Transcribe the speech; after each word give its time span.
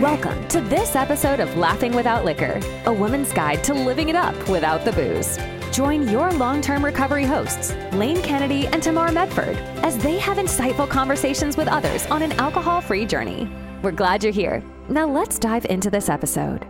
Welcome 0.00 0.48
to 0.48 0.62
this 0.62 0.96
episode 0.96 1.40
of 1.40 1.58
Laughing 1.58 1.94
Without 1.94 2.24
Liquor, 2.24 2.58
a 2.86 2.92
woman's 2.92 3.30
guide 3.34 3.62
to 3.64 3.74
living 3.74 4.08
it 4.08 4.16
up 4.16 4.34
without 4.48 4.82
the 4.82 4.92
booze. 4.92 5.38
Join 5.76 6.08
your 6.08 6.32
long 6.32 6.62
term 6.62 6.82
recovery 6.82 7.26
hosts, 7.26 7.74
Lane 7.92 8.22
Kennedy 8.22 8.66
and 8.68 8.82
Tamar 8.82 9.12
Medford, 9.12 9.58
as 9.84 9.98
they 9.98 10.16
have 10.16 10.38
insightful 10.38 10.88
conversations 10.88 11.58
with 11.58 11.68
others 11.68 12.06
on 12.06 12.22
an 12.22 12.32
alcohol 12.40 12.80
free 12.80 13.04
journey. 13.04 13.46
We're 13.82 13.90
glad 13.90 14.24
you're 14.24 14.32
here. 14.32 14.64
Now 14.88 15.06
let's 15.06 15.38
dive 15.38 15.66
into 15.66 15.90
this 15.90 16.08
episode. 16.08 16.66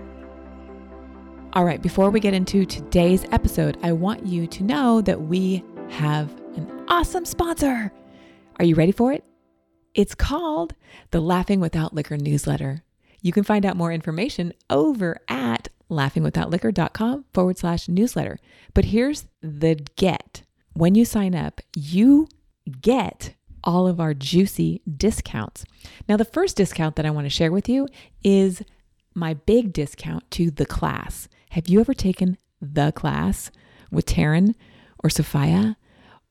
All 1.53 1.65
right, 1.65 1.81
before 1.81 2.11
we 2.11 2.19
get 2.19 2.35
into 2.35 2.67
today's 2.67 3.25
episode, 3.31 3.79
I 3.85 3.93
want 3.93 4.27
you 4.27 4.49
to 4.49 4.65
know 4.65 5.03
that 5.03 5.23
we 5.23 5.63
have 5.91 6.29
an 6.57 6.85
awesome 6.89 7.25
sponsor. 7.25 7.93
Are 8.59 8.65
you 8.65 8.75
ready 8.75 8.91
for 8.91 9.13
it? 9.13 9.23
It's 9.95 10.17
called 10.17 10.75
the 11.13 11.21
Laughing 11.21 11.61
Without 11.61 11.95
Liquor 11.95 12.17
newsletter. 12.17 12.83
You 13.23 13.33
can 13.33 13.45
find 13.45 13.67
out 13.67 13.77
more 13.77 13.93
information 13.93 14.53
over 14.69 15.19
at 15.29 15.69
laughingwithoutliquor.com 15.91 17.25
forward 17.35 17.59
slash 17.59 17.89
newsletter. 17.89 18.39
But 18.75 18.87
here's 18.87 19.27
the 19.43 19.75
get 19.97 20.43
when 20.73 20.95
you 20.95 21.05
sign 21.05 21.35
up, 21.35 21.61
you 21.75 22.29
get 22.81 23.35
all 23.65 23.87
of 23.87 24.01
our 24.01 24.15
juicy 24.15 24.81
discounts. 24.97 25.65
Now, 26.09 26.17
the 26.17 26.25
first 26.25 26.57
discount 26.57 26.97
that 26.97 27.07
I 27.07 27.11
want 27.11 27.27
to 27.27 27.31
share 27.31 27.53
with 27.53 27.69
you 27.69 27.89
is 28.23 28.63
my 29.15 29.35
big 29.35 29.73
discount 29.73 30.31
to 30.33 30.51
the 30.51 30.67
class. 30.67 31.29
Have 31.51 31.69
you 31.69 31.81
ever 31.81 31.95
taken 31.95 32.39
the 32.61 32.93
class 32.93 33.51
with 33.91 34.07
Taryn 34.07 34.55
or 35.03 35.11
Sophia 35.11 35.77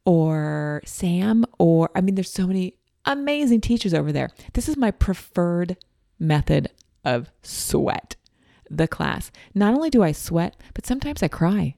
or 0.05 0.81
Sam? 0.85 1.45
Or, 1.59 1.91
I 1.93 2.01
mean, 2.01 2.15
there's 2.15 2.31
so 2.31 2.47
many 2.47 2.75
amazing 3.05 3.61
teachers 3.61 3.93
over 3.93 4.11
there. 4.11 4.29
This 4.53 4.69
is 4.69 4.77
my 4.77 4.91
preferred 4.91 5.77
method 6.17 6.69
of 7.03 7.29
sweat, 7.41 8.15
the 8.69 8.87
class. 8.87 9.31
Not 9.53 9.73
only 9.73 9.89
do 9.89 10.03
I 10.03 10.11
sweat, 10.11 10.55
but 10.73 10.85
sometimes 10.85 11.23
I 11.23 11.27
cry. 11.27 11.75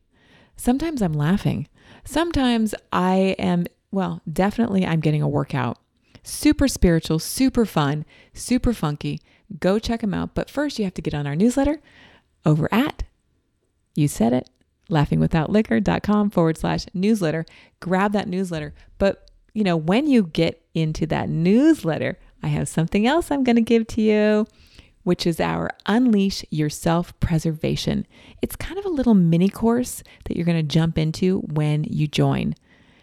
Sometimes 0.55 1.01
I'm 1.01 1.13
laughing. 1.13 1.67
Sometimes 2.03 2.75
I 2.91 3.35
am, 3.39 3.65
well, 3.91 4.21
definitely 4.31 4.85
I'm 4.85 4.99
getting 4.99 5.21
a 5.21 5.27
workout. 5.27 5.77
Super 6.23 6.67
spiritual, 6.67 7.19
super 7.19 7.65
fun, 7.65 8.05
super 8.33 8.73
funky. 8.73 9.19
Go 9.59 9.79
check 9.79 10.01
them 10.01 10.13
out. 10.13 10.35
But 10.35 10.49
first, 10.49 10.77
you 10.77 10.85
have 10.85 10.93
to 10.95 11.01
get 11.01 11.13
on 11.13 11.25
our 11.25 11.35
newsletter 11.35 11.81
over 12.45 12.71
at, 12.73 13.03
you 13.95 14.07
said 14.07 14.33
it, 14.33 14.49
laughingwithoutliquor.com 14.89 16.29
forward 16.29 16.57
slash 16.57 16.85
newsletter. 16.93 17.45
Grab 17.79 18.13
that 18.13 18.27
newsletter. 18.27 18.73
But, 18.97 19.29
you 19.53 19.63
know, 19.63 19.77
when 19.77 20.07
you 20.07 20.23
get 20.23 20.63
into 20.73 21.05
that 21.07 21.29
newsletter, 21.29 22.19
I 22.43 22.47
have 22.47 22.67
something 22.67 23.05
else 23.05 23.31
I'm 23.31 23.43
going 23.43 23.55
to 23.55 23.61
give 23.61 23.87
to 23.87 24.01
you, 24.01 24.47
which 25.03 25.25
is 25.25 25.39
our 25.39 25.71
Unleash 25.85 26.45
Your 26.49 26.69
Self 26.69 27.17
Preservation. 27.19 28.05
It's 28.41 28.55
kind 28.55 28.77
of 28.77 28.85
a 28.85 28.89
little 28.89 29.13
mini 29.13 29.49
course 29.49 30.03
that 30.25 30.35
you're 30.35 30.45
going 30.45 30.57
to 30.57 30.63
jump 30.63 30.97
into 30.97 31.39
when 31.39 31.83
you 31.85 32.07
join 32.07 32.55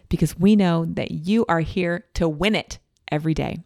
because 0.08 0.38
we 0.38 0.56
know 0.56 0.84
that 0.84 1.10
you 1.10 1.44
are 1.48 1.60
here 1.60 2.05
to 2.14 2.28
win 2.28 2.55
it 2.55 2.78
every 3.10 3.34
day. 3.34 3.58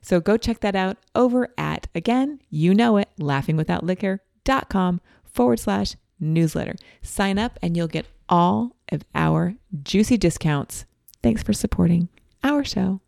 So 0.00 0.20
go 0.20 0.36
check 0.36 0.60
that 0.60 0.74
out 0.74 0.96
over 1.14 1.48
at, 1.56 1.86
again, 1.94 2.40
you 2.50 2.74
know 2.74 2.96
it, 2.96 3.08
laughingwithoutliquor.com 3.18 5.00
forward 5.24 5.60
slash 5.60 5.96
newsletter. 6.18 6.74
Sign 7.02 7.38
up 7.38 7.58
and 7.62 7.76
you'll 7.76 7.88
get 7.88 8.06
all 8.28 8.76
of 8.90 9.04
our 9.14 9.54
juicy 9.82 10.16
discounts. 10.16 10.84
Thanks 11.22 11.42
for 11.42 11.52
supporting 11.52 12.08
our 12.42 12.64
show. 12.64 13.00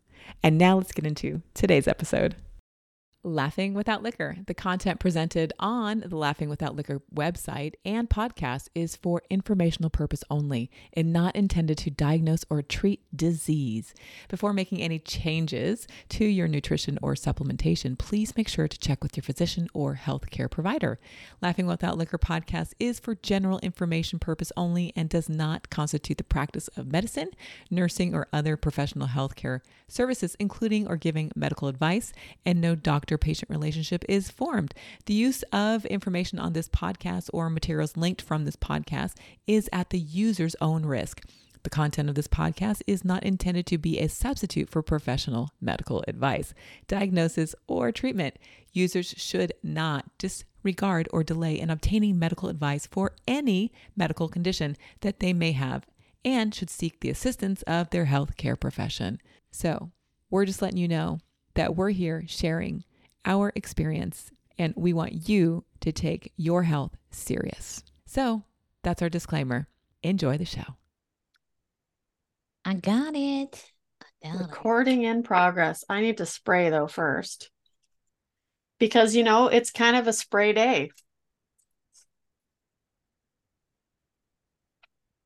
And 0.43 0.57
now 0.57 0.77
let's 0.77 0.93
get 0.93 1.07
into 1.07 1.43
today's 1.53 1.89
episode. 1.89 2.37
Laughing 3.27 3.73
Without 3.73 4.03
Liquor. 4.03 4.37
The 4.47 4.53
content 4.53 5.01
presented 5.01 5.55
on 5.59 6.05
the 6.07 6.17
Laughing 6.17 6.51
Without 6.51 6.77
Liquor 6.77 7.01
website 7.15 7.73
and 7.83 8.11
podcast 8.11 8.69
is 8.75 8.97
for 8.97 9.23
informational 9.31 9.89
purpose 9.89 10.23
only 10.29 10.71
and 10.93 11.11
not 11.11 11.35
intended 11.35 11.79
to 11.79 11.91
diagnose 11.91 12.45
or 12.51 12.61
treat 12.61 13.01
disease. 13.17 13.95
Before 14.29 14.53
making 14.53 14.83
any 14.83 14.99
changes 14.99 15.89
to 16.11 16.27
your 16.27 16.47
nutrition 16.47 16.99
or 17.01 17.15
supplementation, 17.15 17.99
please 17.99 18.37
make 18.37 18.47
sure 18.47 18.69
to 18.69 18.79
check 18.79 19.03
with 19.03 19.17
your 19.17 19.25
physician 19.25 19.69
or 19.73 19.95
healthcare 19.95 20.51
provider. 20.51 21.01
Laughing 21.41 21.67
Without 21.67 21.97
Liquor 21.97 22.19
podcast 22.19 22.75
is 22.79 23.01
for 23.01 23.15
general 23.15 23.59
information 23.61 24.19
purpose 24.19 24.53
only 24.55 24.93
and 24.95 25.09
does 25.09 25.31
not 25.31 25.71
constitute 25.71 26.19
the 26.19 26.25
practice 26.25 26.69
of 26.77 26.93
medicine, 26.93 27.31
nursing, 27.71 28.15
or 28.15 28.29
other 28.35 28.59
professional 28.59 29.09
healthcare 29.09 29.61
services, 29.89 30.37
including 30.39 30.87
or 30.87 30.99
giving 30.99 31.33
medical 31.35 31.69
advice, 31.69 32.13
and 32.45 32.61
no 32.61 32.75
doctor 32.75 33.14
patient 33.19 33.51
relationship 33.51 34.05
is 34.09 34.31
formed. 34.31 34.75
The 35.07 35.15
use 35.15 35.43
of 35.53 35.85
information 35.87 36.39
on 36.39 36.53
this 36.53 36.69
podcast 36.69 37.31
or 37.33 37.51
materials 37.51 37.97
linked 37.97 38.23
from 38.23 38.45
this 38.45 38.57
podcast 38.57 39.15
is 39.47 39.69
at 39.73 39.91
the 39.91 39.99
user's 39.99 40.57
own 40.61 40.87
risk. 40.87 41.23
The 41.65 41.71
content 41.71 42.11
of 42.11 42.15
this 42.15 42.29
podcast 42.29 42.83
is 42.87 43.07
not 43.07 43.25
intended 43.25 43.67
to 43.67 43.79
be 43.79 43.99
a 43.99 44.09
substitute 44.09 44.69
for 44.69 44.83
professional 44.83 45.51
medical 45.63 46.05
advice, 46.07 46.53
diagnosis, 46.89 47.55
or 47.67 47.91
treatment. 47.91 48.37
Users 48.73 49.15
should 49.17 49.55
not 49.63 50.05
disregard 50.19 51.09
or 51.11 51.25
delay 51.25 51.59
in 51.59 51.71
obtaining 51.71 52.19
medical 52.19 52.51
advice 52.51 52.87
for 52.87 53.13
any 53.27 53.73
medical 53.97 54.29
condition 54.29 54.77
that 55.01 55.21
they 55.21 55.33
may 55.33 55.53
have 55.53 55.87
and 56.23 56.55
should 56.55 56.69
seek 56.71 57.01
the 57.01 57.11
assistance 57.11 57.63
of 57.63 57.89
their 57.91 58.07
healthcare 58.07 58.61
profession. 58.61 59.19
So, 59.51 59.91
we're 60.31 60.47
just 60.47 60.61
letting 60.61 60.79
you 60.79 60.89
know 60.89 61.21
that 61.55 61.77
we're 61.77 61.91
here 61.91 62.25
sharing 62.27 62.85
our 63.25 63.53
experience 63.55 64.31
and 64.59 64.73
we 64.77 64.93
want 64.93 65.29
you 65.29 65.65
to 65.81 65.93
take 65.93 66.33
your 66.37 66.63
health 66.63 66.97
serious. 67.11 67.83
So, 68.07 68.45
that's 68.83 69.03
our 69.03 69.09
disclaimer. 69.09 69.67
Enjoy 70.03 70.39
the 70.39 70.45
show. 70.45 70.77
I 72.65 72.75
got 72.75 73.15
it. 73.15 73.65
I 74.03 74.29
got 74.29 74.41
it. 74.41 74.43
Recording 74.43 75.03
in 75.03 75.23
progress. 75.23 75.85
I 75.89 76.01
need 76.01 76.19
to 76.19 76.27
spray 76.27 76.71
though 76.71 76.87
first. 76.87 77.51
Because 78.79 79.15
you 79.15 79.23
know, 79.23 79.49
it's 79.49 79.71
kind 79.71 79.97
of 79.97 80.07
a 80.07 80.13
spray 80.13 80.53
day. 80.53 80.91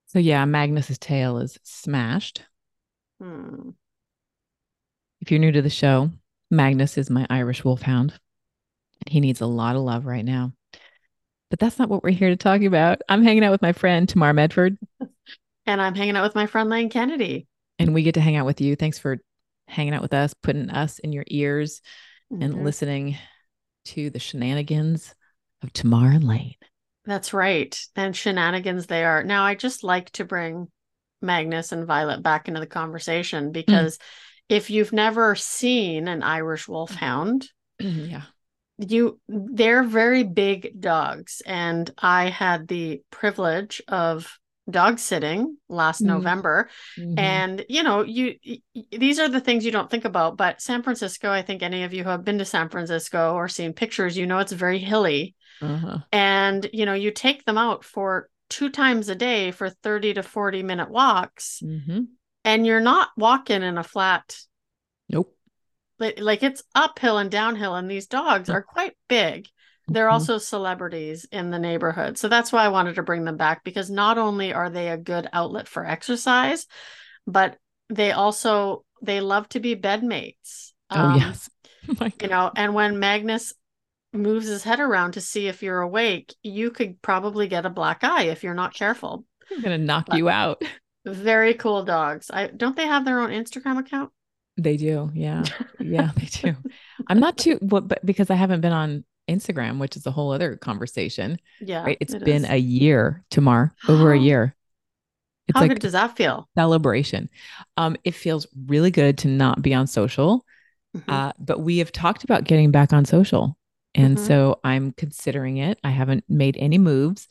So, 0.07 0.19
yeah, 0.19 0.47
Magnus's 0.47 0.99
tail 0.99 1.39
is 1.39 1.59
smashed. 1.63 2.43
Hmm. 3.21 3.71
If 5.21 5.31
you're 5.31 5.41
new 5.41 5.53
to 5.53 5.61
the 5.61 5.69
show, 5.69 6.11
Magnus 6.51 6.99
is 6.99 7.11
my 7.11 7.27
Irish 7.31 7.65
wolfhound. 7.65 8.15
He 9.07 9.21
needs 9.21 9.41
a 9.41 9.47
lot 9.47 9.77
of 9.77 9.83
love 9.83 10.07
right 10.07 10.25
now. 10.25 10.53
But 11.51 11.59
that's 11.59 11.79
not 11.79 11.89
what 11.89 12.03
we're 12.03 12.11
here 12.11 12.29
to 12.29 12.37
talk 12.37 12.63
about. 12.63 13.01
I'm 13.09 13.23
hanging 13.23 13.45
out 13.45 13.53
with 13.53 13.63
my 13.63 13.73
friend 13.73 14.09
Tamar 14.09 14.33
Medford, 14.35 14.77
And 15.67 15.81
I'm 15.81 15.95
hanging 15.95 16.17
out 16.17 16.25
with 16.25 16.35
my 16.35 16.47
friend 16.47 16.69
Lane 16.69 16.91
Kennedy. 16.91 17.47
and 17.79 17.95
we 17.95 18.03
get 18.03 18.15
to 18.15 18.21
hang 18.21 18.37
out 18.37 18.47
with 18.47 18.61
you. 18.61 18.75
Thanks 18.77 18.99
for 18.99 19.19
hanging 19.69 19.95
out 19.95 20.03
with 20.03 20.13
us, 20.15 20.35
putting 20.35 20.69
us 20.71 20.99
in 20.99 21.13
your 21.13 21.25
ears, 21.29 21.81
and 22.31 22.55
Mhm. 22.55 22.65
listening 22.65 23.19
to 23.87 24.11
the 24.11 24.19
shenanigans 24.19 25.15
of 25.63 25.73
Tamar 25.73 26.11
and 26.11 26.25
Lane. 26.25 26.57
That's 27.05 27.33
right. 27.33 27.79
And 27.97 28.15
shenanigans 28.15 28.87
they 28.87 29.05
are. 29.05 29.23
Now, 29.23 29.45
I 29.45 29.55
just 29.55 29.85
like 29.85 30.11
to 30.13 30.25
bring 30.25 30.71
Magnus 31.23 31.73
and 31.73 31.87
Violet 31.87 32.23
back 32.23 32.49
into 32.49 32.61
the 32.61 32.67
conversation 32.67 33.53
because 33.53 33.99
if 34.49 34.71
you've 34.71 34.93
never 34.93 35.35
seen 35.35 36.09
an 36.09 36.23
Irish 36.23 36.69
wolfhound, 36.69 37.49
yeah. 37.81 38.23
you 38.79 39.21
they're 39.29 39.83
very 39.83 40.23
big 40.23 40.81
dogs 40.81 41.43
and 41.47 41.91
i 41.99 42.29
had 42.29 42.69
the 42.69 43.03
privilege 43.11 43.83
of 43.89 44.39
dog 44.71 44.99
sitting 44.99 45.57
last 45.69 46.03
Mm. 46.03 46.07
november 46.07 46.69
Mhm. 46.97 47.19
and 47.19 47.65
you 47.69 47.83
know 47.83 48.03
you 48.03 48.35
these 48.91 49.19
are 49.19 49.29
the 49.29 49.41
things 49.41 49.65
you 49.65 49.73
don't 49.73 49.91
think 49.91 50.05
about 50.05 50.37
but 50.37 50.61
san 50.61 50.83
francisco 50.83 51.31
i 51.31 51.43
think 51.43 51.63
any 51.63 51.85
of 51.85 51.93
you 51.93 52.05
who 52.05 52.11
have 52.11 52.25
been 52.25 52.39
to 52.39 52.45
san 52.45 52.69
francisco 52.69 53.35
or 53.35 53.49
seen 53.49 53.73
pictures 53.73 54.17
you 54.17 54.27
know 54.27 54.39
it's 54.39 54.53
very 54.53 54.79
hilly 54.79 55.35
uh-huh. 55.61 55.99
and 56.13 56.69
you 56.73 56.87
know 56.87 56.95
you 56.95 57.11
take 57.11 57.45
them 57.45 57.59
out 57.59 57.85
for 57.85 58.29
two 58.49 58.71
times 58.71 59.09
a 59.09 59.15
day 59.15 59.51
for 59.51 59.71
30 59.71 60.15
to 60.15 60.23
40 60.23 60.63
minute 60.63 60.91
walks 60.91 61.61
hmm 61.61 62.01
and 62.45 62.67
you're 62.67 62.81
not 62.81 63.09
walking 63.17 63.63
in 63.63 63.79
a 63.79 63.83
flat 63.85 64.37
Nope. 65.09 65.35
like, 65.99 66.21
like 66.21 66.43
it's 66.43 66.63
uphill 66.75 67.19
and 67.19 67.31
downhill 67.31 67.75
and 67.75 67.91
these 67.91 68.07
dogs 68.07 68.49
are 68.51 68.63
quite 68.63 68.97
big 69.09 69.49
they're 69.91 70.09
Mhm. 70.09 70.13
also 70.13 70.39
celebrities 70.39 71.27
in 71.33 71.51
the 71.51 71.59
neighborhood 71.59 72.19
so 72.19 72.29
that's 72.29 72.53
why 72.53 72.65
i 72.65 72.69
wanted 72.69 72.97
to 72.97 73.03
bring 73.03 73.25
them 73.25 73.37
back 73.37 73.65
because 73.65 73.91
not 73.91 74.19
only 74.19 74.53
are 74.53 74.71
they 74.71 74.89
a 74.89 74.97
good 74.99 75.29
outlet 75.33 75.67
for 75.69 75.85
exercise 75.87 76.67
but 77.27 77.57
they 77.89 78.13
also 78.13 78.85
they 79.03 79.21
love 79.21 79.49
to 79.51 79.61
be 79.61 79.75
bedmates 79.77 80.73
Oh, 80.91 81.01
Um, 81.01 81.19
yes. 81.19 81.51
You 82.23 82.29
know 82.29 82.51
and 82.55 82.75
when 82.75 82.99
magnus 82.99 83.55
moves 84.13 84.47
his 84.47 84.63
head 84.63 84.81
around 84.81 85.13
to 85.13 85.21
see 85.21 85.49
if 85.49 85.63
you're 85.63 85.81
awake 85.81 86.35
you 86.43 86.71
could 86.71 87.01
probably 87.03 87.47
get 87.49 87.67
a 87.67 87.71
black 87.71 88.05
eye 88.05 88.25
if 88.25 88.43
you're 88.45 88.55
not 88.55 88.75
careful 88.75 89.25
I'm 89.51 89.63
going 89.63 89.79
to 89.79 89.85
knock 89.85 90.07
but- 90.09 90.19
you 90.19 90.29
out. 90.29 90.63
very 91.09 91.55
cool 91.55 91.85
dogs 91.85 92.31
i 92.33 92.47
don't 92.47 92.77
they 92.77 92.87
have 92.87 93.05
their 93.05 93.21
own 93.21 93.31
instagram 93.31 93.79
account 93.79 94.11
They 94.61 94.77
do. 94.77 95.11
Yeah. 95.15 95.45
Yeah, 95.79 96.11
they 96.17 96.27
do. 96.43 96.57
I'm 97.07 97.21
not 97.21 97.39
too, 97.39 97.59
but 97.63 98.05
because 98.05 98.29
I 98.29 98.35
haven't 98.35 98.61
been 98.61 98.73
on 98.73 99.05
Instagram, 99.31 99.79
which 99.79 99.95
is 99.97 100.05
a 100.05 100.11
whole 100.11 100.33
other 100.33 100.57
conversation. 100.57 101.39
Yeah. 101.61 101.85
Right? 101.85 101.97
It's 102.01 102.13
it 102.13 102.25
been 102.25 102.45
is. 102.45 102.51
a 102.51 102.57
year, 102.59 103.23
Tamar, 103.31 103.73
over 103.89 104.11
a 104.13 104.19
year. 104.29 104.57
It's 105.47 105.55
How 105.57 105.63
like 105.63 105.71
good 105.71 105.79
does 105.81 105.93
that 105.93 106.17
feel? 106.17 106.49
celebration. 106.59 107.31
Um, 107.77 107.95
it 108.03 108.17
feels 108.17 108.49
really 108.67 108.91
good 108.91 109.17
to 109.19 109.29
not 109.29 109.63
be 109.63 109.75
on 109.75 109.87
social. 109.87 110.45
Mhm. 110.97 111.05
Uh, 111.07 111.33
but 111.39 111.61
we 111.61 111.79
have 111.79 111.93
talked 111.93 112.25
about 112.25 112.43
getting 112.43 112.73
back 112.73 112.93
on 112.93 113.05
social. 113.05 113.57
And 113.95 114.19
Mhm. 114.19 114.27
so 114.27 114.59
I'm 114.65 114.91
considering 114.93 115.59
it. 115.59 115.79
I 115.85 115.91
haven't 115.91 116.25
made 116.29 116.57
any 116.59 116.79
moves. 116.79 117.29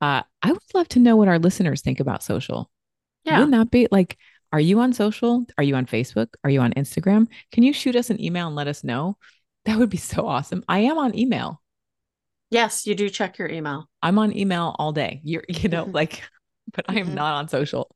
Uh, 0.00 0.22
I 0.40 0.52
would 0.52 0.62
love 0.72 0.88
to 0.96 0.98
know 0.98 1.16
what 1.16 1.28
our 1.28 1.38
listeners 1.38 1.82
think 1.82 2.00
about 2.00 2.22
social. 2.22 2.70
Yeah. 3.24 3.38
Wouldn't 3.38 3.52
that 3.52 3.70
be 3.70 3.88
like, 3.90 4.16
are 4.52 4.60
you 4.60 4.80
on 4.80 4.92
social? 4.92 5.46
Are 5.58 5.64
you 5.64 5.74
on 5.76 5.86
Facebook? 5.86 6.28
Are 6.44 6.50
you 6.50 6.60
on 6.60 6.72
Instagram? 6.72 7.28
Can 7.52 7.62
you 7.62 7.72
shoot 7.72 7.96
us 7.96 8.10
an 8.10 8.20
email 8.22 8.48
and 8.48 8.56
let 8.56 8.68
us 8.68 8.82
know? 8.84 9.16
That 9.64 9.78
would 9.78 9.90
be 9.90 9.96
so 9.98 10.26
awesome. 10.26 10.64
I 10.68 10.80
am 10.80 10.98
on 10.98 11.16
email. 11.16 11.60
Yes, 12.50 12.86
you 12.86 12.94
do 12.94 13.08
check 13.08 13.38
your 13.38 13.48
email. 13.48 13.88
I'm 14.02 14.18
on 14.18 14.36
email 14.36 14.74
all 14.78 14.92
day. 14.92 15.20
You're, 15.24 15.44
you 15.48 15.68
know, 15.68 15.86
Mhm. 15.86 15.94
like, 15.94 16.22
but 16.72 16.86
I 16.88 16.98
am 16.98 17.08
Mhm. 17.08 17.14
not 17.14 17.34
on 17.34 17.48
social. 17.48 17.94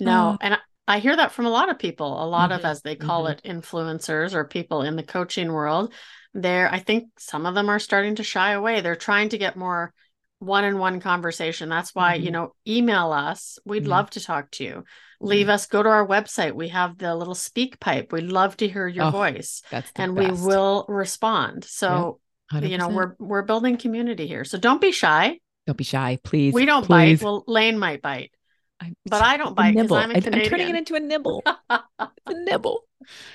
No, 0.00 0.34
Oh. 0.34 0.38
and 0.40 0.54
I, 0.54 0.58
I 0.88 0.98
hear 1.00 1.16
that 1.16 1.32
from 1.32 1.46
a 1.46 1.50
lot 1.50 1.70
of 1.70 1.78
people, 1.78 2.22
a 2.22 2.26
lot 2.28 2.52
of, 2.52 2.62
Mhm, 2.62 2.64
as 2.64 2.82
they 2.82 2.96
call 2.96 3.24
mhm. 3.24 3.32
it, 3.32 3.42
influencers 3.44 4.34
or 4.34 4.44
people 4.44 4.82
in 4.82 4.96
the 4.96 5.02
coaching 5.02 5.52
world. 5.52 5.92
They're, 6.34 6.72
I 6.72 6.78
think 6.80 7.08
some 7.18 7.46
of 7.46 7.54
them 7.54 7.68
are 7.70 7.78
starting 7.78 8.16
to 8.16 8.22
shy 8.22 8.52
away. 8.52 8.80
They're 8.80 8.96
trying 8.96 9.30
to 9.30 9.38
get 9.38 9.56
more 9.56 9.92
one-on-one 10.38 11.00
conversation. 11.00 11.68
That's 11.68 11.94
why, 11.94 12.14
you 12.14 12.28
Mhm. 12.28 12.32
know, 12.32 12.54
email 12.68 13.12
us. 13.12 13.58
We'd 13.64 13.84
Yeah. 13.84 13.90
love 13.90 14.10
to 14.10 14.20
talk 14.20 14.50
to 14.52 14.64
you. 14.64 14.84
Leave 15.20 15.48
us, 15.48 15.66
go 15.66 15.82
to 15.82 15.88
our 15.88 16.06
website. 16.06 16.52
We 16.54 16.68
have 16.68 16.98
the 16.98 17.14
little 17.16 17.34
SpeakPipe. 17.34 18.12
We'd 18.12 18.24
love 18.30 18.56
to 18.58 18.68
hear 18.68 18.86
your 18.86 19.06
Oh, 19.06 19.10
voice 19.10 19.62
That's 19.70 19.90
and 19.96 20.14
best. 20.14 20.42
we 20.42 20.46
will 20.46 20.84
respond. 20.88 21.64
So, 21.64 22.20
you 22.52 22.76
know, 22.76 22.88
we're 22.88 23.14
we're 23.18 23.42
building 23.42 23.78
community 23.78 24.26
here. 24.26 24.44
So 24.44 24.58
don't 24.58 24.80
be 24.80 24.92
shy. 24.92 25.40
Don't 25.66 25.78
be 25.78 25.84
shy, 25.84 26.18
please. 26.22 26.52
we 26.54 26.66
don't 26.66 26.84
please. 26.84 27.20
bite. 27.20 27.24
Well, 27.24 27.44
Lane 27.46 27.78
might 27.78 28.02
bite, 28.02 28.30
I- 28.78 28.92
but 29.06 29.22
I 29.22 29.36
don't 29.38 29.56
bite 29.56 29.74
because. 29.74 29.90
I'm 29.90 30.10
I'm 30.10 30.20
turning 30.20 30.68
it 30.68 30.76
into 30.76 30.94
a 30.96 31.00
nibble. 31.00 31.42
A 31.70 31.80
nibble. 32.28 32.82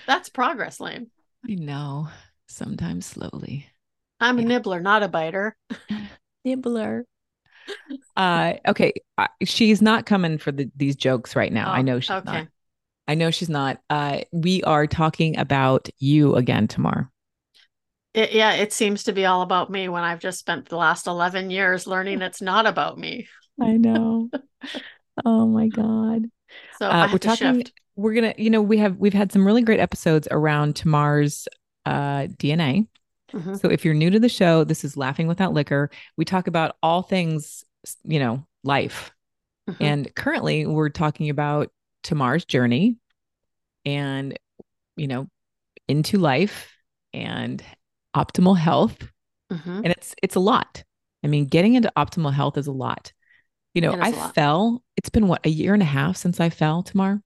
That's 0.05 0.29
progress, 0.29 0.79
Lane. 0.79 1.09
I 1.49 1.55
know. 1.55 2.09
Sometimes 2.47 3.05
slowly. 3.07 3.65
I'm 4.19 4.37
a 4.37 4.43
nibbler, 4.43 4.81
not 4.81 5.01
a 5.01 5.07
biter. 5.07 5.57
Nibbler. 6.45 7.05
Uh, 8.17 8.53
okay. 8.67 8.93
She's 9.43 9.81
not 9.81 10.05
coming 10.05 10.37
for 10.37 10.51
the, 10.51 10.69
these 10.75 10.95
jokes 10.95 11.35
right 11.35 11.51
now. 11.51 11.71
I 11.71 11.79
Oh, 11.79 11.81
know 11.83 11.99
she's 11.99 12.11
okay. 12.11 12.31
not. 12.31 12.47
I 13.07 13.15
know 13.15 13.31
she's 13.31 13.49
not. 13.49 13.79
Uh, 13.89 14.21
we 14.31 14.63
are 14.63 14.87
talking 14.87 15.37
about 15.37 15.89
you 15.99 16.35
again 16.35 16.67
Tamar. 16.67 17.09
It, 18.13 18.33
yeah, 18.33 18.53
it 18.53 18.73
seems 18.73 19.03
to 19.03 19.13
be 19.13 19.25
all 19.25 19.41
about 19.41 19.69
me 19.69 19.87
when 19.87 20.03
I've 20.03 20.19
just 20.19 20.39
spent 20.39 20.67
the 20.67 20.75
last 20.77 21.07
11 21.07 21.49
years 21.49 21.87
learning 21.87 22.21
it's 22.21 22.41
not 22.41 22.65
about 22.65 22.97
me. 22.97 23.27
I 23.61 23.77
know. 23.77 24.29
oh 25.25 25.47
my 25.47 25.67
God. 25.75 26.23
So 26.79 26.87
Uh, 26.87 26.93
I 26.93 27.05
we're 27.11 27.19
to 27.19 27.19
talking. 27.19 27.55
shift. 27.59 27.73
We're 27.95 28.13
gonna. 28.13 28.33
You 28.37 28.49
know, 28.49 28.61
we 28.61 28.77
have 28.77 28.97
we've 28.97 29.13
had 29.13 29.31
some 29.31 29.45
really 29.45 29.61
great 29.61 29.79
episodes 29.79 30.27
around 30.31 30.75
Tamar's 30.75 31.47
uh, 31.85 32.27
DNA. 32.37 32.87
Mhm. 33.33 33.59
So 33.59 33.69
if 33.69 33.85
you're 33.85 33.93
new 33.93 34.09
to 34.09 34.19
the 34.19 34.29
show, 34.29 34.63
this 34.63 34.83
is 34.83 34.97
Laughing 34.97 35.27
Without 35.27 35.53
Liquor. 35.53 35.89
We 36.17 36.25
talk 36.25 36.47
about 36.47 36.75
all 36.83 37.01
things, 37.01 37.63
you 38.03 38.19
know, 38.19 38.45
life. 38.63 39.11
Mhm. 39.69 39.77
And 39.79 40.15
currently 40.15 40.65
we're 40.65 40.89
talking 40.89 41.29
about 41.29 41.71
Tamar's 42.03 42.45
journey 42.45 42.97
and, 43.85 44.37
you 44.95 45.07
know, 45.07 45.27
into 45.87 46.17
life 46.17 46.73
and 47.13 47.63
optimal 48.15 48.57
health. 48.57 48.97
Mhm. 49.51 49.77
And 49.77 49.87
it's 49.87 50.15
it's 50.21 50.35
a 50.35 50.39
lot. 50.39 50.83
I 51.23 51.27
mean, 51.27 51.45
getting 51.45 51.75
into 51.75 51.91
optimal 51.95 52.33
health 52.33 52.57
is 52.57 52.67
a 52.67 52.71
lot. 52.71 53.13
You 53.73 53.81
know, 53.81 53.93
I 53.99 54.11
fell. 54.11 54.83
It's 54.97 55.09
been 55.09 55.27
what, 55.27 55.45
a 55.45 55.49
year 55.49 55.73
and 55.73 55.81
a 55.81 55.85
half 55.85 56.17
since 56.17 56.39
I 56.39 56.49
fell, 56.49 56.83
Tamar, 56.83 57.21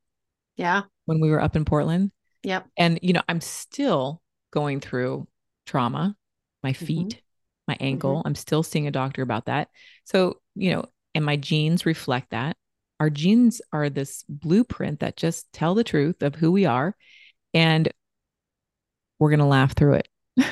Yeah. 0.57 0.83
when 1.05 1.19
we 1.19 1.29
were 1.29 1.41
up 1.41 1.55
in 1.55 1.65
Portland. 1.65 2.11
Yep. 2.43 2.67
And, 2.77 2.99
you 3.01 3.13
know, 3.13 3.23
I'm 3.27 3.41
still 3.41 4.21
going 4.51 4.79
through 4.79 5.27
trauma, 5.65 6.15
my 6.63 6.73
Mm-hmm. 6.81 6.85
feet, 6.85 7.21
my 7.67 7.77
ankle. 7.79 8.21
I'm 8.25 8.35
still 8.35 8.63
seeing 8.63 8.87
a 8.87 8.91
doctor 8.91 9.21
about 9.21 9.45
that. 9.45 9.69
So, 10.03 10.41
you 10.55 10.71
know, 10.71 10.85
and 11.13 11.25
my 11.25 11.37
genes 11.37 11.85
reflect 11.85 12.31
that. 12.31 12.57
Our 12.99 13.09
genes 13.09 13.61
are 13.73 13.89
this 13.89 14.23
blueprint 14.29 14.99
that 15.01 15.17
just 15.17 15.51
tell 15.53 15.75
the 15.75 15.83
truth 15.83 16.21
of 16.21 16.35
who 16.35 16.51
we 16.51 16.65
are. 16.65 16.95
And 17.53 17.91
we're 19.19 19.29
going 19.29 19.39
to 19.39 19.45
laugh 19.45 19.73
through 19.75 19.93
it. 19.95 20.07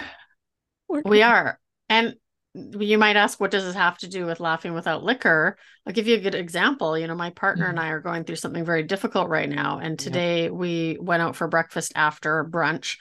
We're 0.88 1.02
We 1.06 1.22
are. 1.22 1.60
And 1.90 2.16
you 2.54 2.98
might 2.98 3.16
ask, 3.16 3.40
what 3.40 3.52
does 3.52 3.64
this 3.64 3.76
have 3.76 3.98
to 4.00 4.08
do 4.08 4.26
with 4.26 4.40
laughing 4.40 4.74
without 4.74 5.04
liquor? 5.04 5.58
I'll 5.86 5.94
give 5.94 6.08
you 6.08 6.16
a 6.16 6.20
good 6.22 6.36
example. 6.36 6.98
You 6.98 7.08
know, 7.08 7.16
my 7.16 7.32
partner 7.32 7.68
and 7.68 7.80
I 7.80 7.90
are 7.90 8.00
going 8.00 8.24
through 8.26 8.36
something 8.38 8.64
very 8.64 8.84
difficult 8.84 9.28
right 9.30 9.50
now. 9.50 9.80
And 9.80 9.98
Yeah. 10.00 10.04
today 10.04 10.50
we 10.50 10.98
went 11.00 11.24
out 11.24 11.36
for 11.36 11.48
breakfast 11.48 11.94
after 11.96 12.46
brunch 12.46 12.98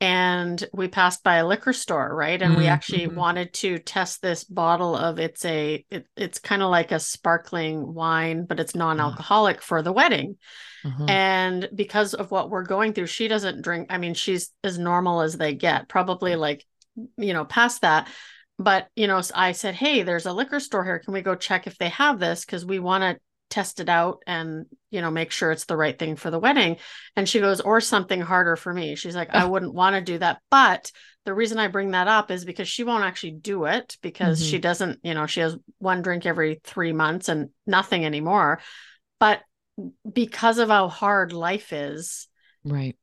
and 0.00 0.64
we 0.72 0.88
passed 0.88 1.24
by 1.24 1.36
a 1.36 1.46
liquor 1.46 1.72
store, 1.72 2.14
right? 2.14 2.40
And 2.40 2.56
we 2.56 2.66
Mm, 2.66 2.68
actually 2.68 3.06
mhm. 3.06 3.14
wanted 3.14 3.52
to 3.54 3.78
test 3.78 4.22
this 4.22 4.44
bottle 4.44 4.96
of 4.96 5.18
it's 5.18 5.44
a 5.44 5.84
it, 5.90 6.06
it's 6.16 6.38
kind 6.38 6.62
of 6.62 6.70
like 6.70 6.92
a 6.92 7.00
sparkling 7.00 7.94
wine, 7.94 8.44
but 8.44 8.60
it's 8.60 8.76
non-alcoholic 8.76 9.60
for 9.62 9.82
the 9.82 9.92
wedding. 9.92 10.36
Uh-huh. 10.84 11.04
And 11.08 11.68
because 11.74 12.14
of 12.14 12.30
what 12.30 12.50
we're 12.50 12.64
going 12.64 12.92
through, 12.92 13.06
she 13.06 13.28
doesn't 13.28 13.62
drink. 13.62 13.86
I 13.90 13.98
mean, 13.98 14.14
she's 14.14 14.52
as 14.62 14.78
normal 14.78 15.22
as 15.22 15.36
they 15.36 15.54
get, 15.54 15.88
probably 15.88 16.36
like, 16.36 16.64
you 17.16 17.32
know, 17.32 17.44
past 17.44 17.82
that. 17.82 18.08
But, 18.58 18.88
you 18.96 19.06
know, 19.06 19.22
I 19.34 19.52
said, 19.52 19.74
Hey, 19.74 20.02
there's 20.02 20.26
a 20.26 20.32
liquor 20.32 20.60
store 20.60 20.84
here. 20.84 20.98
Can 20.98 21.14
we 21.14 21.22
go 21.22 21.34
check 21.34 21.66
if 21.66 21.78
they 21.78 21.88
have 21.90 22.18
this? 22.18 22.44
Because 22.44 22.66
we 22.66 22.78
want 22.78 23.02
to 23.02 23.20
test 23.50 23.80
it 23.80 23.88
out 23.88 24.22
and, 24.26 24.66
you 24.90 25.00
know, 25.00 25.10
make 25.10 25.30
sure 25.30 25.50
it's 25.50 25.64
the 25.66 25.76
right 25.76 25.98
thing 25.98 26.16
for 26.16 26.30
the 26.30 26.38
wedding. 26.38 26.76
And 27.16 27.28
she 27.28 27.40
goes, 27.40 27.60
Or 27.60 27.80
something 27.80 28.20
harder 28.20 28.56
for 28.56 28.72
me. 28.72 28.94
She's 28.94 29.16
like, 29.16 29.34
I 29.34 29.44
wouldn't 29.44 29.74
want 29.74 29.96
to 29.96 30.02
do 30.02 30.18
that. 30.18 30.40
But 30.50 30.90
the 31.24 31.34
reason 31.34 31.58
I 31.58 31.68
bring 31.68 31.90
that 31.92 32.08
up 32.08 32.30
is 32.30 32.44
because 32.44 32.68
she 32.68 32.84
won't 32.84 33.04
actually 33.04 33.32
do 33.32 33.64
it 33.64 33.96
because 34.02 34.40
Mm-hmm. 34.40 34.50
she 34.50 34.58
doesn't, 34.58 35.00
you 35.02 35.14
know, 35.14 35.26
she 35.26 35.40
has 35.40 35.56
one 35.78 36.02
drink 36.02 36.26
every 36.26 36.60
three 36.64 36.92
months 36.92 37.28
and 37.28 37.50
nothing 37.66 38.04
anymore. 38.04 38.60
But 39.20 39.42
because 40.10 40.58
of 40.58 40.68
how 40.68 40.88
hard 40.88 41.32
life 41.32 41.72
is, 41.72 42.28
right. 42.64 42.96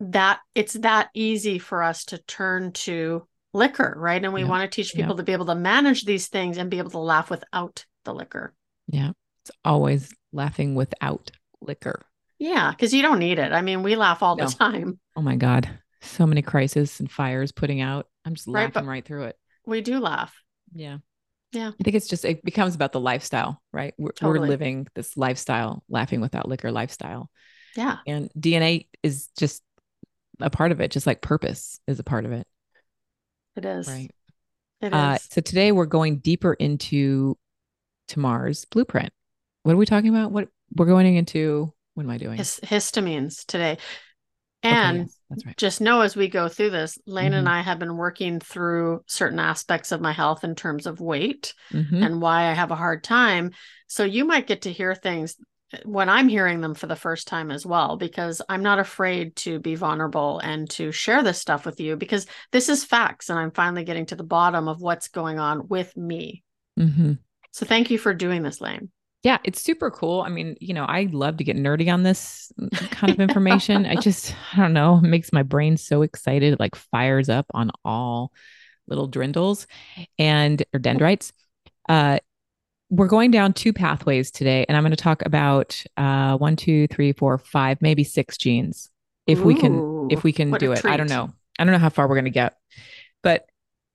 that 0.00 0.40
it's 0.54 0.74
that 0.74 1.08
easy 1.14 1.58
for 1.58 1.82
us 1.82 2.04
to 2.06 2.18
turn 2.18 2.72
to 2.72 3.26
liquor, 3.52 3.94
right? 3.96 4.22
And 4.22 4.32
we 4.32 4.40
Yep. 4.40 4.48
want 4.48 4.70
to 4.70 4.74
teach 4.74 4.94
Yep. 4.94 4.96
people 4.96 5.16
to 5.16 5.22
be 5.22 5.32
able 5.32 5.46
to 5.46 5.54
manage 5.54 6.04
these 6.04 6.28
things 6.28 6.56
and 6.56 6.70
be 6.70 6.78
able 6.78 6.90
to 6.92 6.98
laugh 6.98 7.30
without 7.30 7.84
the 8.04 8.14
liquor. 8.14 8.54
Yeah. 8.88 9.12
It's 9.44 9.50
always 9.64 10.12
laughing 10.32 10.74
without 10.74 11.30
liquor. 11.60 12.02
Yeah, 12.38 12.70
because 12.70 12.94
you 12.94 13.02
don't 13.02 13.18
need 13.18 13.38
it. 13.38 13.52
I 13.52 13.60
mean, 13.60 13.82
we 13.82 13.96
laugh 13.96 14.22
all 14.22 14.36
No. 14.36 14.46
the 14.46 14.52
time. 14.52 14.98
Oh 15.16 15.22
my 15.22 15.36
God. 15.36 15.68
So 16.02 16.26
many 16.26 16.40
crises 16.42 17.00
and 17.00 17.10
fires 17.10 17.52
putting 17.52 17.80
out. 17.80 18.06
I'm 18.24 18.34
just 18.34 18.48
Right, 18.48 18.72
laughing 18.74 18.88
right 18.88 19.04
through 19.04 19.24
it. 19.24 19.36
We 19.66 19.82
do 19.82 20.00
laugh. 20.00 20.34
Yeah. 20.72 20.98
Yeah. 21.52 21.68
I 21.68 21.82
think 21.82 21.96
it's 21.96 22.08
just, 22.08 22.24
it 22.24 22.44
becomes 22.44 22.74
about 22.74 22.92
the 22.92 23.00
lifestyle, 23.00 23.60
right? 23.72 23.92
We're, 23.98 24.12
we're 24.22 24.38
living 24.38 24.86
this 24.94 25.16
lifestyle, 25.16 25.82
laughing 25.88 26.20
without 26.20 26.48
liquor 26.48 26.70
lifestyle. 26.72 27.28
Yeah. 27.76 27.98
And 28.06 28.30
DNA 28.38 28.86
is 29.02 29.28
just 29.38 29.62
a 30.40 30.48
part 30.48 30.72
of 30.72 30.80
it, 30.80 30.90
just 30.90 31.06
like 31.06 31.20
purpose 31.20 31.80
is 31.86 31.98
a 31.98 32.04
part 32.04 32.24
of 32.24 32.32
it. 32.32 32.46
It 33.56 33.64
is. 33.64 33.88
Right. 33.88 34.10
It 34.80 34.86
is. 34.86 34.92
Uh, 34.92 35.18
so 35.18 35.40
today 35.40 35.72
we're 35.72 35.86
going 35.86 36.18
deeper 36.18 36.54
into 36.54 37.36
Tamar's 38.08 38.64
blueprint. 38.64 39.12
What 39.62 39.72
are 39.72 39.76
we 39.78 39.86
talking 39.86 40.10
about? 40.10 40.32
What 40.32 40.48
we're 40.76 40.86
going 40.86 41.14
into? 41.16 41.72
What 41.94 42.04
am 42.04 42.10
I 42.10 42.18
doing? 42.18 42.38
His- 42.38 42.60
histamines 42.62 43.44
today. 43.44 43.72
Okay, 44.62 44.74
And 44.76 44.98
yes, 44.98 45.18
that's 45.30 45.46
right. 45.46 45.56
just 45.56 45.80
know 45.80 46.02
as 46.02 46.16
we 46.16 46.28
go 46.28 46.48
through 46.48 46.70
this, 46.70 46.98
Lane 47.06 47.32
and 47.32 47.46
Mhm. 47.46 47.50
I 47.50 47.60
have 47.62 47.78
been 47.78 47.96
working 47.96 48.40
through 48.40 49.02
certain 49.06 49.38
aspects 49.38 49.90
of 49.90 50.00
my 50.00 50.12
health 50.12 50.44
in 50.44 50.54
terms 50.54 50.86
of 50.86 51.00
weight 51.00 51.54
Mhm. 51.72 52.04
and 52.04 52.22
why 52.22 52.50
I 52.50 52.52
have 52.52 52.70
a 52.70 52.76
hard 52.76 53.02
time. 53.02 53.52
So 53.86 54.04
you 54.04 54.24
might 54.24 54.46
get 54.46 54.62
to 54.62 54.72
hear 54.72 54.94
things 54.94 55.36
uh, 55.72 55.78
when 55.84 56.08
I'm 56.08 56.28
hearing 56.28 56.60
them 56.60 56.74
for 56.74 56.88
the 56.88 56.96
first 56.96 57.28
time 57.28 57.50
as 57.50 57.64
well, 57.64 57.96
because 57.96 58.42
I'm 58.48 58.62
not 58.62 58.78
afraid 58.80 59.36
to 59.36 59.60
be 59.60 59.76
vulnerable 59.76 60.40
and 60.40 60.68
to 60.70 60.90
share 60.92 61.22
this 61.22 61.38
stuff 61.38 61.64
with 61.64 61.80
you 61.80 61.96
because 61.96 62.26
this 62.50 62.68
is 62.68 62.84
facts. 62.84 63.30
And 63.30 63.38
I'm 63.38 63.52
finally 63.52 63.84
getting 63.84 64.06
to 64.06 64.16
the 64.16 64.24
bottom 64.24 64.68
of 64.68 64.80
what's 64.80 65.08
going 65.08 65.38
on 65.38 65.68
with 65.68 65.96
me. 65.96 66.42
Mhm. 66.78 67.18
So 67.52 67.64
thank 67.66 67.90
you 67.90 67.98
for 67.98 68.12
doing 68.12 68.42
this, 68.42 68.60
Lane. 68.60 68.90
Yeah, 69.22 69.36
it's 69.44 69.60
super 69.60 69.90
cool. 69.90 70.22
I 70.22 70.30
mean, 70.30 70.56
you 70.60 70.72
know, 70.72 70.84
I 70.84 71.08
love 71.12 71.36
to 71.38 71.44
get 71.44 71.56
nerdy 71.56 71.92
on 71.92 72.02
this 72.04 72.50
kind 72.90 73.12
of 73.12 73.20
information. 73.20 73.84
I 73.84 73.96
just, 73.96 74.34
I 74.54 74.56
don't 74.56 74.72
know, 74.72 74.98
makes 75.00 75.30
my 75.30 75.42
brain 75.42 75.76
so 75.76 76.00
excited, 76.00 76.58
like 76.58 76.74
fires 76.74 77.28
up 77.28 77.44
on 77.52 77.70
all 77.84 78.32
little 78.88 79.06
drindles 79.06 79.66
and 80.18 80.62
or 80.72 80.80
dendrites. 80.80 81.32
Uh, 81.86 82.18
we're 82.88 83.08
going 83.08 83.30
down 83.30 83.52
two 83.52 83.72
pathways 83.72 84.30
today, 84.30 84.64
and 84.68 84.76
I'm 84.76 84.82
going 84.82 84.90
to 84.90 84.96
talk 84.96 85.24
about 85.26 85.82
uh, 85.98 86.38
one, 86.38 86.56
two, 86.56 86.88
three, 86.88 87.12
four, 87.12 87.36
five, 87.36 87.82
maybe 87.82 88.04
six 88.04 88.38
genes, 88.38 88.88
if 89.26 89.40
we 89.40 89.54
can, 89.54 90.08
if 90.10 90.24
we 90.24 90.32
can 90.32 90.50
do 90.52 90.72
it. 90.72 90.84
I 90.84 90.96
don't 90.96 91.08
know. 91.08 91.30
I 91.58 91.64
don't 91.64 91.72
know 91.72 91.78
how 91.78 91.90
far 91.90 92.08
we're 92.08 92.16
going 92.16 92.24
to 92.24 92.30
get, 92.30 92.56
but 93.22 93.44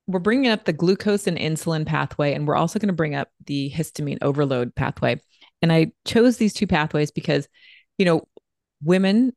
we're 0.08 0.20
bringing 0.20 0.52
up 0.52 0.66
the 0.66 0.74
glucose 0.74 1.28
and 1.28 1.38
insulin 1.38 1.86
pathway, 1.86 2.34
and 2.34 2.48
we're 2.48 2.56
also 2.56 2.80
going 2.80 2.88
to 2.88 2.94
bring 2.94 3.16
up 3.16 3.30
the 3.46 3.72
histamine 3.72 4.20
overload 4.22 4.76
pathway. 4.76 5.20
And 5.62 5.72
I 5.72 5.94
chose 6.06 6.38
these 6.38 6.54
two 6.54 6.68
pathways 6.68 7.12
because, 7.12 7.48
you 7.98 8.06
know, 8.06 8.28
women 8.84 9.34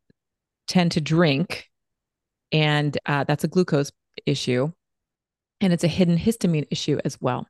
tend 0.67 0.93
to 0.93 1.01
drink, 1.01 1.67
and 2.53 2.97
uh, 3.07 3.25
that's 3.25 3.45
a 3.45 3.49
glucose 3.49 3.91
issue, 4.27 4.71
and 5.61 5.73
it's 5.73 5.85
a 5.85 5.89
hidden 5.89 6.19
histamine 6.19 6.67
issue 6.71 6.99
as 7.05 7.21
well. 7.21 7.47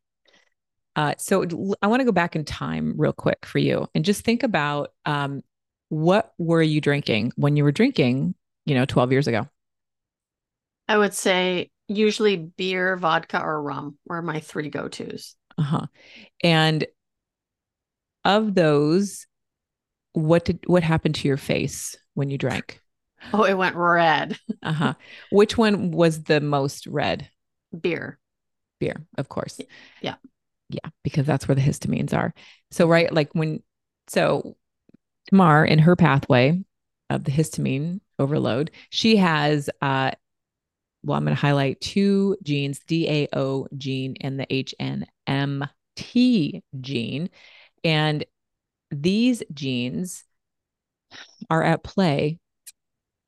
Uh, 0.95 1.15
so 1.17 1.45
I 1.81 1.87
want 1.87 2.01
to 2.01 2.05
go 2.05 2.13
back 2.13 2.35
in 2.35 2.45
time 2.45 2.95
real 2.97 3.13
quick 3.13 3.47
for 3.47 3.59
you 3.59 3.87
and 3.95 4.05
just 4.05 4.25
think 4.25 4.43
about 4.43 4.91
um, 5.05 5.43
what 5.91 6.33
were 6.39 6.61
you 6.61 6.81
drinking 6.81 7.33
when 7.37 7.57
you 7.57 7.63
were 7.63 7.71
drinking, 7.71 8.35
you 8.67 8.75
know, 8.75 8.85
12 8.85 9.13
years 9.13 9.29
ago? 9.29 9.47
I 10.89 10.99
would 10.99 11.15
say 11.15 11.71
usually 11.89 12.37
beer, 12.37 12.97
vodka, 12.97 13.43
or 13.43 13.61
rum 13.61 13.99
were 14.07 14.23
my 14.23 14.41
three 14.41 14.69
go 14.71 14.89
tos. 14.89 15.35
Uh 15.57 15.63
huh. 15.63 15.87
And 16.43 16.87
of 18.25 18.55
those, 18.55 19.27
what 20.13 20.45
did 20.45 20.61
what 20.67 20.83
happened 20.83 21.15
to 21.17 21.29
your 21.29 21.37
face 21.37 21.97
when 22.15 22.31
you 22.31 22.39
drank? 22.39 22.81
Oh, 23.33 23.43
it 23.43 23.59
went 23.59 23.75
red. 23.75 24.39
uh 24.63 24.73
huh. 24.73 24.95
Which 25.33 25.59
one 25.59 25.91
was 25.91 26.23
the 26.23 26.41
most 26.41 26.87
red? 26.87 27.29
Beer. 27.79 28.17
Beer, 28.79 29.05
of 29.19 29.29
course. 29.29 29.59
Yeah. 30.01 30.15
Yeah, 30.69 30.91
because 31.03 31.27
that's 31.27 31.49
where 31.49 31.57
the 31.57 31.61
histamines 31.61 32.17
are. 32.17 32.33
So, 32.71 32.87
right, 32.87 33.13
like 33.13 33.33
when, 33.33 33.61
so 34.07 34.57
Tamar 35.31 35.65
in 35.65 35.81
her 35.81 35.97
pathway 35.97 36.63
of 37.11 37.25
the 37.25 37.33
histamine 37.33 38.01
overload, 38.21 38.71
she 38.91 39.17
has, 39.17 39.69
uh, 39.83 40.13
well, 41.03 41.17
I'm 41.17 41.25
going 41.25 41.35
to 41.35 41.41
highlight 41.41 41.81
two 41.81 42.37
genes, 42.43 42.81
DAO 42.81 43.67
gene 43.77 44.17
and 44.21 44.39
the 44.39 44.47
HNMT 44.47 46.63
gene. 46.81 47.31
And 47.85 48.25
these 48.91 49.43
genes 49.53 50.25
are 51.51 51.63
at 51.63 51.83
play 51.83 52.39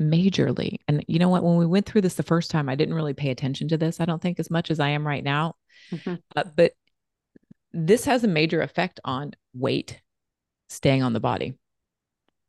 majorly. 0.00 0.78
And 0.88 1.04
you 1.06 1.18
know 1.18 1.28
what? 1.28 1.44
When 1.44 1.56
we 1.56 1.66
went 1.66 1.86
through 1.86 2.00
this 2.00 2.14
the 2.14 2.22
first 2.22 2.50
time, 2.50 2.68
I 2.68 2.74
didn't 2.74 2.94
really 2.94 3.14
pay 3.14 3.30
attention 3.30 3.68
to 3.68 3.76
this. 3.76 4.00
I 4.00 4.04
don't 4.04 4.20
think 4.20 4.40
as 4.40 4.50
much 4.50 4.70
as 4.70 4.80
I 4.80 4.90
am 4.90 5.06
right 5.06 5.22
now. 5.22 5.54
Mm-hmm. 5.92 6.14
Uh, 6.34 6.44
but 6.56 6.72
this 7.72 8.06
has 8.06 8.24
a 8.24 8.28
major 8.28 8.62
effect 8.62 8.98
on 9.04 9.32
weight 9.54 10.00
staying 10.68 11.02
on 11.02 11.12
the 11.12 11.20
body. 11.20 11.54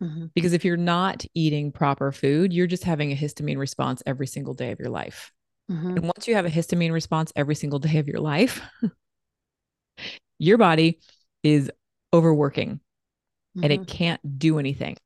Mm-hmm. 0.02 0.26
Because 0.34 0.54
if 0.54 0.66
you're 0.66 0.78
not 0.78 1.24
eating 1.36 1.72
proper 1.72 2.12
food, 2.12 2.52
you're 2.52 2.68
just 2.68 2.84
having 2.84 3.12
a 3.12 3.16
histamine 3.16 3.58
response 3.58 4.02
every 4.06 4.28
single 4.28 4.54
day 4.54 4.72
of 4.72 4.80
your 4.80 4.90
life. 4.90 5.32
Mm-hmm. 5.72 5.98
And 5.98 6.04
once 6.04 6.28
you 6.28 6.36
have 6.36 6.46
a 6.46 6.50
histamine 6.50 6.92
response 6.92 7.32
every 7.36 7.56
single 7.56 7.80
day 7.80 7.98
of 8.00 8.08
your 8.08 8.20
life, 8.20 8.62
your 10.40 10.58
body 10.58 11.00
is 11.44 11.72
overworking 12.14 12.76
mm-hmm. 12.76 13.64
and 13.64 13.74
it 13.74 13.82
mm-hmm. 13.82 13.98
can't 13.98 14.40
do 14.40 14.60
anything. 14.60 14.98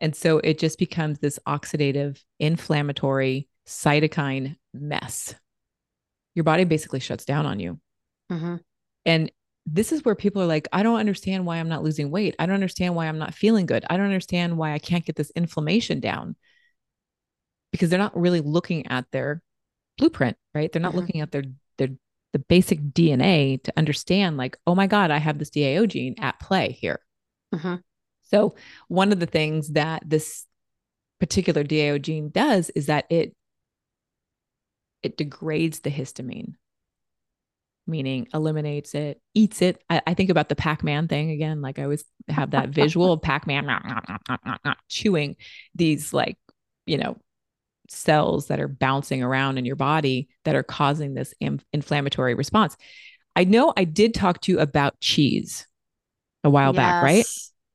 And 0.00 0.14
so 0.14 0.38
it 0.38 0.58
just 0.58 0.78
becomes 0.78 1.18
this 1.18 1.38
oxidative, 1.46 2.20
inflammatory 2.40 3.48
cytokine 3.66 4.56
mess. 4.74 5.34
Your 6.34 6.44
body 6.44 6.64
basically 6.64 7.00
shuts 7.00 7.24
down 7.24 7.46
on 7.46 7.60
you. 7.60 7.78
Mm-hmm. 8.30 8.56
And 9.06 9.32
this 9.66 9.92
is 9.92 10.04
where 10.04 10.14
people 10.14 10.42
are 10.42 10.46
like, 10.46 10.68
I 10.72 10.82
don't 10.82 10.98
understand 10.98 11.46
why 11.46 11.58
I'm 11.58 11.68
not 11.68 11.82
losing 11.82 12.10
weight. 12.10 12.34
I 12.38 12.46
don't 12.46 12.54
understand 12.54 12.94
why 12.94 13.06
I'm 13.06 13.18
not 13.18 13.34
feeling 13.34 13.66
good. 13.66 13.84
I 13.88 13.96
don't 13.96 14.06
understand 14.06 14.58
why 14.58 14.72
I 14.72 14.78
can't 14.78 15.04
get 15.04 15.16
this 15.16 15.30
inflammation 15.36 16.00
down 16.00 16.36
because 17.70 17.88
they're 17.88 17.98
not 17.98 18.18
really 18.18 18.40
looking 18.40 18.86
at 18.88 19.06
their 19.12 19.42
blueprint, 19.98 20.36
right? 20.54 20.70
They're 20.70 20.82
not 20.82 20.90
mm-hmm. 20.90 20.98
looking 20.98 21.20
at 21.20 21.30
their 21.30 21.44
their 21.78 21.88
the 22.32 22.38
basic 22.38 22.80
DNA 22.80 23.62
to 23.62 23.72
understand 23.76 24.36
like, 24.36 24.56
oh 24.66 24.74
my 24.74 24.86
God, 24.86 25.10
I 25.10 25.18
have 25.18 25.38
this 25.38 25.50
DAO 25.50 25.86
gene 25.86 26.16
at 26.18 26.40
play 26.40 26.72
here. 26.72 27.00
Mm-hmm. 27.54 27.76
So 28.22 28.54
one 28.88 29.12
of 29.12 29.20
the 29.20 29.26
things 29.26 29.70
that 29.72 30.02
this 30.06 30.46
particular 31.20 31.62
DAO 31.62 32.00
gene 32.00 32.30
does 32.30 32.70
is 32.70 32.86
that 32.86 33.06
it 33.10 33.34
it 35.02 35.16
degrades 35.16 35.80
the 35.80 35.90
histamine 35.90 36.54
meaning 37.86 38.28
eliminates 38.32 38.94
it, 38.94 39.20
eats 39.34 39.62
it. 39.62 39.82
I, 39.90 40.02
I 40.06 40.14
think 40.14 40.30
about 40.30 40.48
the 40.48 40.56
Pac 40.56 40.82
Man 40.82 41.08
thing 41.08 41.30
again. 41.30 41.60
Like 41.60 41.78
I 41.78 41.84
always 41.84 42.04
have 42.28 42.52
that 42.52 42.70
visual 42.70 43.12
of 43.12 43.22
Pac 43.22 43.46
Man 43.46 43.68
chewing 44.88 45.36
these, 45.74 46.12
like, 46.12 46.36
you 46.86 46.98
know, 46.98 47.18
cells 47.88 48.48
that 48.48 48.60
are 48.60 48.68
bouncing 48.68 49.22
around 49.22 49.58
in 49.58 49.64
your 49.64 49.76
body 49.76 50.28
that 50.44 50.54
are 50.54 50.62
causing 50.62 51.14
this 51.14 51.34
am- 51.40 51.60
inflammatory 51.72 52.34
response. 52.34 52.76
I 53.34 53.44
know 53.44 53.72
I 53.76 53.84
did 53.84 54.14
talk 54.14 54.40
to 54.42 54.52
you 54.52 54.60
about 54.60 54.98
cheese 55.00 55.66
a 56.44 56.50
while 56.50 56.74
yes, 56.74 56.76
back, 56.76 57.02
right? 57.02 57.26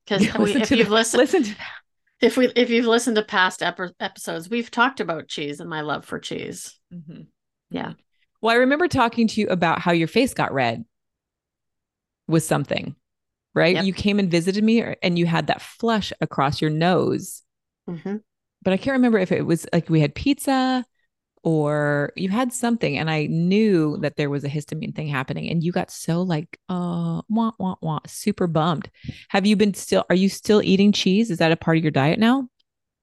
Because 0.06 0.56
if 0.56 0.72
you've 0.72 0.90
listened, 0.90 1.22
listen 1.22 1.44
to 1.44 1.58
that. 1.58 1.72
If 2.20 2.36
we 2.36 2.48
if 2.56 2.70
you've 2.70 2.86
listened 2.86 3.16
to 3.18 3.24
past 3.24 3.62
ep- 3.62 3.80
episodes, 4.00 4.50
we've 4.50 4.72
talked 4.72 5.00
about 5.00 5.28
cheese 5.28 5.60
and 5.60 5.70
my 5.70 5.82
love 5.82 6.06
for 6.06 6.20
cheese. 6.20 6.78
Mm-hmm. 6.94 7.24
Yeah. 7.70 7.94
Well, 8.41 8.53
I 8.53 8.60
remember 8.60 8.88
talking 8.88 9.27
to 9.27 9.41
you 9.41 9.48
about 9.48 9.79
how 9.79 9.91
your 9.91 10.08
face 10.08 10.34
got 10.34 10.53
red 10.53 10.86
with 12.27 12.44
something, 12.44 12.96
right? 13.53 13.75
Yep. 13.75 13.86
You 13.86 13.94
came 13.94 14.20
and 14.20 14.29
visited 14.29 14.63
me 14.63 14.84
and 15.01 15.17
you 15.17 15.25
had 15.25 15.48
that 15.48 15.62
flush 15.62 16.13
across 16.22 16.62
your 16.62 16.70
nose. 16.72 17.44
Mm-hmm. 17.89 18.17
But 18.63 18.74
I 18.74 18.77
can't 18.77 18.96
remember 18.96 19.17
if 19.17 19.32
it 19.32 19.46
was 19.46 19.65
like 19.72 19.89
we 19.89 20.01
had 20.01 20.13
pizza 20.13 20.86
or 21.44 22.12
you 22.15 22.29
had 22.29 22.51
something 22.51 22.98
and 22.98 23.10
I 23.10 23.27
knew 23.27 23.98
that 23.98 24.17
there 24.17 24.29
was 24.29 24.44
a 24.44 24.50
histamine 24.50 24.96
thing 24.96 25.08
happening 25.08 25.50
and 25.50 25.63
you 25.63 25.72
got 25.72 25.91
so 25.91 26.22
like 26.22 26.60
uh 26.67 27.22
wah 27.29 27.51
wah 27.60 27.75
wah 27.82 28.00
super 28.06 28.48
bummed. 28.48 28.89
Have 29.29 29.46
you 29.46 29.56
been 29.56 29.74
still 29.74 30.03
are 30.10 30.15
you 30.15 30.29
still 30.29 30.62
eating 30.62 30.91
cheese? 30.91 31.32
Is 31.32 31.38
that 31.38 31.51
a 31.51 31.56
part 31.56 31.77
of 31.77 31.84
your 31.84 31.91
diet 31.91 32.20
now? 32.20 32.50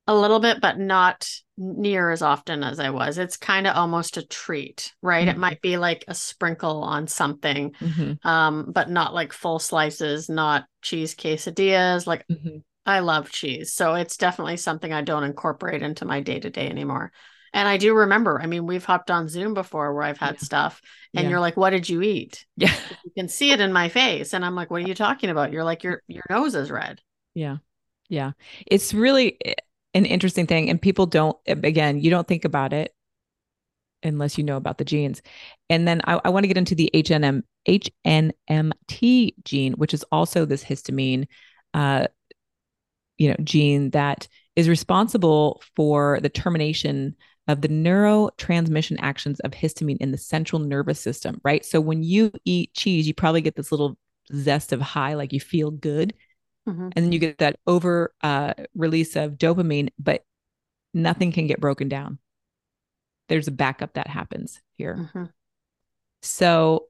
A 0.06 0.14
little 0.14 0.40
bit, 0.40 0.61
but 0.61 0.78
not 0.78 1.26
near 1.56 2.11
as 2.11 2.20
often 2.20 2.62
as 2.62 2.78
I 2.78 2.90
was. 2.90 3.16
It's 3.16 3.37
kind 3.37 3.66
of 3.66 3.76
almost 3.76 4.16
a 4.16 4.26
treat, 4.26 4.92
right? 5.00 5.26
Mm-hmm. 5.26 5.37
It 5.37 5.38
might 5.38 5.61
be 5.62 5.76
like 5.76 6.04
a 6.08 6.14
sprinkle 6.14 6.82
on 6.82 7.06
something, 7.06 7.73
mm-hmm. 7.73 8.26
um, 8.26 8.70
but 8.70 8.90
not 8.90 9.14
like 9.14 9.32
full 9.32 9.58
slices, 9.58 10.28
not 10.28 10.66
cheese 10.82 11.14
quesadillas. 11.14 12.06
Like 12.06 12.26
mm-hmm. 12.28 12.58
I 12.84 12.99
love 13.00 13.30
cheese. 13.30 13.73
So 13.73 13.94
it's 13.94 14.16
definitely 14.16 14.58
something 14.58 14.92
I 14.92 15.02
don't 15.02 15.25
incorporate 15.25 15.82
into 15.82 16.04
my 16.04 16.20
day 16.20 16.38
to 16.38 16.50
day 16.50 16.68
anymore. 16.68 17.12
And 17.54 17.68
I 17.68 17.76
do 17.76 17.94
remember, 17.94 18.40
I 18.42 18.46
mean, 18.46 18.66
we've 18.66 18.84
hopped 18.84 19.12
on 19.12 19.28
Zoom 19.28 19.54
before 19.54 19.94
where 19.94 20.02
I've 20.02 20.18
had 20.18 20.34
yeah. 20.34 20.44
stuff 20.44 20.82
and 21.14 21.25
yeah. 21.25 21.30
you're 21.30 21.40
like, 21.40 21.56
what 21.56 21.70
did 21.70 21.88
you 21.88 22.02
eat? 22.02 22.44
Yeah. 22.56 22.75
You 23.04 23.12
can 23.16 23.28
see 23.28 23.52
it 23.52 23.61
in 23.61 23.73
my 23.73 23.88
face. 23.88 24.34
And 24.34 24.44
I'm 24.44 24.56
like, 24.56 24.70
what 24.70 24.82
are 24.82 24.88
you 24.88 24.94
talking 24.94 25.30
about? 25.30 25.52
You're 25.52 25.64
like, 25.64 25.84
your 25.84 26.02
your 26.08 26.25
nose 26.28 26.56
is 26.56 26.70
red. 26.70 27.00
Yeah. 27.32 27.58
Yeah. 28.08 28.32
It's 28.66 28.92
really 28.92 29.38
eh, 29.44 29.54
an 29.94 30.04
interesting 30.04 30.46
thing. 30.46 30.70
And 30.70 30.80
people 30.80 31.06
don't, 31.06 31.36
again, 31.46 32.00
you 32.00 32.10
don't 32.10 32.26
think 32.26 32.44
about 32.44 32.72
it 32.72 32.94
unless 34.02 34.36
you 34.36 34.44
know 34.44 34.56
about 34.56 34.78
the 34.78 34.84
genes. 34.84 35.22
And 35.70 35.88
then 35.88 36.00
I, 36.04 36.20
I 36.24 36.28
want 36.28 36.44
to 36.44 36.48
get 36.48 36.58
into 36.58 36.74
the 36.74 36.90
HNM, 36.94 37.42
HNMT 37.66 39.34
gene, 39.44 39.72
which 39.74 39.94
is 39.94 40.04
also 40.12 40.44
this 40.44 40.62
histamine, 40.62 41.26
uh, 41.72 42.08
you 43.16 43.30
know, 43.30 43.36
gene 43.42 43.90
that 43.90 44.28
is 44.56 44.68
responsible 44.68 45.62
for 45.74 46.20
the 46.20 46.28
termination 46.28 47.16
of 47.48 47.60
the 47.60 47.68
neurotransmission 47.68 48.96
actions 49.00 49.40
of 49.40 49.52
histamine 49.52 49.98
in 49.98 50.10
the 50.10 50.18
central 50.18 50.60
nervous 50.60 51.00
system, 51.00 51.40
right? 51.44 51.64
So 51.64 51.80
when 51.80 52.02
you 52.02 52.32
eat 52.44 52.72
cheese, 52.74 53.06
you 53.06 53.14
probably 53.14 53.42
get 53.42 53.54
this 53.56 53.70
little 53.70 53.98
zest 54.32 54.72
of 54.72 54.80
high, 54.80 55.14
like 55.14 55.32
you 55.32 55.40
feel 55.40 55.70
good. 55.70 56.14
Mm-hmm. 56.68 56.88
And 56.94 57.04
then 57.04 57.12
you 57.12 57.18
get 57.18 57.38
that 57.38 57.59
over 57.66 58.14
uh, 58.23 58.54
release 58.75 59.16
of 59.16 59.33
dopamine, 59.33 59.90
but 59.99 60.25
nothing 60.92 61.33
can 61.33 61.47
get 61.47 61.61
broken 61.61 61.88
down. 61.88 62.18
There's 63.28 63.49
a 63.49 63.52
backup 63.52 63.94
that 63.94 64.06
happens 64.06 64.61
here. 64.76 64.97
Mm-hmm. 65.00 65.25
So, 66.23 66.87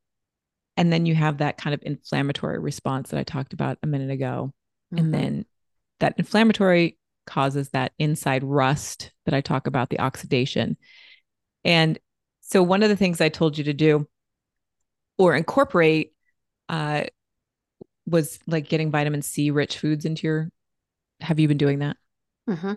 and 0.76 0.92
then 0.92 1.06
you 1.06 1.14
have 1.14 1.38
that 1.38 1.58
kind 1.58 1.74
of 1.74 1.82
inflammatory 1.82 2.58
response 2.58 3.10
that 3.10 3.18
I 3.18 3.24
talked 3.24 3.52
about 3.52 3.78
a 3.82 3.86
minute 3.86 4.10
ago. 4.10 4.52
Mm-hmm. 4.92 5.04
And 5.04 5.14
then 5.14 5.46
that 6.00 6.14
inflammatory 6.18 6.98
causes 7.26 7.70
that 7.70 7.92
inside 7.98 8.44
rust 8.44 9.10
that 9.24 9.34
I 9.34 9.40
talk 9.40 9.66
about, 9.66 9.90
the 9.90 10.00
oxidation. 10.00 10.76
And 11.64 11.98
so, 12.40 12.62
one 12.62 12.82
of 12.82 12.90
the 12.90 12.96
things 12.96 13.20
I 13.20 13.28
told 13.28 13.56
you 13.58 13.64
to 13.64 13.72
do 13.72 14.06
or 15.18 15.34
incorporate 15.34 16.12
uh, 16.68 17.04
was 18.06 18.38
like 18.46 18.68
getting 18.68 18.90
vitamin 18.90 19.22
C 19.22 19.50
rich 19.50 19.78
foods 19.78 20.04
into 20.04 20.26
your 20.26 20.50
have 21.20 21.40
you 21.40 21.48
been 21.48 21.58
doing 21.58 21.80
that? 21.80 21.96
Mm-hmm. 22.48 22.74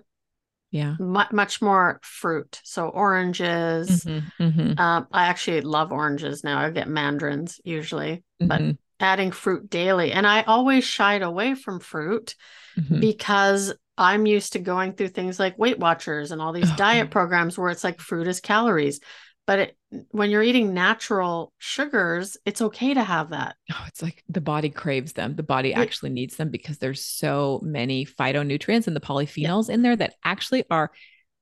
Yeah. 0.72 0.96
M- 1.00 1.28
much 1.32 1.62
more 1.62 2.00
fruit. 2.04 2.62
So 2.64 2.90
oranges. 2.90 4.04
Mm-hmm, 4.06 4.44
mm-hmm. 4.44 4.80
Um, 4.80 5.08
I 5.12 5.28
actually 5.28 5.62
love 5.62 5.92
oranges 5.92 6.44
now. 6.44 6.60
I 6.60 6.70
get 6.72 6.88
mandarins 6.88 7.60
usually, 7.64 8.24
but 8.40 8.62
mm-hmm. 8.62 8.72
adding 9.00 9.32
fruit 9.32 9.70
daily. 9.70 10.12
And 10.12 10.28
I 10.28 10.44
always 10.44 10.84
shied 10.84 11.22
away 11.24 11.56
from 11.56 11.80
fruit 11.80 12.36
mm-hmm. 12.78 13.00
because 13.00 13.74
I'm 13.98 14.26
used 14.26 14.54
to 14.54 14.60
going 14.60 14.94
through 14.94 15.10
things 15.10 15.40
like 15.40 15.58
Weight 15.58 15.80
Watchers 15.80 16.32
and 16.32 16.42
all 16.42 16.54
these 16.54 16.72
oh, 16.72 16.76
diet 16.78 17.10
programs 17.10 17.58
where 17.58 17.70
it's 17.70 17.84
like 17.84 18.00
fruit 18.00 18.28
is 18.28 18.40
calories. 18.40 19.00
But 19.48 19.60
it, 19.60 19.78
when 20.12 20.30
you're 20.30 20.44
eating 20.44 20.74
natural 20.74 21.54
sugars, 21.58 22.38
it's 22.46 22.62
okay 22.62 22.94
to 22.94 23.04
have 23.04 23.30
that. 23.32 23.56
Oh, 23.72 23.84
it's 23.88 24.04
like 24.04 24.24
the 24.30 24.42
body 24.42 24.70
craves 24.70 25.14
them. 25.14 25.36
The 25.36 25.42
body 25.44 25.70
Yeah. 25.70 25.80
actually 25.80 26.10
needs 26.12 26.36
them 26.36 26.50
because 26.50 26.78
there's 26.78 27.02
so 27.04 27.60
many 27.64 28.06
phytonutrients 28.06 28.86
and 28.86 28.96
the 28.96 29.00
polyphenols 29.00 29.70
in 29.70 29.82
there 29.82 29.96
that 29.96 30.14
actually 30.24 30.66
are, 30.70 30.92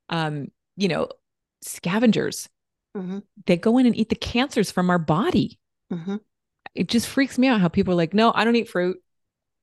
um, 0.09 0.47
you 0.77 0.87
know, 0.87 1.09
scavengers. 1.61 2.47
Mhm. 2.95 3.23
They 3.45 3.57
go 3.57 3.77
in 3.79 3.87
and 3.87 3.97
eat 3.97 4.09
the 4.09 4.15
cancers 4.15 4.71
from 4.71 4.89
our 4.89 4.99
body. 4.99 5.59
Mhm. 5.91 6.19
It 6.75 6.87
just 6.87 7.07
freaks 7.07 7.37
me 7.37 7.47
out 7.47 7.59
how 7.61 7.67
people 7.67 7.93
are 7.93 7.97
like, 7.97 8.13
no, 8.13 8.31
I 8.33 8.43
don't 8.45 8.55
eat 8.55 8.69
fruit. 8.69 9.01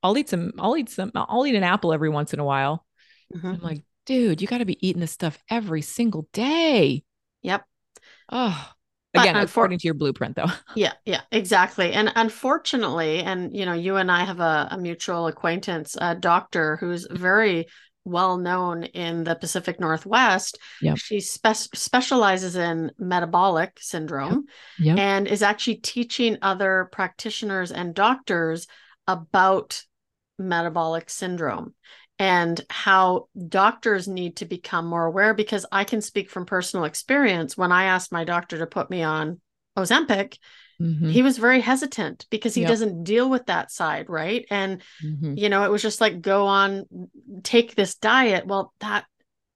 I'll 0.03 0.17
eat 0.17 0.27
some, 0.27 0.51
I'll 0.59 0.75
eat 0.75 0.89
some, 0.89 1.11
I'll 1.15 1.47
eat 1.47 1.55
an 1.55 1.63
apple 1.63 1.93
every 1.93 2.09
once 2.09 2.33
in 2.33 2.39
a 2.39 2.45
while. 2.45 2.85
Mhm. 3.33 3.53
I'm 3.53 3.61
like, 3.61 3.83
dude, 4.05 4.41
you 4.41 4.47
got 4.47 4.57
to 4.57 4.65
be 4.65 4.85
eating 4.85 4.99
this 4.99 5.11
stuff 5.13 5.39
every 5.49 5.81
single 5.81 6.27
day. 6.33 7.05
Yep. 7.41 7.65
Oh, 8.29 8.71
again, 9.13 9.35
unfor- 9.35 9.43
according 9.43 9.79
to 9.79 9.87
your 9.87 9.93
blueprint, 9.93 10.35
though. 10.35 10.47
Yeah, 10.75 10.93
yeah, 11.05 11.21
exactly. 11.31 11.93
And 11.93 12.11
unfortunately, 12.15 13.19
and 13.19 13.55
you 13.55 13.65
know, 13.65 13.73
you 13.73 13.97
and 13.97 14.11
I 14.11 14.23
have 14.23 14.39
a, 14.39 14.69
a 14.71 14.77
mutual 14.77 15.27
acquaintance, 15.27 15.97
a 15.99 16.15
doctor 16.15 16.77
who's 16.77 17.07
very 17.09 17.67
well 18.05 18.37
known 18.37 18.83
in 18.83 19.23
the 19.23 19.35
Pacific 19.35 19.79
Northwest. 19.79 20.57
Yep. 20.81 20.97
She 20.97 21.21
spe- 21.21 21.73
specializes 21.73 22.55
in 22.55 22.91
metabolic 22.99 23.77
syndrome 23.79 24.45
Yep. 24.79 24.97
and 24.97 25.27
is 25.27 25.41
actually 25.41 25.75
teaching 25.75 26.37
other 26.41 26.89
practitioners 26.91 27.71
and 27.71 27.95
doctors 27.95 28.67
about 29.07 29.83
metabolic 30.37 31.09
syndrome 31.09 31.73
and 32.23 32.61
how 32.69 33.27
doctors 33.49 34.07
need 34.07 34.37
to 34.37 34.45
become 34.45 34.85
more 34.85 35.05
aware 35.05 35.33
because 35.33 35.65
I 35.71 35.83
can 35.83 36.01
speak 36.01 36.29
from 36.29 36.45
personal 36.45 36.85
experience 36.85 37.57
when 37.57 37.71
I 37.71 37.85
asked 37.85 38.11
my 38.11 38.23
doctor 38.23 38.57
to 38.59 38.67
put 38.67 38.89
me 38.89 39.03
on 39.03 39.41
Ozempic 39.77 40.37
Mhm, 40.79 41.11
he 41.11 41.21
was 41.21 41.37
very 41.37 41.59
hesitant 41.59 42.25
because 42.29 42.55
he 42.55 42.61
Yep. 42.61 42.69
doesn't 42.69 43.03
deal 43.03 43.29
with 43.29 43.45
that 43.47 43.71
side 43.71 44.09
right 44.09 44.45
and 44.49 44.81
mhm. 45.01 45.35
you 45.35 45.49
know 45.49 45.63
it 45.65 45.71
was 45.71 45.81
just 45.81 46.01
like 46.01 46.21
go 46.21 46.47
on 46.47 46.85
take 47.43 47.75
this 47.75 47.95
diet 47.95 48.47
well 48.47 48.73
that 48.79 49.05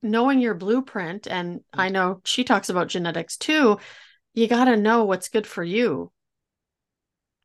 knowing 0.01 0.39
your 0.39 0.53
blueprint 0.53 1.27
and 1.27 1.61
i 1.73 1.89
know 1.89 2.21
she 2.25 2.43
talks 2.43 2.69
about 2.69 2.87
genetics 2.89 3.37
too 3.37 3.77
you 4.33 4.47
got 4.47 4.65
to 4.65 4.77
know 4.77 5.05
what's 5.05 5.29
good 5.29 5.47
for 5.47 5.63
you 5.63 6.11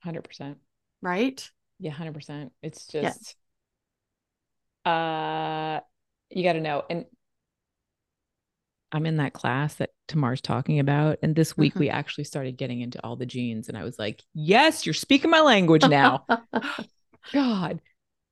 100%. 0.03 0.59
right 1.03 1.51
Yeah, 1.79 1.91
100%. 1.91 2.53
It's 2.63 2.87
Yeah. 2.93 3.15
Uh, 4.85 5.81
you 6.31 6.43
got 6.43 6.55
to 6.55 6.61
know. 6.61 6.85
And 6.89 7.07
I'm 8.93 9.07
in 9.07 9.17
that 9.17 9.33
class 9.33 9.75
that 9.77 9.91
Tamar's 10.09 10.41
talking 10.41 10.79
about. 10.79 11.19
And 11.23 11.35
this 11.35 11.57
week 11.57 11.75
we 11.77 11.89
actually 11.89 12.25
started 12.25 12.59
getting 12.59 12.81
into 12.81 13.03
all 13.03 13.17
the 13.17 13.27
genes. 13.27 13.69
And 13.69 13.79
I 13.79 13.85
was 13.85 13.99
like, 13.99 14.23
yes, 14.35 14.85
you're 14.85 14.93
speaking 14.93 15.31
my 15.31 15.41
language 15.41 15.89
now. 15.89 16.27
God, 17.33 17.81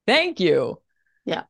thank 0.07 0.38
you. 0.38 0.80
Yeah. 1.25 1.45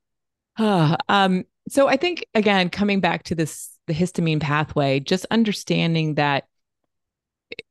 Ah, 0.58 0.96
um, 1.08 1.44
so 1.68 1.88
I 1.88 1.96
think 1.96 2.24
again, 2.34 2.70
coming 2.70 3.00
back 3.00 3.24
to 3.24 3.34
this 3.34 3.70
the 3.86 3.94
histamine 3.94 4.40
pathway, 4.40 5.00
just 5.00 5.26
understanding 5.30 6.14
that, 6.14 6.44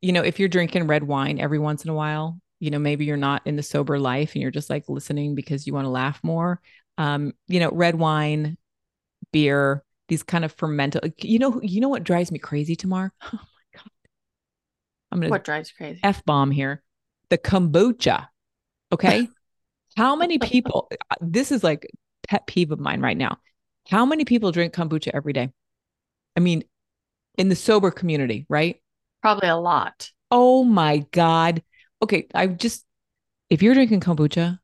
you 0.02 0.12
know, 0.12 0.24
if 0.24 0.40
you're 0.40 0.50
drinking 0.50 0.88
red 0.88 1.04
wine 1.04 1.40
every 1.40 1.60
once 1.60 1.86
in 1.86 1.90
a 1.90 1.94
while, 1.94 2.40
you 2.60 2.72
know, 2.72 2.80
maybe 2.80 3.06
you're 3.06 3.16
not 3.16 3.42
in 3.46 3.56
the 3.56 3.64
sober 3.64 3.98
life 3.98 4.34
and 4.34 4.42
you're 4.42 4.52
just 4.52 4.70
like 4.70 4.90
listening 4.90 5.36
because 5.36 5.66
you 5.66 5.74
want 5.74 5.86
to 5.86 5.90
laugh 5.90 6.20
more. 6.24 6.60
Um, 7.00 7.34
you 7.48 7.60
know, 7.60 7.72
red 7.72 7.96
wine, 7.96 8.58
beer, 9.32 9.84
these 10.08 10.22
kind 10.22 10.46
of 10.46 10.52
fermented, 10.52 11.14
you 11.20 11.40
know, 11.40 11.60
you 11.64 11.82
know 11.82 11.90
what 11.90 12.04
drives 12.04 12.32
me 12.32 12.40
crazy, 12.40 12.76
Tamar? 12.76 13.14
Oh 13.24 13.30
my 13.34 13.80
God. 13.80 13.92
I'm 15.12 15.20
gonna 15.20 15.32
what 15.32 15.44
drives 15.44 15.72
crazy 15.72 16.00
F 16.04 16.24
bomb 16.26 16.52
here. 16.52 16.84
The 17.30 17.38
kombucha. 17.38 18.28
Okay. 18.92 19.28
How 19.98 20.16
many 20.16 20.38
people, 20.38 20.92
this 21.22 21.52
is 21.52 21.64
like 21.64 21.90
pet 22.28 22.46
peeve 22.46 22.72
of 22.72 22.80
mine 22.80 23.02
right 23.02 23.18
now. 23.18 23.38
How 23.88 24.06
many 24.06 24.26
people 24.26 24.52
drink 24.52 24.74
kombucha 24.74 25.12
every 25.14 25.34
day? 25.34 25.50
I 26.36 26.42
mean, 26.42 26.64
in 27.38 27.50
the 27.50 27.56
sober 27.56 27.90
community, 27.90 28.46
right? 28.50 28.80
probably 29.22 29.50
a 29.50 29.56
lot 29.56 30.12
Oh 30.32 30.64
my 30.64 31.06
God. 31.12 31.64
Okay. 32.02 32.28
I 32.34 32.48
just, 32.48 32.86
if 33.50 33.62
you're 33.62 33.74
drinking 33.74 34.02
kombucha, 34.02 34.60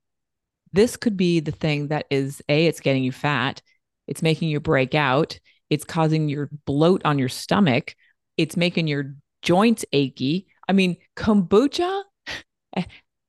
this 0.76 0.98
could 0.98 1.18
be 1.18 1.40
the 1.40 1.52
thing 1.52 1.88
that 1.88 2.06
is 2.10 2.42
A, 2.50 2.68
it's 2.68 2.80
getting 2.80 3.04
you 3.04 3.12
fat, 3.12 3.62
it's 4.08 4.22
making 4.22 4.50
you 4.50 4.60
break 4.60 4.94
out, 4.94 5.40
it's 5.70 5.86
causing 5.86 6.30
your 6.30 6.50
bloat 6.66 7.02
on 7.06 7.18
your 7.18 7.30
stomach, 7.30 7.96
it's 8.38 8.58
making 8.58 8.88
your 8.88 9.16
joints 9.42 9.86
achy. 9.94 10.48
I 10.68 10.74
mean, 10.74 10.98
kombucha, 11.16 12.04
eh, 12.76 12.84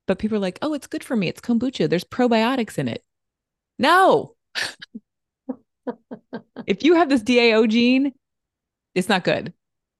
but 0.06 0.18
people 0.18 0.36
are 0.36 0.40
like, 0.40 0.58
oh, 0.62 0.74
it's 0.74 0.86
good 0.86 1.04
for 1.04 1.16
me. 1.16 1.28
It's 1.28 1.40
kombucha. 1.40 1.88
There's 1.88 2.04
probiotics 2.04 2.78
in 2.78 2.88
it. 2.88 3.04
No. 3.78 4.34
if 6.66 6.82
you 6.82 6.94
have 6.94 7.08
this 7.08 7.22
DAO 7.22 7.68
gene, 7.68 8.12
it's 8.94 9.08
not 9.08 9.24
good. 9.24 9.52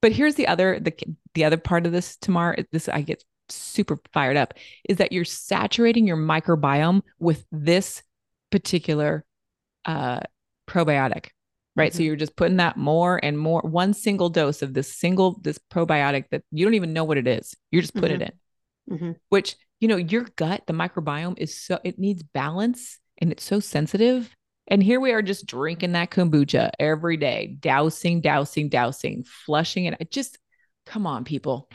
But 0.02 0.12
here's 0.12 0.34
the 0.34 0.46
other 0.46 0.78
the 0.78 0.94
the 1.34 1.44
other 1.44 1.56
part 1.56 1.86
of 1.86 1.92
this 1.92 2.16
Tamar. 2.16 2.56
This 2.70 2.88
I 2.88 3.02
get 3.02 3.24
super 3.48 3.98
fired 4.12 4.36
up 4.36 4.54
is 4.88 4.98
that 4.98 5.12
you're 5.12 5.24
saturating 5.24 6.06
your 6.06 6.16
microbiome 6.16 7.02
with 7.18 7.44
this 7.52 8.02
particular 8.50 9.24
uh, 9.84 10.20
probiotic, 10.68 11.28
right? 11.76 11.94
So 11.94 12.02
Mhm. 12.02 12.06
you're 12.06 12.16
just 12.16 12.36
putting 12.36 12.58
that 12.58 12.76
more 12.76 13.20
and 13.24 13.38
more, 13.38 13.62
one 13.62 13.94
single 13.94 14.30
dose 14.30 14.62
of 14.62 14.74
this 14.74 14.92
single 14.92 15.38
this 15.42 15.58
probiotic 15.72 16.26
that 16.30 16.42
you 16.52 16.64
don't 16.66 16.74
even 16.74 16.92
know 16.92 17.04
what 17.04 17.18
it 17.18 17.28
is. 17.28 17.54
You're 17.70 17.82
just 17.82 17.96
putting 17.96 18.20
it 18.20 18.30
in 18.30 18.32
Mhm. 18.86 19.16
which 19.28 19.56
you 19.80 19.88
know 19.88 19.96
your 19.96 20.22
gut 20.36 20.62
the 20.66 20.72
microbiome 20.72 21.38
is 21.38 21.60
so 21.60 21.78
it 21.84 21.98
needs 21.98 22.22
balance 22.22 22.98
and 23.18 23.32
it's 23.32 23.44
so 23.44 23.60
sensitive 23.60 24.34
and 24.68 24.82
here 24.82 25.00
we 25.00 25.12
are 25.12 25.22
just 25.22 25.46
drinking 25.46 25.92
that 25.92 26.10
kombucha 26.10 26.70
every 26.78 27.16
day 27.16 27.56
dousing 27.60 28.20
dousing 28.20 28.68
dousing 28.68 29.24
flushing 29.24 29.84
it 29.86 29.94
I 30.00 30.04
just 30.04 30.38
come 30.86 31.06
on 31.06 31.24
people 31.24 31.68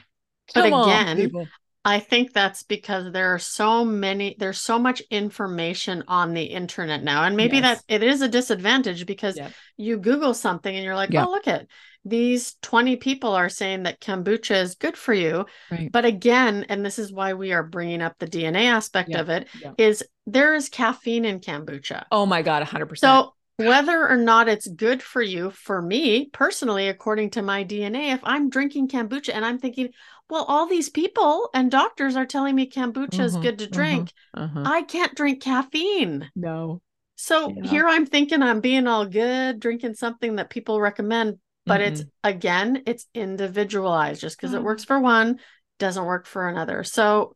But 0.54 0.64
Come 0.64 0.74
on, 0.74 0.84
again, 0.84 1.16
people. 1.16 1.50
I 1.84 2.00
think 2.00 2.32
that's 2.34 2.62
because 2.64 3.12
there 3.12 3.34
are 3.34 3.40
so 3.40 3.84
many, 3.84 4.36
there's 4.38 4.62
so 4.62 4.78
much 4.78 5.02
information 5.10 6.04
on 6.08 6.34
the 6.34 6.44
internet 6.44 7.04
now. 7.04 7.24
And 7.24 7.36
maybe 7.36 7.58
Yes. 7.58 7.82
that 7.82 7.96
it 7.96 8.04
is 8.04 8.22
a 8.22 8.28
disadvantage 8.28 9.06
because 9.06 9.36
Yep. 9.36 9.52
you 9.78 9.98
Google 9.98 10.34
something 10.34 10.76
and 10.76 10.86
you're 10.86 10.96
like, 10.96 11.12
Yep. 11.12 11.26
oh, 11.26 11.32
look 11.32 11.48
at 11.48 11.66
these 12.06 12.56
20 12.62 12.96
people 12.98 13.34
are 13.34 13.50
saying 13.50 13.84
that 13.84 14.00
kombucha 14.00 14.62
is 14.62 14.76
good 14.76 14.96
for 14.98 15.14
you. 15.14 15.46
right 15.72 15.92
But 15.92 16.06
again, 16.06 16.66
and 16.70 16.86
this 16.86 17.00
is 17.00 17.12
why 17.12 17.34
we 17.34 17.52
are 17.52 17.64
bringing 17.64 18.02
up 18.02 18.16
the 18.20 18.28
DNA 18.28 18.66
aspect 18.66 19.10
Yep. 19.10 19.20
of 19.20 19.30
it, 19.30 19.48
is 19.78 20.04
there 20.28 20.54
is 20.54 20.70
caffeine 20.70 21.26
in 21.26 21.40
kombucha. 21.40 22.06
oh 22.12 22.26
my 22.26 22.42
god 22.42 22.62
100% 22.64 22.98
So 23.00 23.34
whether 23.58 24.08
or 24.08 24.18
not 24.18 24.48
it's 24.50 24.68
good 24.68 25.04
for 25.04 25.22
you, 25.22 25.52
for 25.52 25.82
me 25.82 26.28
personally, 26.32 26.88
according 26.88 27.32
to 27.32 27.42
my 27.44 27.64
DNA, 27.64 28.14
if 28.14 28.22
I'm 28.24 28.50
drinking 28.50 28.88
kombucha 28.88 29.34
and 29.34 29.46
I'm 29.46 29.60
thinking, 29.60 29.90
well, 30.32 30.46
all 30.48 30.66
these 30.66 30.90
people 30.90 31.50
and 31.54 31.70
doctors 31.70 32.16
are 32.16 32.26
telling 32.26 32.56
me 32.56 32.68
kombucha 32.70 33.20
is 33.20 33.36
Mhm, 33.38 33.42
good 33.42 33.60
to 33.60 33.68
mhm. 33.68 33.72
drink. 33.72 34.14
uh-huh. 34.34 34.64
I 34.66 34.82
can't 34.84 35.14
drink 35.14 35.42
caffeine. 35.44 36.30
no 36.36 36.82
So 37.18 37.54
Yeah. 37.56 37.68
here 37.70 37.86
I'm 37.88 38.06
thinking 38.08 38.42
I'm 38.42 38.62
being 38.62 38.88
all 38.88 39.06
good, 39.06 39.60
drinking 39.60 39.94
something 39.96 40.38
that 40.38 40.50
people 40.50 40.82
recommend, 40.82 41.38
but 41.68 41.80
it's 41.82 42.04
again, 42.24 42.82
it's 42.88 43.06
individualized. 43.14 44.22
Just 44.22 44.38
because 44.38 44.54
it 44.56 44.64
works 44.64 44.84
for 44.86 45.00
one 45.00 45.40
doesn't 45.78 46.06
work 46.06 46.26
for 46.26 46.48
another. 46.48 46.84
So 46.84 47.36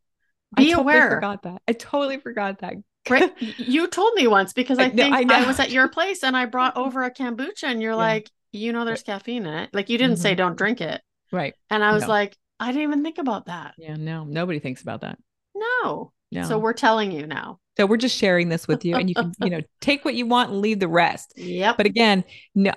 I 0.57 0.61
be 0.61 0.71
totally 0.71 0.81
aware. 0.81 1.09
forgot 1.11 1.43
that 1.43 1.61
I 1.67 1.73
totally 1.73 2.17
forgot 2.17 2.59
that 2.59 2.75
Right. 3.07 3.31
You 3.59 3.87
told 3.87 4.15
me 4.15 4.25
once 4.25 4.53
because 4.53 4.79
I 4.79 4.85
I 4.85 4.87
know- 4.87 4.95
think 4.95 5.15
I 5.15 5.19
I, 5.19 5.23
know. 5.23 5.47
was 5.47 5.59
at 5.59 5.69
your 5.69 5.87
place 5.89 6.23
and 6.23 6.35
I 6.35 6.45
brought 6.45 6.75
over 6.77 7.03
a 7.03 7.11
kombucha 7.13 7.65
and 7.65 7.79
you're 7.81 7.91
Yeah. 7.91 7.97
like, 7.97 8.31
you 8.51 8.71
know, 8.73 8.85
there's 8.85 9.03
caffeine 9.03 9.45
in 9.45 9.53
it. 9.53 9.69
Like 9.73 9.89
you 9.89 9.97
didn't 9.99 10.17
say 10.17 10.33
Mhm. 10.33 10.37
don't 10.37 10.55
drink 10.57 10.81
it. 10.81 11.01
right 11.31 11.53
And 11.69 11.83
I 11.83 11.91
was 11.93 12.03
No. 12.03 12.09
like, 12.09 12.37
I 12.59 12.67
didn't 12.67 12.83
even 12.83 13.03
think 13.03 13.17
about 13.17 13.47
that. 13.47 13.73
yeah 13.77 13.95
no 13.95 14.23
nobody 14.23 14.59
thinks 14.59 14.81
about 14.81 15.01
that 15.01 15.17
No. 15.55 16.11
no 16.31 16.43
So 16.47 16.57
we're 16.57 16.73
telling 16.73 17.11
you 17.11 17.27
now. 17.27 17.59
so 17.77 17.85
we're 17.85 17.97
just 17.97 18.17
sharing 18.17 18.49
this 18.49 18.67
with 18.67 18.85
you 18.85 18.95
and 18.95 19.09
you 19.09 19.15
can 19.15 19.33
you 19.41 19.49
know 19.49 19.61
take 19.81 20.05
what 20.05 20.15
you 20.15 20.25
want 20.25 20.51
and 20.51 20.61
leave 20.61 20.79
the 20.79 20.87
rest 20.87 21.33
Yep. 21.37 21.77
but 21.77 21.85
again 21.85 22.23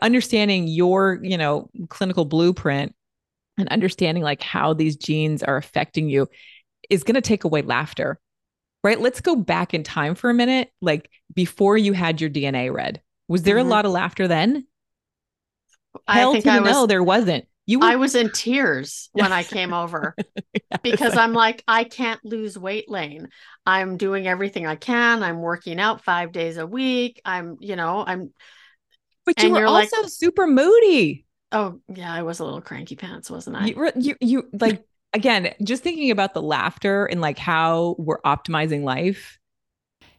understanding 0.03 0.67
your 0.69 1.21
you 1.23 1.39
know 1.39 1.71
clinical 1.89 2.25
blueprint 2.25 2.95
and 3.57 3.69
understanding 3.71 4.23
like 4.23 4.43
how 4.43 4.73
these 4.75 4.97
genes 4.97 5.43
are 5.43 5.57
affecting 5.57 6.09
you 6.09 6.29
is 6.91 7.03
going 7.05 7.15
to 7.17 7.21
take 7.21 7.45
away 7.45 7.63
laughter 7.63 8.21
right 8.85 9.01
let's 9.01 9.21
go 9.21 9.35
back 9.35 9.75
in 9.75 9.83
time 9.83 10.15
for 10.15 10.31
a 10.31 10.35
minute 10.35 10.71
like 10.81 11.11
before 11.35 11.77
you 11.77 11.93
had 11.93 12.21
your 12.21 12.31
dna 12.31 12.73
read 12.73 13.01
was 13.29 13.43
there 13.43 13.57
Mhm. 13.57 13.67
a 13.67 13.69
lot 13.69 13.85
of 13.87 13.91
laughter 13.93 14.29
then 14.29 14.67
I 16.07 16.23
think 16.31 16.45
to 16.45 16.51
I 16.53 16.61
was 16.61 16.71
no 16.73 16.87
there 16.87 17.03
wasn't 17.03 17.48
you 17.69 17.79
were 17.79 17.87
I 17.87 17.97
was 17.97 18.15
in 18.17 18.31
tears 18.31 19.11
when 19.13 19.33
I 19.33 19.45
came 19.45 19.73
over 19.73 20.17
because 20.83 21.17
I'm 21.17 21.35
like, 21.35 21.63
I 21.69 21.85
can't 21.85 22.25
lose 22.25 22.59
weight, 22.59 22.91
Lane. 22.91 23.29
I'm 23.65 23.97
doing 23.97 24.27
everything 24.27 24.67
I 24.67 24.75
can. 24.75 25.23
I'm 25.23 25.41
working 25.41 25.79
out 25.79 26.03
five 26.03 26.33
days 26.33 26.57
a 26.57 26.67
week. 26.67 27.21
I'm, 27.25 27.59
you 27.61 27.77
know, 27.77 28.03
I'm 28.05 28.33
but 29.25 29.39
you 29.39 29.45
and 29.45 29.53
were 29.53 29.61
you're 29.61 29.71
like- 29.71 29.91
also 29.95 30.09
super 30.09 30.47
moody 30.47 31.27
Oh 31.51 31.81
yeah, 31.89 32.13
I 32.13 32.23
was 32.23 32.41
a 32.41 32.45
little 32.45 32.61
cranky 32.61 32.95
pants, 32.97 33.31
wasn't 33.31 33.57
I? 33.57 33.67
You, 33.67 33.93
you, 33.97 34.17
you 34.21 34.49
like 34.61 34.83
again, 35.15 35.55
just 35.63 35.83
thinking 35.83 36.11
about 36.11 36.35
the 36.35 36.43
laughter 36.43 37.07
and 37.07 37.21
like 37.21 37.39
how 37.39 37.97
we're 37.99 38.21
optimizing 38.21 38.83
life. 38.83 39.39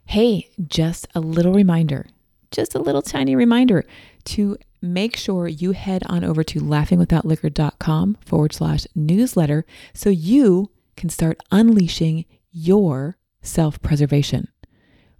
Hey, 0.05 0.49
just 0.67 1.07
a 1.13 1.19
little 1.19 1.53
reminder, 1.53 2.07
just 2.51 2.75
a 2.75 2.79
little 2.79 3.01
tiny 3.01 3.35
reminder 3.35 3.85
to 4.25 4.57
make 4.81 5.15
sure 5.15 5.47
you 5.47 5.71
head 5.71 6.03
on 6.07 6.23
over 6.23 6.43
to 6.43 6.59
laughingwithoutliquor.com 6.59 8.17
forward 8.25 8.53
slash 8.53 8.87
newsletter 8.95 9.65
so 9.93 10.09
you 10.09 10.71
can 10.95 11.09
start 11.09 11.41
unleashing 11.51 12.25
your 12.51 13.17
self 13.41 13.81
preservation. 13.81 14.47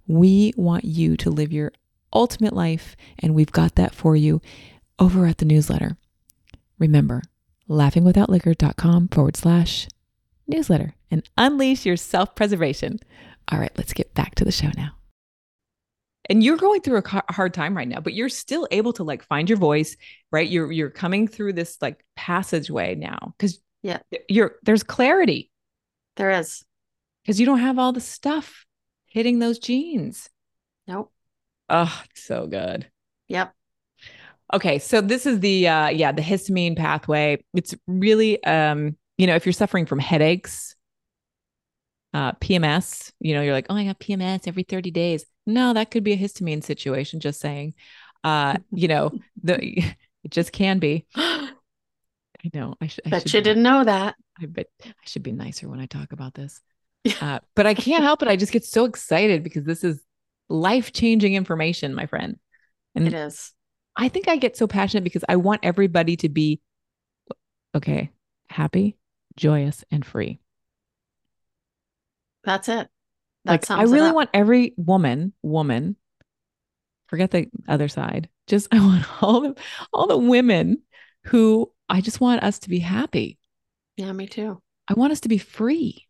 We 0.06 0.52
want 0.56 0.84
you 0.84 1.16
to 1.18 1.30
live 1.30 1.52
your 1.52 1.72
ultimate 2.12 2.52
life, 2.52 2.96
and 3.18 3.34
we've 3.34 3.52
got 3.52 3.76
that 3.76 3.94
for 3.94 4.16
you 4.16 4.40
over 4.98 5.26
at 5.26 5.38
the 5.38 5.44
newsletter. 5.44 5.96
Remember, 6.78 7.22
laughingwithoutliquor.com 7.68 9.08
forward 9.08 9.36
slash 9.36 9.88
newsletter 10.46 10.94
and 11.10 11.28
unleash 11.36 11.86
your 11.86 11.96
self 11.96 12.34
preservation. 12.34 12.98
All 13.50 13.58
right, 13.58 13.72
let's 13.76 13.92
get 13.92 14.14
back 14.14 14.34
to 14.36 14.44
the 14.44 14.52
show 14.52 14.70
now. 14.76 14.92
And 16.30 16.44
you're 16.44 16.56
going 16.56 16.80
through 16.80 17.02
a 17.04 17.32
hard 17.32 17.52
time 17.52 17.76
right 17.76 17.88
now, 17.88 17.98
but 18.00 18.14
you're 18.14 18.28
still 18.28 18.68
able 18.70 18.92
to 18.94 19.02
like 19.02 19.24
find 19.24 19.48
your 19.48 19.58
voice, 19.58 19.96
right? 20.30 20.48
You're 20.48 20.70
you're 20.70 20.88
coming 20.88 21.26
through 21.26 21.54
this 21.54 21.76
like 21.82 22.04
passageway 22.14 22.94
now 22.94 23.34
because 23.36 23.60
yeah, 23.82 23.98
you're 24.28 24.54
there's 24.62 24.84
clarity. 24.84 25.50
There 26.16 26.30
is 26.30 26.64
because 27.22 27.40
you 27.40 27.46
don't 27.46 27.58
have 27.58 27.80
all 27.80 27.92
the 27.92 28.00
stuff 28.00 28.64
hitting 29.06 29.40
those 29.40 29.58
genes. 29.58 30.30
Nope. 30.86 31.12
Oh, 31.68 32.02
so 32.14 32.46
good. 32.46 32.88
Yep. 33.26 33.52
Okay, 34.52 34.78
so 34.78 35.00
this 35.00 35.26
is 35.26 35.40
the 35.40 35.66
uh 35.66 35.88
yeah, 35.88 36.12
the 36.12 36.22
histamine 36.22 36.76
pathway. 36.76 37.42
It's 37.54 37.74
really 37.88 38.42
um, 38.44 38.96
you 39.18 39.26
know, 39.26 39.34
if 39.34 39.46
you're 39.46 39.52
suffering 39.52 39.84
from 39.84 39.98
headaches, 39.98 40.76
uh 42.14 42.32
PMS, 42.34 43.12
you 43.18 43.34
know, 43.34 43.42
you're 43.42 43.52
like, 43.52 43.66
"Oh, 43.68 43.74
I 43.74 43.84
got 43.84 43.98
PMS 43.98 44.46
every 44.46 44.62
30 44.62 44.92
days." 44.92 45.24
No, 45.46 45.72
that 45.72 45.90
could 45.90 46.04
be 46.04 46.12
a 46.12 46.18
histamine 46.18 46.62
situation, 46.62 47.20
just 47.20 47.40
saying. 47.40 47.74
Uh, 48.22 48.56
you 48.70 48.88
know, 48.88 49.12
the 49.42 49.58
it 50.24 50.30
just 50.30 50.52
can 50.52 50.78
be. 50.78 51.06
I 52.42 52.50
know. 52.54 52.74
I, 52.80 52.86
sh- 52.86 53.00
I 53.04 53.10
bet 53.10 53.34
you 53.34 53.40
didn't 53.40 53.62
know 53.62 53.84
that. 53.84 54.14
I 54.40 54.46
bet 54.46 54.66
I 54.84 54.92
should 55.04 55.22
be 55.22 55.32
nicer 55.32 55.68
when 55.68 55.80
I 55.80 55.86
talk 55.86 56.12
about 56.12 56.34
this. 56.34 56.60
Uh, 57.22 57.38
but 57.54 57.66
I 57.66 57.72
can't 57.72 58.02
help 58.02 58.20
it. 58.20 58.28
I 58.28 58.36
just 58.36 58.52
get 58.52 58.62
so 58.62 58.84
excited 58.84 59.42
because 59.42 59.64
this 59.64 59.84
is 59.84 60.02
life 60.50 60.92
changing 60.92 61.32
information, 61.32 61.94
my 61.94 62.04
friend. 62.04 62.38
And 62.94 63.06
it 63.06 63.14
is. 63.14 63.54
I 63.96 64.10
think 64.10 64.28
I 64.28 64.36
get 64.36 64.56
so 64.56 64.66
passionate 64.66 65.04
because 65.04 65.24
I 65.26 65.36
want 65.36 65.60
everybody 65.62 66.16
to 66.18 66.28
be 66.28 66.60
okay, 67.74 68.10
happy, 68.50 68.98
joyous, 69.36 69.82
and 69.90 70.04
free. 70.04 70.40
That's 72.44 72.68
it. 72.68 72.88
That 73.44 73.68
like 73.68 73.70
I 73.70 73.84
really 73.84 74.12
want 74.12 74.30
every 74.34 74.74
woman, 74.76 75.32
woman, 75.42 75.96
forget 77.08 77.30
the 77.30 77.48
other 77.68 77.88
side. 77.88 78.28
Just 78.46 78.68
I 78.72 78.80
want 78.80 79.22
all 79.22 79.40
the 79.40 79.56
all 79.92 80.06
the 80.06 80.18
women 80.18 80.82
who 81.24 81.70
I 81.88 82.00
just 82.00 82.20
want 82.20 82.42
us 82.42 82.60
to 82.60 82.68
be 82.68 82.80
happy. 82.80 83.38
Yeah, 83.96 84.12
me 84.12 84.26
too. 84.26 84.60
I 84.88 84.94
want 84.94 85.12
us 85.12 85.20
to 85.20 85.28
be 85.28 85.38
free. 85.38 86.06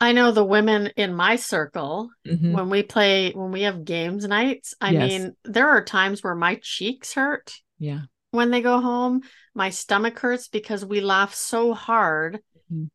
I 0.00 0.12
know 0.12 0.30
the 0.30 0.44
women 0.44 0.90
in 0.96 1.14
my 1.14 1.36
circle 1.36 2.10
mm-hmm. 2.26 2.52
when 2.52 2.70
we 2.70 2.82
play 2.82 3.32
when 3.32 3.50
we 3.50 3.62
have 3.62 3.84
games 3.84 4.26
nights. 4.26 4.74
I 4.80 4.90
yes. 4.90 5.08
mean, 5.08 5.36
there 5.44 5.68
are 5.68 5.82
times 5.82 6.22
where 6.22 6.34
my 6.34 6.60
cheeks 6.62 7.14
hurt. 7.14 7.54
Yeah. 7.78 8.02
When 8.30 8.50
they 8.50 8.60
go 8.60 8.80
home, 8.80 9.22
my 9.54 9.70
stomach 9.70 10.18
hurts 10.18 10.48
because 10.48 10.84
we 10.84 11.00
laugh 11.00 11.34
so 11.34 11.74
hard. 11.74 12.40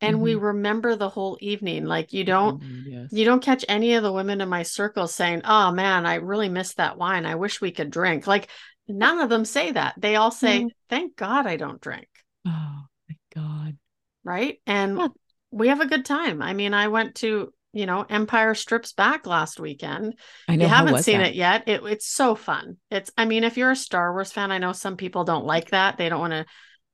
And 0.00 0.20
we 0.20 0.34
mm-hmm. 0.34 0.44
remember 0.44 0.96
the 0.96 1.08
whole 1.08 1.38
evening. 1.40 1.84
Like 1.84 2.12
you 2.12 2.24
don't 2.24 2.62
yes. 2.86 3.08
you 3.10 3.24
don't 3.24 3.42
catch 3.42 3.64
any 3.68 3.94
of 3.94 4.02
the 4.02 4.12
women 4.12 4.40
in 4.40 4.48
my 4.48 4.62
circle 4.62 5.06
saying, 5.06 5.42
"Oh 5.44 5.72
man, 5.72 6.06
I 6.06 6.16
really 6.16 6.48
missed 6.48 6.76
that 6.76 6.98
wine. 6.98 7.26
I 7.26 7.34
wish 7.34 7.60
we 7.60 7.72
could 7.72 7.90
drink." 7.90 8.26
Like 8.26 8.48
none 8.88 9.20
of 9.20 9.28
them 9.28 9.44
say 9.44 9.72
that. 9.72 9.94
They 9.98 10.16
all 10.16 10.30
say, 10.30 10.60
mm-hmm. 10.60 10.68
"Thank 10.88 11.16
God 11.16 11.46
I 11.46 11.56
don't 11.56 11.80
drink." 11.80 12.08
Oh, 12.46 12.82
my 13.08 13.16
God. 13.34 13.76
Right? 14.22 14.60
And 14.66 14.98
yeah 14.98 15.08
we 15.54 15.68
have 15.68 15.80
a 15.80 15.86
good 15.86 16.04
time. 16.04 16.42
I 16.42 16.52
mean, 16.52 16.74
I 16.74 16.88
went 16.88 17.14
to 17.16 17.52
you 17.72 17.86
know 17.86 18.04
Empire 18.08 18.54
Strips 18.54 18.92
Back 18.92 19.26
last 19.26 19.60
weekend. 19.60 20.14
I 20.48 20.56
know. 20.56 20.64
You 20.64 20.68
haven't 20.68 21.02
seen 21.02 21.18
that? 21.18 21.30
it 21.30 21.34
yet. 21.34 21.68
It, 21.68 21.82
it's 21.84 22.06
so 22.06 22.34
fun. 22.34 22.76
It's. 22.90 23.10
I 23.16 23.24
mean, 23.24 23.44
if 23.44 23.56
you're 23.56 23.70
a 23.70 23.76
Star 23.76 24.12
Wars 24.12 24.32
fan, 24.32 24.50
I 24.50 24.58
know 24.58 24.72
some 24.72 24.96
people 24.96 25.24
don't 25.24 25.46
like 25.46 25.70
that. 25.70 25.96
They 25.96 26.08
don't 26.08 26.20
want 26.20 26.32
to 26.32 26.46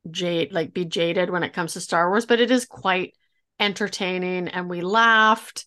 jade 0.09 0.53
like 0.53 0.73
be 0.73 0.85
jaded 0.85 1.31
when 1.31 1.43
it 1.43 1.53
comes 1.53 1.73
to 1.73 1.81
Star 1.81 2.09
Wars, 2.09 2.27
but 2.27 2.41
it 2.41 2.51
is 2.51 2.67
quite 2.67 3.15
entertaining, 3.59 4.49
and 4.49 4.69
we 4.69 4.81
laughed, 4.81 5.65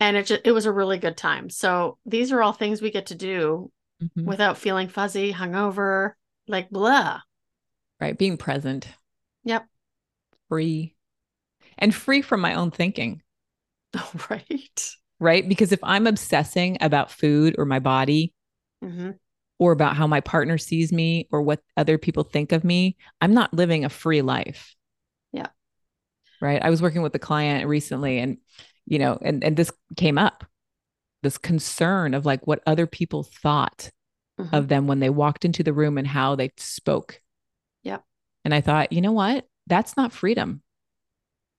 and 0.00 0.16
it 0.16 0.26
just, 0.26 0.42
it 0.44 0.52
was 0.52 0.66
a 0.66 0.72
really 0.72 0.98
good 0.98 1.16
time. 1.16 1.50
So 1.50 1.98
these 2.06 2.32
are 2.32 2.42
all 2.42 2.52
things 2.52 2.80
we 2.80 2.90
get 2.90 3.06
to 3.06 3.14
do 3.14 3.70
mm-hmm. 4.02 4.24
without 4.24 4.58
feeling 4.58 4.88
fuzzy, 4.88 5.32
hungover, 5.32 6.12
like 6.46 6.70
blah. 6.70 7.20
Right, 8.00 8.16
being 8.16 8.36
present. 8.36 8.86
Yep. 9.44 9.66
Free 10.48 10.94
and 11.78 11.94
free 11.94 12.22
from 12.22 12.40
my 12.40 12.54
own 12.54 12.70
thinking. 12.70 13.22
Oh, 13.94 14.12
right. 14.30 14.90
Right. 15.18 15.48
Because 15.48 15.72
if 15.72 15.80
I'm 15.82 16.06
obsessing 16.06 16.78
about 16.80 17.10
food 17.10 17.54
or 17.58 17.64
my 17.64 17.78
body 17.78 18.32
mm-hmm. 18.84 19.10
Or 19.58 19.72
about 19.72 19.96
how 19.96 20.06
my 20.06 20.20
partner 20.20 20.58
sees 20.58 20.92
me 20.92 21.28
or 21.30 21.42
what 21.42 21.60
other 21.76 21.96
people 21.96 22.24
think 22.24 22.52
of 22.52 22.64
me, 22.64 22.96
I'm 23.20 23.34
not 23.34 23.54
living 23.54 23.84
a 23.84 23.88
free 23.88 24.22
life. 24.22 24.74
Yeah. 25.32 25.48
Right. 26.40 26.60
I 26.60 26.70
was 26.70 26.82
working 26.82 27.02
with 27.02 27.14
a 27.14 27.20
client 27.20 27.68
recently 27.68 28.18
and, 28.18 28.38
you 28.86 28.98
know, 28.98 29.18
and, 29.22 29.44
and 29.44 29.56
this 29.56 29.70
came 29.96 30.18
up 30.18 30.44
this 31.22 31.38
concern 31.38 32.14
of 32.14 32.26
like 32.26 32.46
what 32.46 32.62
other 32.66 32.86
people 32.86 33.22
thought 33.22 33.90
mm-hmm. 34.38 34.54
of 34.54 34.68
them 34.68 34.86
when 34.86 35.00
they 35.00 35.10
walked 35.10 35.44
into 35.44 35.62
the 35.62 35.72
room 35.72 35.98
and 35.98 36.06
how 36.06 36.34
they 36.34 36.50
spoke. 36.56 37.20
Yep. 37.84 38.02
And 38.44 38.54
I 38.54 38.60
thought, 38.60 38.92
you 38.92 39.00
know 39.00 39.12
what? 39.12 39.46
That's 39.66 39.96
not 39.96 40.12
freedom. 40.12 40.62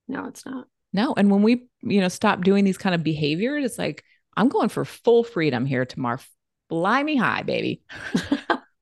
No, 0.07 0.25
it's 0.25 0.45
not. 0.45 0.67
No. 0.91 1.13
And 1.15 1.31
when 1.31 1.41
we, 1.41 1.67
you 1.81 2.01
know, 2.01 2.09
stop 2.09 2.43
doing 2.43 2.65
these 2.65 2.77
kind 2.77 2.93
of 2.93 3.03
behaviors, 3.03 3.63
it's 3.63 3.79
like, 3.79 4.03
I'm 4.35 4.49
going 4.49 4.69
for 4.69 4.83
full 4.85 5.23
freedom 5.23 5.65
here 5.65 5.85
Tamar. 5.85 6.19
Fly 6.69 7.03
me 7.03 7.15
high, 7.15 7.43
baby. 7.43 7.81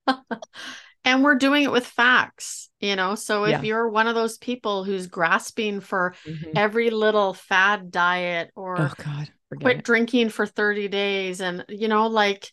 and 1.04 1.24
we're 1.24 1.36
doing 1.36 1.64
it 1.64 1.72
with 1.72 1.86
facts, 1.86 2.70
you 2.80 2.96
know. 2.96 3.16
So 3.16 3.46
if 3.46 3.52
yeah. 3.52 3.62
you're 3.62 3.90
one 3.90 4.08
of 4.08 4.16
those 4.16 4.38
people 4.38 4.84
who's 4.84 5.08
grasping 5.08 5.80
for 5.80 6.16
mm-hmm. 6.26 6.52
every 6.56 6.90
little 6.90 7.34
fad 7.34 7.92
diet 7.92 8.52
or 8.56 8.80
oh, 8.80 8.94
God, 8.98 9.30
quit 9.60 9.78
it. 9.78 9.84
drinking 9.84 10.30
for 10.30 10.46
30 10.46 10.88
days 10.88 11.42
and, 11.42 11.66
you 11.70 11.88
know, 11.88 12.08
like, 12.08 12.52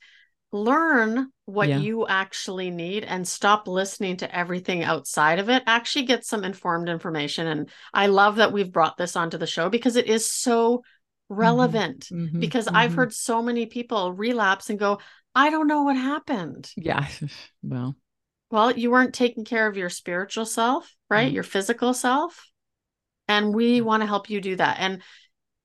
learn 0.50 1.30
what 1.44 1.68
yeah. 1.68 1.78
you 1.78 2.06
actually 2.06 2.70
need 2.70 3.04
and 3.04 3.26
stop 3.26 3.68
listening 3.68 4.16
to 4.16 4.34
everything 4.34 4.82
outside 4.82 5.38
of 5.38 5.50
it 5.50 5.62
actually 5.66 6.06
get 6.06 6.24
some 6.24 6.42
informed 6.42 6.88
information 6.88 7.46
and 7.46 7.68
i 7.92 8.06
love 8.06 8.36
that 8.36 8.52
we've 8.52 8.72
brought 8.72 8.96
this 8.96 9.14
onto 9.14 9.36
the 9.36 9.46
show 9.46 9.68
because 9.68 9.96
it 9.96 10.06
is 10.06 10.30
so 10.30 10.78
mm-hmm. 10.78 11.34
relevant 11.34 12.08
mm-hmm, 12.10 12.40
because 12.40 12.64
mm-hmm. 12.66 12.76
i've 12.76 12.94
heard 12.94 13.12
so 13.12 13.42
many 13.42 13.66
people 13.66 14.14
relapse 14.14 14.70
and 14.70 14.78
go 14.78 14.98
i 15.38 15.50
don't 15.50 15.68
know 15.68 15.82
what 15.82 15.96
happened. 15.96 16.70
Yeah 16.76 17.06
well. 17.62 17.96
Well 18.50 18.72
you 18.72 18.90
weren't 18.90 19.14
taking 19.14 19.44
care 19.44 19.66
of 19.66 19.76
your 19.76 19.90
spiritual 19.90 20.46
self 20.46 20.94
right? 21.10 21.26
Mm-hmm. 21.26 21.34
your 21.34 21.44
physical 21.44 21.94
self. 21.94 22.46
And 23.26 23.54
we 23.54 23.80
want 23.82 24.02
to 24.02 24.06
help 24.06 24.30
you 24.30 24.40
do 24.40 24.56
that. 24.56 24.76
And 24.80 25.02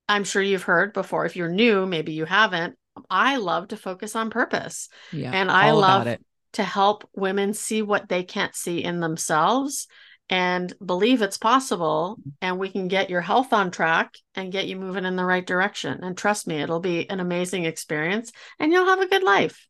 i'm 0.07 0.25
sure 0.25 0.41
you've 0.41 0.63
heard 0.63 0.93
before 0.93 1.25
if 1.25 1.37
you're 1.37 1.49
new 1.49 1.85
maybe 1.85 2.11
you 2.11 2.25
haven't 2.25 2.77
I 3.09 3.37
love 3.37 3.69
to 3.69 3.77
focus 3.77 4.15
on 4.15 4.29
purpose. 4.29 4.89
Yeah, 5.11 5.31
and 5.31 5.49
I 5.49 5.71
love 5.71 6.17
to 6.53 6.63
help 6.63 7.09
women 7.15 7.53
see 7.53 7.81
what 7.81 8.07
they 8.07 8.23
can't 8.23 8.55
see 8.55 8.83
in 8.83 8.99
themselves 8.99 9.87
and 10.29 10.73
believe 10.83 11.21
it's 11.21 11.37
possible 11.37 12.17
and 12.41 12.57
we 12.57 12.69
can 12.69 12.87
get 12.87 13.09
your 13.09 13.21
health 13.21 13.53
on 13.53 13.71
track 13.71 14.15
and 14.35 14.51
get 14.51 14.67
you 14.67 14.77
moving 14.77 15.05
in 15.05 15.15
the 15.15 15.25
right 15.25 15.45
direction. 15.45 16.03
And 16.03 16.17
trust 16.17 16.47
me, 16.47 16.61
it'll 16.61 16.79
be 16.79 17.09
an 17.09 17.19
amazing 17.19 17.65
experience 17.65 18.31
and 18.59 18.71
you'll 18.71 18.87
have 18.87 19.01
a 19.01 19.07
good 19.07 19.23
life. 19.23 19.67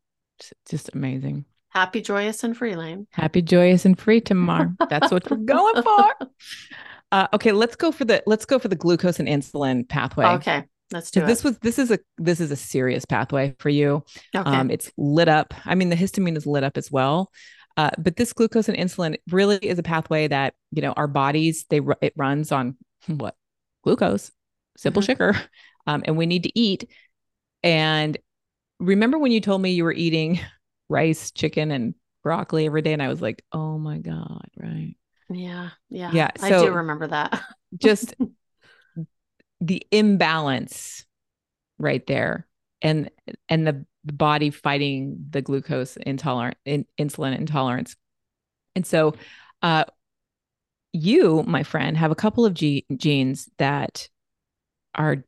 Just 0.68 0.90
amazing. 0.94 1.44
Happy, 1.70 2.00
joyous, 2.00 2.44
and 2.44 2.56
free, 2.56 2.76
Lane. 2.76 3.08
Happy, 3.10 3.42
joyous, 3.42 3.84
and 3.84 3.98
free 3.98 4.20
Tamar. 4.20 4.74
That's 4.88 5.10
what 5.10 5.28
we're 5.28 5.38
going 5.38 5.82
for. 5.82 6.28
Uh, 7.10 7.26
okay, 7.32 7.50
let's 7.50 7.74
go 7.74 7.90
for 7.90 8.04
the 8.04 8.22
let's 8.26 8.44
go 8.44 8.60
for 8.60 8.68
the 8.68 8.76
glucose 8.76 9.18
and 9.18 9.28
insulin 9.28 9.88
pathway. 9.88 10.26
Okay. 10.26 10.64
Let's 10.92 11.10
do 11.10 11.22
it. 11.22 11.26
This 11.26 11.42
was 11.42 11.58
this 11.58 11.78
is 11.78 11.90
a 11.90 11.98
this 12.18 12.40
is 12.40 12.52
a 12.52 12.56
serious 12.56 13.04
pathway 13.04 13.56
for 13.58 13.68
you. 13.68 14.04
Okay. 14.34 14.48
Um, 14.48 14.70
it's 14.70 14.92
lit 14.96 15.28
up. 15.28 15.52
I 15.64 15.74
mean, 15.74 15.88
the 15.88 15.96
histamine 15.96 16.36
is 16.36 16.46
lit 16.46 16.62
up 16.62 16.76
as 16.76 16.90
well. 16.92 17.30
Uh, 17.76 17.90
but 17.98 18.16
this 18.16 18.32
glucose 18.32 18.68
and 18.68 18.78
insulin 18.78 19.16
really 19.30 19.56
is 19.56 19.78
a 19.78 19.82
pathway 19.82 20.28
that 20.28 20.54
you 20.70 20.80
know 20.80 20.92
our 20.92 21.08
bodies 21.08 21.64
they 21.70 21.80
it 22.00 22.12
runs 22.16 22.52
on 22.52 22.76
what 23.06 23.36
glucose, 23.82 24.30
simple 24.76 25.02
mm-hmm. 25.02 25.12
sugar, 25.12 25.36
um, 25.86 26.02
and 26.06 26.16
we 26.16 26.26
need 26.26 26.44
to 26.44 26.58
eat. 26.58 26.88
And 27.62 28.16
remember 28.80 29.18
when 29.18 29.32
you 29.32 29.40
told 29.40 29.62
me 29.62 29.72
you 29.72 29.84
were 29.84 29.92
eating 29.92 30.40
rice, 30.88 31.30
chicken, 31.30 31.70
and 31.70 31.94
broccoli 32.22 32.66
every 32.66 32.82
day. 32.82 32.92
And 32.92 33.02
I 33.02 33.08
was 33.08 33.22
like, 33.22 33.44
oh 33.52 33.78
my 33.78 33.98
God, 33.98 34.46
right. 34.56 34.96
Yeah. 35.30 35.70
Yeah. 35.88 36.10
Yeah, 36.12 36.30
I 36.42 36.50
do 36.50 36.70
remember 36.70 37.06
that. 37.08 37.40
Just 37.76 38.14
the 39.60 39.86
imbalance 39.90 41.04
right 41.78 42.06
there. 42.06 42.46
And 42.82 43.10
and 43.48 43.66
the, 43.66 43.86
the 44.04 44.12
body 44.12 44.50
fighting 44.50 45.26
the 45.30 45.42
glucose 45.42 45.96
intolerant 45.96 46.56
in, 46.64 46.86
insulin 46.98 47.36
intolerance. 47.36 47.96
And 48.74 48.86
so 48.86 49.14
uh 49.62 49.84
you, 50.94 51.42
my 51.46 51.64
friend, 51.64 51.96
have 51.96 52.12
a 52.12 52.14
couple 52.14 52.46
of 52.46 52.54
ge- 52.54 52.84
genes 52.96 53.50
that 53.58 54.08
are 54.94 55.24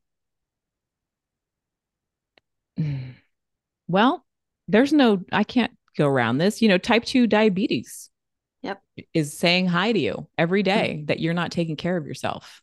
well, 3.88 4.24
there's 4.68 4.92
no 4.92 5.24
I 5.32 5.44
can't 5.44 5.72
go 5.96 6.06
around 6.06 6.38
this. 6.38 6.62
You 6.62 6.68
know, 6.68 6.78
type 6.78 7.04
2 7.04 7.26
diabetes. 7.26 8.10
Yep. 8.62 8.82
Is 9.14 9.36
saying 9.38 9.66
hi 9.66 9.92
to 9.92 9.98
you 9.98 10.28
every 10.38 10.62
day 10.62 11.04
that 11.06 11.20
you're 11.20 11.34
not 11.34 11.52
taking 11.52 11.76
care 11.76 11.96
of 11.96 12.06
yourself. 12.06 12.62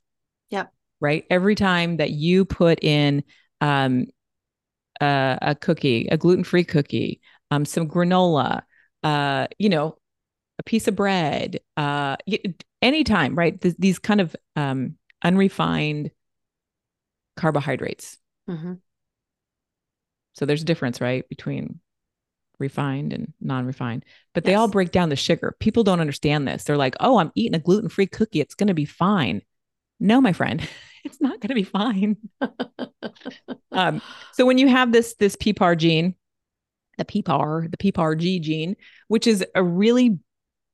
Yep. 0.49 0.71
Right? 0.99 1.25
Every 1.29 1.55
time 1.55 1.97
that 1.97 2.11
you 2.11 2.45
put 2.45 2.83
in 2.83 3.23
um 3.61 4.07
uh, 5.01 5.37
a 5.41 5.55
cookie, 5.55 6.07
a 6.11 6.17
gluten-free 6.17 6.63
cookie, 6.65 7.21
um 7.51 7.65
some 7.65 7.87
granola, 7.89 8.63
uh 9.03 9.47
you 9.59 9.69
know, 9.69 9.97
a 10.59 10.63
piece 10.63 10.87
of 10.87 10.95
bread, 10.95 11.59
uh 11.77 12.17
anytime, 12.81 13.35
right? 13.35 13.59
Th- 13.61 13.75
these 13.79 13.99
kind 13.99 14.21
of 14.21 14.35
um 14.55 14.97
unrefined 15.23 16.11
carbohydrates. 17.35 18.17
Mhm. 18.47 18.81
So 20.33 20.45
there's 20.45 20.61
a 20.61 20.65
difference, 20.65 20.99
right, 21.01 21.27
between 21.29 21.79
refined 22.59 23.13
and 23.13 23.33
non-refined. 23.41 24.05
But 24.33 24.45
they 24.45 24.55
all 24.55 24.67
break 24.67 24.91
down 24.91 25.09
the 25.09 25.15
sugar. 25.17 25.55
People 25.59 25.83
don't 25.83 26.01
understand 26.01 26.47
this. 26.47 26.63
They're 26.65 26.77
like, 26.77 26.95
"Oh, 26.99 27.17
I'm 27.19 27.31
eating 27.35 27.55
a 27.55 27.59
gluten-free 27.59 28.07
cookie. 28.07 28.41
It's 28.41 28.55
going 28.55 28.67
to 28.67 28.73
be 28.73 28.85
fine." 28.85 29.41
No, 29.99 30.21
my 30.21 30.33
friend, 30.33 30.67
it's 31.05 31.21
not 31.21 31.39
going 31.39 31.49
to 31.49 31.55
be 31.55 31.63
fine. 31.63 32.17
um, 33.71 34.01
so 34.33 34.45
when 34.45 34.57
you 34.57 34.67
have 34.67 34.91
this 34.91 35.15
this 35.15 35.35
PPAR 35.35 35.77
gene, 35.77 36.15
the 36.97 37.05
PPAR, 37.05 37.69
the 37.69 37.77
PPARG 37.77 38.41
gene, 38.41 38.75
which 39.07 39.27
is 39.27 39.43
a 39.55 39.63
really 39.63 40.19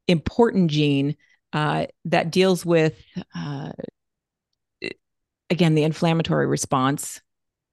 important 0.08 0.72
gene 0.72 1.16
uh, 1.54 1.86
that 2.06 2.32
deals 2.32 2.66
with 2.66 3.02
uh, 3.36 3.72
again 5.50 5.76
the 5.76 5.84
inflammatory 5.84 6.46
response 6.48 7.22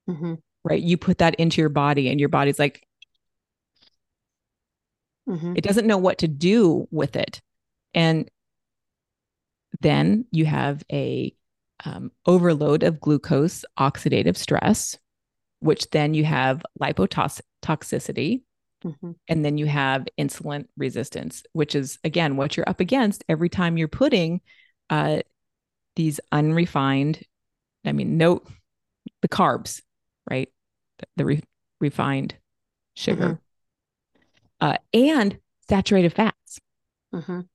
Mhm. 0.08 0.38
right? 0.64 0.82
You 0.82 0.96
put 0.96 1.18
that 1.18 1.34
into 1.36 1.60
your 1.60 1.68
body, 1.68 2.08
and 2.08 2.20
your 2.20 2.28
body's 2.28 2.58
like, 2.58 2.86
Mhm. 5.28 5.56
it 5.58 5.62
doesn't 5.62 5.86
know 5.86 5.98
what 5.98 6.18
to 6.18 6.28
do 6.28 6.86
with 6.90 7.16
it. 7.16 7.40
And 7.92 8.30
then 9.80 10.26
you 10.30 10.44
have 10.46 10.84
a 10.92 11.34
um, 11.84 12.10
overload 12.26 12.82
of 12.82 13.00
glucose 13.00 13.64
oxidative 13.78 14.36
stress, 14.36 14.98
which 15.60 15.90
then 15.90 16.14
you 16.14 16.24
have 16.24 16.62
lipotoxicity, 16.80 18.42
Mhm. 18.84 19.16
and 19.28 19.44
then 19.44 19.58
you 19.58 19.66
have 19.66 20.06
insulin 20.18 20.66
resistance, 20.76 21.42
which 21.52 21.74
is 21.74 21.98
again 22.04 22.36
what 22.36 22.56
you're 22.56 22.68
up 22.68 22.80
against 22.80 23.24
every 23.28 23.48
time 23.48 23.76
you're 23.76 23.88
putting 23.88 24.40
uh, 24.90 25.20
these 25.96 26.20
unrefined, 26.30 27.22
I 27.84 27.92
mean, 27.92 28.16
no, 28.18 28.42
the 29.22 29.28
carbs, 29.28 29.82
right? 30.30 30.48
The, 31.16 31.24
re- 31.24 31.42
refined 31.80 32.36
sugar, 32.94 33.40
uh, 34.60 34.76
and 34.94 35.38
saturated 35.68 36.12
fats. 36.12 36.60
Mhm. 37.12 37.48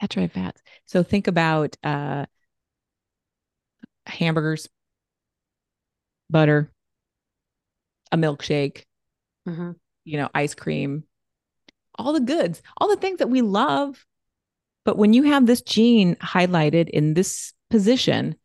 Saturated 0.00 0.32
fats. 0.32 0.62
So 0.84 1.02
think 1.02 1.26
about 1.26 1.76
uh, 1.82 2.26
hamburgers, 4.06 4.68
butter, 6.30 6.70
a 8.12 8.16
milkshake, 8.16 8.84
Mhm. 9.46 9.76
you 10.04 10.16
know, 10.16 10.28
ice 10.34 10.54
cream, 10.54 11.04
all 11.94 12.12
the 12.12 12.20
goods, 12.20 12.62
all 12.76 12.88
the 12.88 12.96
things 12.96 13.18
that 13.18 13.30
we 13.30 13.42
love. 13.42 14.06
But 14.84 14.96
when 14.96 15.12
you 15.12 15.24
have 15.24 15.46
this 15.46 15.62
gene 15.62 16.14
highlighted 16.16 16.88
in 16.88 17.14
this 17.14 17.52
position, 17.70 18.36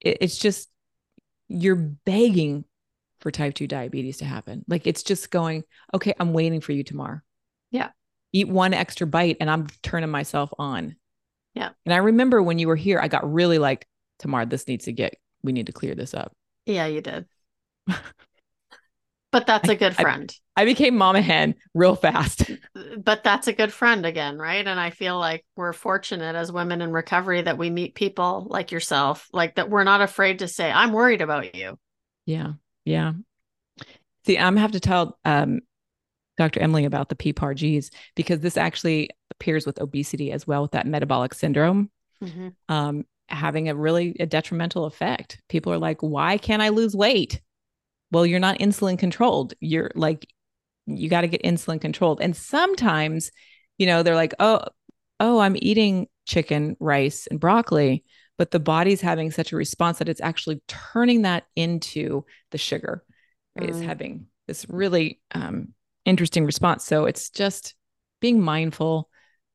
it, 0.00 0.18
it's 0.20 0.38
just 0.38 0.70
you're 1.48 1.76
begging 1.76 2.64
for 3.20 3.30
type 3.30 3.54
2 3.54 3.66
diabetes 3.66 4.18
to 4.18 4.24
happen. 4.24 4.64
Like 4.68 4.86
it's 4.86 5.02
just 5.02 5.30
going, 5.30 5.64
okay, 5.94 6.14
I'm 6.18 6.32
waiting 6.32 6.60
for 6.60 6.72
you 6.72 6.82
Tamar. 6.82 7.22
Yeah. 7.70 7.90
Eat 8.32 8.48
one 8.48 8.74
extra 8.74 9.06
bite 9.06 9.38
and 9.40 9.48
I'm 9.48 9.68
turning 9.82 10.10
myself 10.10 10.52
on. 10.58 10.96
Yeah. 11.54 11.70
And 11.86 11.94
I 11.94 11.98
remember 11.98 12.42
when 12.42 12.58
you 12.58 12.68
were 12.68 12.76
here, 12.76 12.98
I 13.00 13.08
got 13.08 13.32
really 13.32 13.58
like, 13.58 13.86
Tamar, 14.18 14.46
this 14.46 14.68
needs 14.68 14.84
to 14.86 14.92
get, 14.92 15.14
we 15.42 15.52
need 15.52 15.66
to 15.66 15.72
clear 15.72 15.94
this 15.94 16.14
up. 16.14 16.32
Yeah, 16.66 16.86
you 16.86 17.00
did. 17.00 17.26
but 19.32 19.46
that's 19.46 19.68
a 19.68 19.74
good 19.74 19.94
friend. 19.96 20.32
I 20.56 20.64
became 20.64 20.96
mama 20.96 21.20
hen 21.20 21.56
real 21.74 21.96
fast. 21.96 22.48
but 22.98 23.24
that's 23.24 23.48
a 23.48 23.52
good 23.52 23.72
friend 23.72 24.06
again, 24.06 24.38
right? 24.38 24.64
And 24.66 24.78
I 24.78 24.90
feel 24.90 25.18
like 25.18 25.44
we're 25.56 25.72
fortunate 25.72 26.36
as 26.36 26.52
women 26.52 26.80
in 26.80 26.92
recovery 26.92 27.42
that 27.42 27.58
we 27.58 27.70
meet 27.70 27.94
people 27.94 28.46
like 28.48 28.70
yourself, 28.70 29.28
like 29.32 29.56
that 29.56 29.68
we're 29.68 29.84
not 29.84 30.00
afraid 30.00 30.38
to 30.40 30.48
say, 30.48 30.70
I'm 30.70 30.92
worried 30.92 31.20
about 31.22 31.54
you. 31.56 31.78
Yeah. 32.24 32.52
Yeah. 32.84 33.14
See, 34.26 34.38
I'm 34.38 34.56
have 34.56 34.72
to 34.72 34.80
tell 34.80 35.18
um, 35.24 35.60
Dr. 36.38 36.60
Emily 36.60 36.84
about 36.84 37.08
the 37.08 37.16
PPARGs 37.16 37.90
because 38.14 38.40
this 38.40 38.56
actually 38.56 39.10
appears 39.32 39.66
with 39.66 39.80
obesity 39.80 40.32
as 40.32 40.46
well 40.46 40.62
with 40.62 40.70
that 40.72 40.86
metabolic 40.86 41.34
syndrome 41.34 41.90
Mhm. 42.22 42.54
um, 42.68 43.04
having 43.28 43.68
a 43.68 43.74
really 43.74 44.16
a 44.20 44.26
detrimental 44.26 44.84
effect. 44.84 45.40
People 45.48 45.72
are 45.72 45.78
like, 45.78 46.00
why 46.00 46.38
can't 46.38 46.62
I 46.62 46.68
lose 46.68 46.94
weight? 46.94 47.40
Well, 48.10 48.26
you're 48.26 48.40
not 48.40 48.58
insulin 48.58 48.98
controlled. 48.98 49.54
You're 49.60 49.90
like, 49.94 50.28
you 50.86 51.08
got 51.08 51.22
to 51.22 51.28
get 51.28 51.42
insulin 51.42 51.80
controlled. 51.80 52.20
And 52.20 52.36
sometimes, 52.36 53.30
you 53.78 53.86
know, 53.86 54.02
they're 54.02 54.14
like, 54.14 54.34
oh, 54.38 54.60
oh, 55.20 55.38
I'm 55.38 55.56
eating 55.58 56.08
chicken, 56.26 56.76
rice, 56.80 57.26
and 57.26 57.40
broccoli, 57.40 58.04
but 58.36 58.50
the 58.50 58.60
body's 58.60 59.00
having 59.00 59.30
such 59.30 59.52
a 59.52 59.56
response 59.56 59.98
that 59.98 60.08
it's 60.08 60.20
actually 60.20 60.62
turning 60.68 61.22
that 61.22 61.44
into 61.56 62.24
the 62.50 62.58
sugar. 62.58 63.04
Right? 63.56 63.68
It's 63.68 63.78
Mm. 63.78 63.84
having 63.84 64.26
this 64.46 64.66
really 64.68 65.20
um, 65.34 65.74
interesting 66.04 66.44
response. 66.44 66.84
So 66.84 67.06
it's 67.06 67.30
just 67.30 67.74
being 68.20 68.40
mindful, 68.40 69.08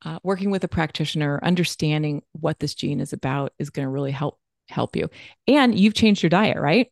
uh, 0.05 0.19
working 0.23 0.51
with 0.51 0.63
a 0.63 0.67
practitioner, 0.67 1.39
understanding 1.43 2.23
what 2.31 2.59
this 2.59 2.75
gene 2.75 2.99
is 2.99 3.13
about 3.13 3.53
is 3.59 3.69
going 3.69 3.85
to 3.85 3.91
really 3.91 4.12
help 4.12 4.39
help 4.69 4.95
you. 4.95 5.09
And 5.47 5.77
you've 5.77 5.95
changed 5.95 6.21
your 6.21 6.29
diet, 6.29 6.57
right? 6.57 6.91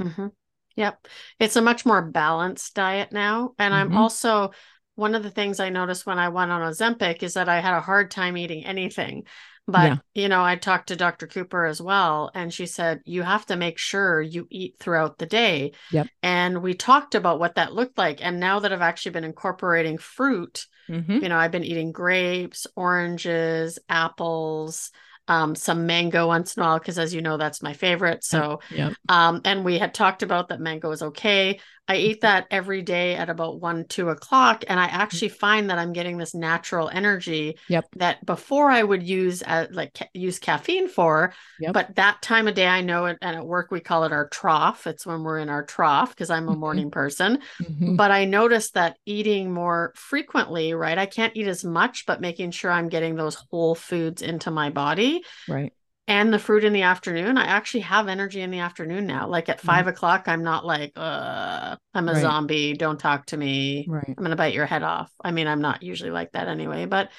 Mhm. 0.00 0.32
Yep. 0.76 1.06
It's 1.38 1.56
a 1.56 1.62
much 1.62 1.84
more 1.84 2.02
balanced 2.02 2.74
diet 2.74 3.12
now. 3.12 3.54
And 3.58 3.74
I'm 3.74 3.90
Mhm. 3.90 3.96
also, 3.96 4.52
one 4.94 5.14
of 5.14 5.22
the 5.22 5.30
things 5.30 5.60
I 5.60 5.68
noticed 5.68 6.06
when 6.06 6.18
I 6.18 6.28
went 6.28 6.50
on 6.50 6.62
Ozempic 6.62 7.22
is 7.22 7.34
that 7.34 7.48
I 7.48 7.60
had 7.60 7.74
a 7.74 7.80
hard 7.80 8.10
time 8.10 8.36
eating 8.36 8.64
anything. 8.64 9.26
But, 9.70 9.84
Yeah. 9.84 9.96
you 10.14 10.28
know, 10.30 10.42
I 10.42 10.56
talked 10.56 10.88
to 10.88 10.96
Dr. 10.96 11.26
Cooper 11.26 11.66
as 11.66 11.80
well, 11.80 12.30
and 12.34 12.52
she 12.52 12.64
said, 12.64 13.02
you 13.04 13.22
have 13.22 13.44
to 13.46 13.56
make 13.56 13.76
sure 13.76 14.20
you 14.22 14.46
eat 14.50 14.76
throughout 14.80 15.18
the 15.18 15.26
day. 15.26 15.72
Yep. 15.92 16.08
And 16.22 16.62
we 16.62 16.72
talked 16.72 17.14
about 17.14 17.38
what 17.38 17.56
that 17.56 17.74
looked 17.74 17.98
like. 17.98 18.24
And 18.24 18.40
now 18.40 18.60
that 18.60 18.72
I've 18.72 18.80
actually 18.80 19.12
been 19.12 19.24
incorporating 19.24 19.98
fruit, 19.98 20.66
Mm-hmm. 20.88 21.18
you 21.22 21.28
know, 21.28 21.36
I've 21.36 21.50
been 21.50 21.64
eating 21.64 21.92
grapes, 21.92 22.66
oranges, 22.74 23.78
apples, 23.90 24.90
um, 25.28 25.54
some 25.54 25.86
mango 25.86 26.26
once 26.26 26.56
in 26.56 26.62
a 26.62 26.66
while, 26.66 26.78
because 26.78 26.98
as 26.98 27.14
you 27.14 27.20
know, 27.22 27.36
that's 27.36 27.62
my 27.62 27.72
favorite. 27.72 28.24
So, 28.24 28.60
Yep. 28.70 28.94
um, 29.08 29.40
and 29.44 29.64
we 29.64 29.78
had 29.78 29.94
talked 29.94 30.22
about 30.22 30.48
that 30.48 30.60
mango 30.60 30.90
is 30.90 31.02
okay. 31.02 31.60
I 31.90 31.96
eat 31.96 32.20
that 32.20 32.46
every 32.50 32.82
day 32.82 33.14
at 33.14 33.30
about 33.30 33.60
one, 33.60 33.86
two 33.86 34.10
o'clock. 34.10 34.64
And 34.68 34.78
I 34.78 34.84
actually 34.86 35.30
find 35.30 35.70
that 35.70 35.78
I'm 35.78 35.94
getting 35.94 36.18
this 36.18 36.34
natural 36.34 36.90
energy 36.92 37.58
Yep. 37.68 37.86
that 37.96 38.26
before 38.26 38.70
I 38.70 38.82
would 38.82 39.02
use 39.02 39.42
uh, 39.46 39.68
like 39.70 39.94
ca- 39.94 40.08
use 40.12 40.38
caffeine 40.38 40.88
for, 40.88 41.32
Yep. 41.60 41.72
but 41.72 41.96
that 41.96 42.20
time 42.20 42.46
of 42.46 42.54
day 42.54 42.66
I 42.66 42.82
know 42.82 43.06
it. 43.06 43.16
And 43.22 43.36
at 43.36 43.46
work, 43.46 43.70
we 43.70 43.80
call 43.80 44.04
it 44.04 44.12
our 44.12 44.28
trough. 44.28 44.86
It's 44.86 45.06
when 45.06 45.22
we're 45.22 45.38
in 45.38 45.48
our 45.48 45.64
trough 45.64 46.10
because 46.10 46.28
I'm 46.30 46.48
a 46.48 46.54
Mhm. 46.54 46.58
morning 46.58 46.90
person 46.90 47.38
but 47.80 48.10
I 48.10 48.26
noticed 48.26 48.74
that 48.74 48.96
eating 49.06 49.52
more 49.52 49.92
frequently, 49.96 50.74
right? 50.74 50.98
I 50.98 51.06
can't 51.06 51.34
eat 51.36 51.48
as 51.48 51.64
much, 51.64 52.04
but 52.06 52.20
making 52.20 52.50
sure 52.50 52.70
I'm 52.70 52.88
getting 52.88 53.14
those 53.16 53.34
whole 53.50 53.74
foods 53.74 54.22
into 54.22 54.50
my 54.50 54.70
body 54.70 55.17
Right. 55.48 55.72
and 56.06 56.32
the 56.32 56.38
fruit 56.38 56.64
in 56.64 56.72
the 56.72 56.82
afternoon. 56.82 57.36
I 57.36 57.44
actually 57.44 57.80
have 57.82 58.08
energy 58.08 58.40
in 58.40 58.50
the 58.50 58.60
afternoon 58.60 59.06
now. 59.06 59.28
Like 59.28 59.50
at 59.50 59.58
Mhm. 59.58 59.66
5 59.66 59.86
o'clock, 59.88 60.24
I'm 60.26 60.42
not 60.42 60.64
like, 60.64 60.92
uh, 60.96 61.76
I'm 61.92 62.08
a 62.08 62.12
Right. 62.14 62.20
zombie. 62.22 62.72
Don't 62.72 62.98
talk 62.98 63.26
to 63.26 63.36
me. 63.36 63.84
Right. 63.86 64.08
I'm 64.08 64.14
going 64.14 64.30
to 64.30 64.36
bite 64.36 64.54
your 64.54 64.64
head 64.64 64.82
off. 64.82 65.12
I 65.22 65.32
mean, 65.32 65.46
I'm 65.46 65.60
not 65.60 65.82
usually 65.82 66.10
like 66.10 66.32
that 66.32 66.48
anyway, 66.48 66.86
but 66.86 67.10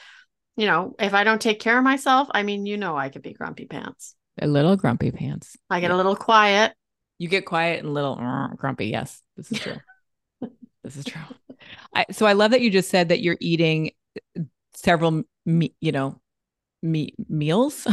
you 0.57 0.65
know, 0.65 0.95
if 0.99 1.13
I 1.13 1.23
don't 1.23 1.39
take 1.39 1.59
care 1.59 1.77
of 1.77 1.83
myself, 1.83 2.27
I 2.31 2.41
mean, 2.43 2.65
you 2.65 2.77
know, 2.77 2.97
I 2.97 3.09
could 3.09 3.21
be 3.21 3.31
grumpy 3.33 3.65
pants. 3.65 4.15
A 4.41 4.47
little 4.47 4.75
grumpy 4.75 5.11
pants. 5.11 5.55
I 5.69 5.79
get 5.81 5.91
Yeah. 5.91 5.95
a 5.95 5.97
little 5.97 6.15
quiet. 6.15 6.73
You 7.19 7.29
get 7.29 7.45
quiet 7.45 7.79
and 7.79 7.89
a 7.89 7.91
little 7.91 8.17
uh, 8.19 8.47
grumpy. 8.55 8.87
Yes, 8.87 9.21
this 9.37 9.51
is 9.51 9.59
true. 9.59 9.77
This 10.83 10.95
is 10.97 11.05
true. 11.05 11.21
I, 11.93 12.05
so 12.11 12.25
I 12.25 12.33
love 12.33 12.51
that 12.51 12.61
you 12.61 12.71
just 12.71 12.89
said 12.89 13.09
that 13.09 13.21
you're 13.21 13.37
eating 13.39 13.91
several, 14.73 15.23
me, 15.45 15.75
you 15.81 15.91
know, 15.91 16.19
me, 16.81 17.13
meals, 17.27 17.87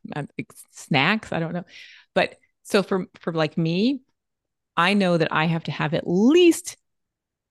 snacks. 0.70 1.32
I 1.32 1.40
don't 1.40 1.52
know, 1.52 1.64
but 2.14 2.36
so 2.62 2.82
for 2.82 3.06
for 3.20 3.32
like 3.32 3.56
me, 3.56 4.00
I 4.76 4.94
know 4.94 5.16
that 5.16 5.32
I 5.32 5.46
have 5.46 5.64
to 5.64 5.72
have 5.72 5.94
at 5.94 6.04
least 6.06 6.76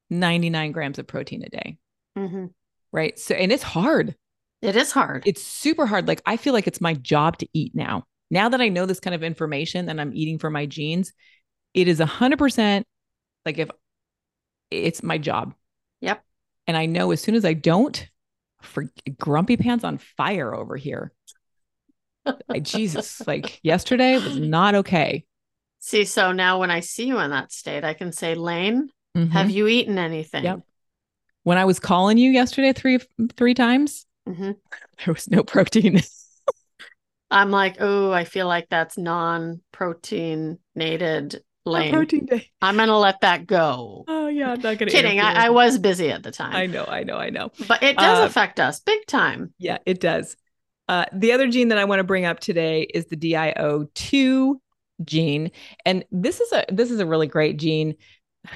99 0.10 0.71
grams 0.71 0.99
of 0.99 1.08
protein 1.08 1.43
a 1.43 1.49
day. 1.49 1.78
Mm-hmm. 2.17 2.45
Right. 2.91 3.17
So, 3.19 3.36
and 3.36 3.51
it's 3.51 3.63
hard. 3.63 4.15
It 4.62 4.75
is 4.75 4.91
hard. 4.91 5.23
It's 5.25 5.43
super 5.43 5.86
hard. 5.86 6.08
Like, 6.08 6.21
I 6.25 6.38
feel 6.38 6.54
like 6.54 6.67
it's 6.67 6.82
my 6.82 6.93
job 6.93 7.38
to 7.39 7.47
eat 7.54 7.75
now. 7.75 8.06
Now 8.32 8.49
that 8.49 8.62
I 8.62 8.69
know 8.69 8.86
this 8.86 8.99
kind 8.99 9.13
of 9.13 9.23
information 9.23 9.89
and 9.89 9.99
I'm 9.99 10.12
eating 10.15 10.39
for 10.39 10.49
my 10.49 10.65
genes, 10.65 11.13
it 11.73 11.88
is 11.88 11.99
100% 11.99 12.84
like 13.45 13.58
if 13.58 13.69
it's 14.71 15.04
my 15.04 15.17
job. 15.17 15.54
Yep. 16.01 16.23
And 16.67 16.75
I 16.75 16.86
know 16.88 17.12
as 17.12 17.21
soon 17.21 17.36
as 17.36 17.45
I 17.45 17.54
don't, 17.54 18.08
for 18.65 18.86
grumpy 19.19 19.58
pants 19.58 19.84
on 19.84 19.97
fire 19.97 20.54
over 20.54 20.75
here. 20.75 21.12
like, 22.49 22.63
Jesus, 22.63 23.25
like 23.28 23.60
yesterday 23.63 24.17
was 24.17 24.38
not 24.39 24.75
okay. 24.75 25.25
See, 25.80 26.06
so 26.06 26.32
now 26.32 26.60
when 26.60 26.71
I 26.71 26.80
see 26.80 27.06
you 27.08 27.19
in 27.19 27.32
that 27.32 27.51
state, 27.51 27.84
I 27.84 27.93
can 27.93 28.12
say, 28.12 28.36
Lane, 28.36 28.89
Mhm. 29.15 29.30
have 29.32 29.49
you 29.49 29.67
eaten 29.67 29.97
anything? 29.97 30.43
Yep. 30.43 30.62
When 31.43 31.58
I 31.58 31.65
was 31.65 31.80
calling 31.80 32.17
you 32.17 32.32
yesterday 32.32 32.73
three 32.73 32.99
three 33.38 33.54
times, 33.54 34.06
hmm 34.25 34.51
there 35.06 35.13
was 35.13 35.30
no 35.30 35.43
protein. 35.43 36.01
I'm 37.32 37.51
like, 37.51 37.78
oh, 37.80 38.12
I 38.12 38.23
feel 38.23 38.47
like 38.47 38.67
that's 38.69 38.97
Lane. 41.65 41.91
protein 41.93 42.25
day. 42.25 42.49
I'm 42.62 42.78
gonna 42.78 42.97
let 42.97 43.21
that 43.21 43.47
go. 43.47 44.06
Oh 44.08 44.28
yeah, 44.28 44.51
I'm 44.51 44.62
not 44.62 44.78
gonna. 44.78 44.91
Kidding. 44.91 45.19
I, 45.19 45.45
I 45.45 45.49
was 45.49 45.78
busy 45.78 46.12
at 46.12 46.23
the 46.23 46.32
time. 46.32 46.56
I 46.56 46.65
know, 46.67 46.86
I 46.86 47.04
know, 47.04 47.17
I 47.17 47.30
know. 47.30 47.51
But 47.67 47.82
it 47.84 47.97
does 47.97 48.19
Uh, 48.19 48.25
affect 48.25 48.60
us 48.60 48.80
big 48.80 49.06
time. 49.08 49.54
Yeah, 49.58 49.80
it 49.86 49.99
does. 49.99 50.38
Uh, 50.88 51.06
the 51.12 51.32
other 51.32 51.47
gene 51.49 51.69
that 51.69 51.80
I 51.80 51.86
want 51.86 51.99
to 51.99 52.04
bring 52.04 52.25
up 52.25 52.39
today 52.39 52.84
is 52.84 53.08
the 53.08 53.15
DIO2 53.17 54.56
gene, 55.04 55.51
and 55.86 56.06
this 56.12 56.39
is 56.39 56.51
a 56.51 56.65
this 56.69 56.91
is 56.91 56.99
a 56.99 57.06
really 57.06 57.28
great 57.28 57.58
gene. 57.58 57.95
I 58.45 58.51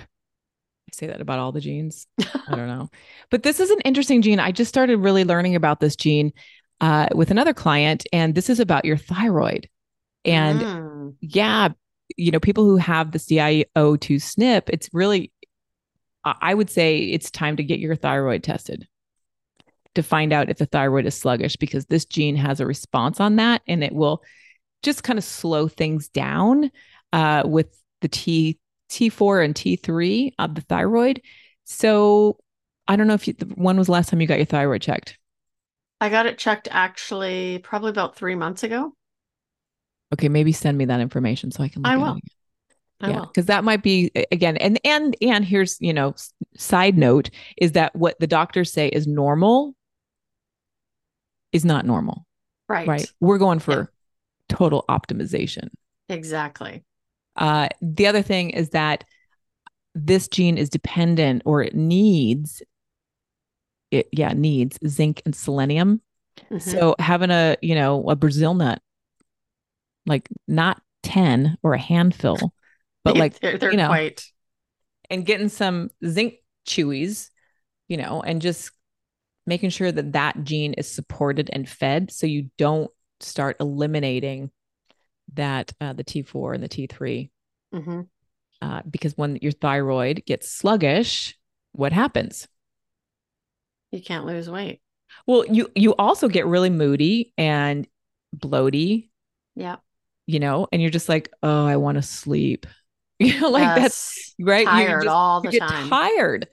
say 0.91 1.07
that 1.07 1.21
about 1.21 1.39
all 1.39 1.51
the 1.51 1.61
genes. 1.61 2.07
I 2.19 2.55
don't 2.55 2.67
know, 2.67 2.89
but 3.31 3.43
this 3.43 3.59
is 3.59 3.69
an 3.71 3.81
interesting 3.81 4.21
gene. 4.21 4.39
I 4.39 4.51
just 4.51 4.69
started 4.69 4.97
really 4.97 5.23
learning 5.23 5.55
about 5.55 5.79
this 5.79 5.95
gene 5.95 6.31
uh, 6.81 7.07
with 7.15 7.31
another 7.31 7.53
client, 7.53 8.05
and 8.13 8.35
this 8.35 8.49
is 8.49 8.59
about 8.59 8.85
your 8.85 8.97
thyroid. 8.97 9.67
And 10.25 10.61
Mm. 10.61 11.15
yeah, 11.21 11.69
you 12.17 12.31
know, 12.31 12.39
people 12.39 12.65
who 12.65 12.77
have 12.77 13.11
this 13.11 13.25
DIO2 13.27 13.65
SNP, 13.75 14.63
it's 14.67 14.89
really, 14.93 15.31
I 16.23 16.53
would 16.53 16.69
say 16.69 16.99
it's 16.99 17.31
time 17.31 17.57
to 17.57 17.63
get 17.63 17.79
your 17.79 17.95
thyroid 17.95 18.43
tested 18.43 18.87
to 19.95 20.03
find 20.03 20.33
out 20.33 20.49
if 20.49 20.57
the 20.57 20.65
thyroid 20.65 21.05
is 21.05 21.15
sluggish 21.15 21.55
because 21.55 21.85
this 21.85 22.05
gene 22.05 22.35
has 22.35 22.59
a 22.59 22.65
response 22.65 23.19
on 23.19 23.37
that 23.37 23.61
and 23.67 23.83
it 23.83 23.93
will 23.93 24.21
just 24.83 25.03
kind 25.03 25.17
of 25.17 25.25
slow 25.25 25.67
things 25.67 26.09
down 26.09 26.71
uh, 27.11 27.43
with 27.45 27.67
the 28.01 28.07
T 28.07 28.59
T4 28.89 29.45
and 29.45 29.55
T3 29.55 30.33
of 30.39 30.55
the 30.55 30.61
thyroid. 30.61 31.21
So 31.65 32.37
I 32.87 32.95
don't 32.95 33.07
know 33.07 33.13
if 33.13 33.27
you, 33.27 33.35
when 33.55 33.77
was 33.77 33.87
the 33.87 33.93
last 33.93 34.09
time 34.09 34.21
you 34.21 34.27
got 34.27 34.37
your 34.37 34.45
thyroid 34.45 34.81
checked? 34.81 35.17
I 36.01 36.09
got 36.09 36.25
it 36.25 36.37
checked 36.37 36.67
actually 36.71 37.59
probably 37.59 37.91
about 37.91 38.15
three 38.15 38.35
months 38.35 38.63
ago. 38.63 38.93
Okay, 40.13 40.29
maybe 40.29 40.51
send 40.51 40.77
me 40.77 40.85
that 40.85 40.99
information 41.01 41.51
so 41.51 41.63
I 41.63 41.67
can 41.67 41.83
look 41.83 41.91
I 41.91 41.97
will. 41.97 42.15
it. 42.17 42.23
I 43.01 43.09
yeah 43.09 43.19
will. 43.19 43.25
because 43.27 43.45
that 43.45 43.63
might 43.63 43.81
be 43.83 44.11
again 44.31 44.57
and 44.57 44.77
and 44.83 45.15
and 45.21 45.45
here's 45.45 45.77
you 45.79 45.93
know 45.93 46.15
side 46.57 46.97
note 46.97 47.29
is 47.57 47.71
that 47.73 47.95
what 47.95 48.19
the 48.19 48.27
doctors 48.27 48.73
say 48.73 48.89
is 48.89 49.07
normal 49.07 49.73
is 51.53 51.63
not 51.63 51.85
normal 51.85 52.25
Right. 52.67 52.87
right 52.87 53.11
we're 53.21 53.37
going 53.37 53.59
for 53.59 53.91
total 54.49 54.83
optimization 54.89 55.69
Exactly. 56.09 56.83
uh 57.37 57.69
the 57.81 58.05
other 58.07 58.21
thing 58.21 58.49
is 58.49 58.71
that 58.71 59.05
this 59.95 60.27
gene 60.27 60.57
is 60.57 60.69
dependent 60.69 61.41
or 61.45 61.63
it 61.63 61.75
needs 61.75 62.61
it 63.91 64.07
yeah 64.11 64.33
needs 64.33 64.77
zinc 64.87 65.21
and 65.25 65.35
selenium 65.35 66.01
Mhm. 66.51 66.61
so 66.61 66.95
having 66.99 67.31
a 67.31 67.55
you 67.61 67.75
know 67.75 68.07
a 68.09 68.15
brazil 68.15 68.53
nut 68.53 68.81
like 70.05 70.29
not 70.47 70.81
10 71.03 71.57
or 71.63 71.73
a 71.73 71.79
handful 71.79 72.53
but 73.03 73.15
like 73.17 73.35
they're, 73.41 73.57
they're 73.57 73.71
you 73.71 73.77
know, 73.77 73.87
quite 73.87 74.25
and 75.09 75.25
getting 75.25 75.49
some 75.49 75.89
zinc 76.05 76.35
chewies, 76.67 77.29
you 77.87 77.97
know, 77.97 78.21
and 78.21 78.41
just 78.41 78.71
making 79.47 79.69
sure 79.71 79.91
that 79.91 80.13
that 80.13 80.43
gene 80.43 80.73
is 80.73 80.87
supported 80.91 81.49
and 81.53 81.67
fed 81.69 82.11
so 82.11 82.27
you 82.27 82.49
don't 82.57 82.91
start 83.19 83.57
eliminating 83.59 84.51
that 85.33 85.73
uh, 85.81 85.93
the 85.93 86.03
T4 86.03 86.53
and 86.53 86.63
the 86.63 86.67
T3 86.69 87.31
Mhm. 87.71 88.09
uh, 88.61 88.81
because 88.89 89.17
when 89.17 89.37
your 89.41 89.51
thyroid 89.53 90.23
gets 90.25 90.49
sluggish, 90.49 91.37
what 91.73 91.93
happens? 91.93 92.47
you 93.91 94.01
can't 94.01 94.25
lose 94.25 94.49
weight. 94.49 94.81
Well, 95.25 95.45
you 95.45 95.71
you 95.75 95.95
also 95.95 96.27
get 96.27 96.45
really 96.45 96.69
moody 96.69 97.33
and 97.37 97.87
bloaty, 98.35 99.09
Yeah. 99.55 99.77
You 100.29 100.39
know, 100.39 100.67
and 100.71 100.79
you're 100.79 100.91
just 100.91 101.09
like, 101.09 101.27
oh, 101.41 101.65
I 101.65 101.77
want 101.77 101.95
to 101.95 102.01
sleep. 102.03 102.67
You 103.21 103.37
know, 103.41 103.49
like 103.49 103.75
that's 103.75 104.33
Yes. 104.39 104.47
right. 104.47 104.59
You 104.61 104.65
tired 104.65 105.03
just- 105.03 105.13
all 105.13 105.41
you 105.43 105.51
the 105.51 105.59
get 105.59 105.67
time. 105.67 105.89
tired. 105.89 106.47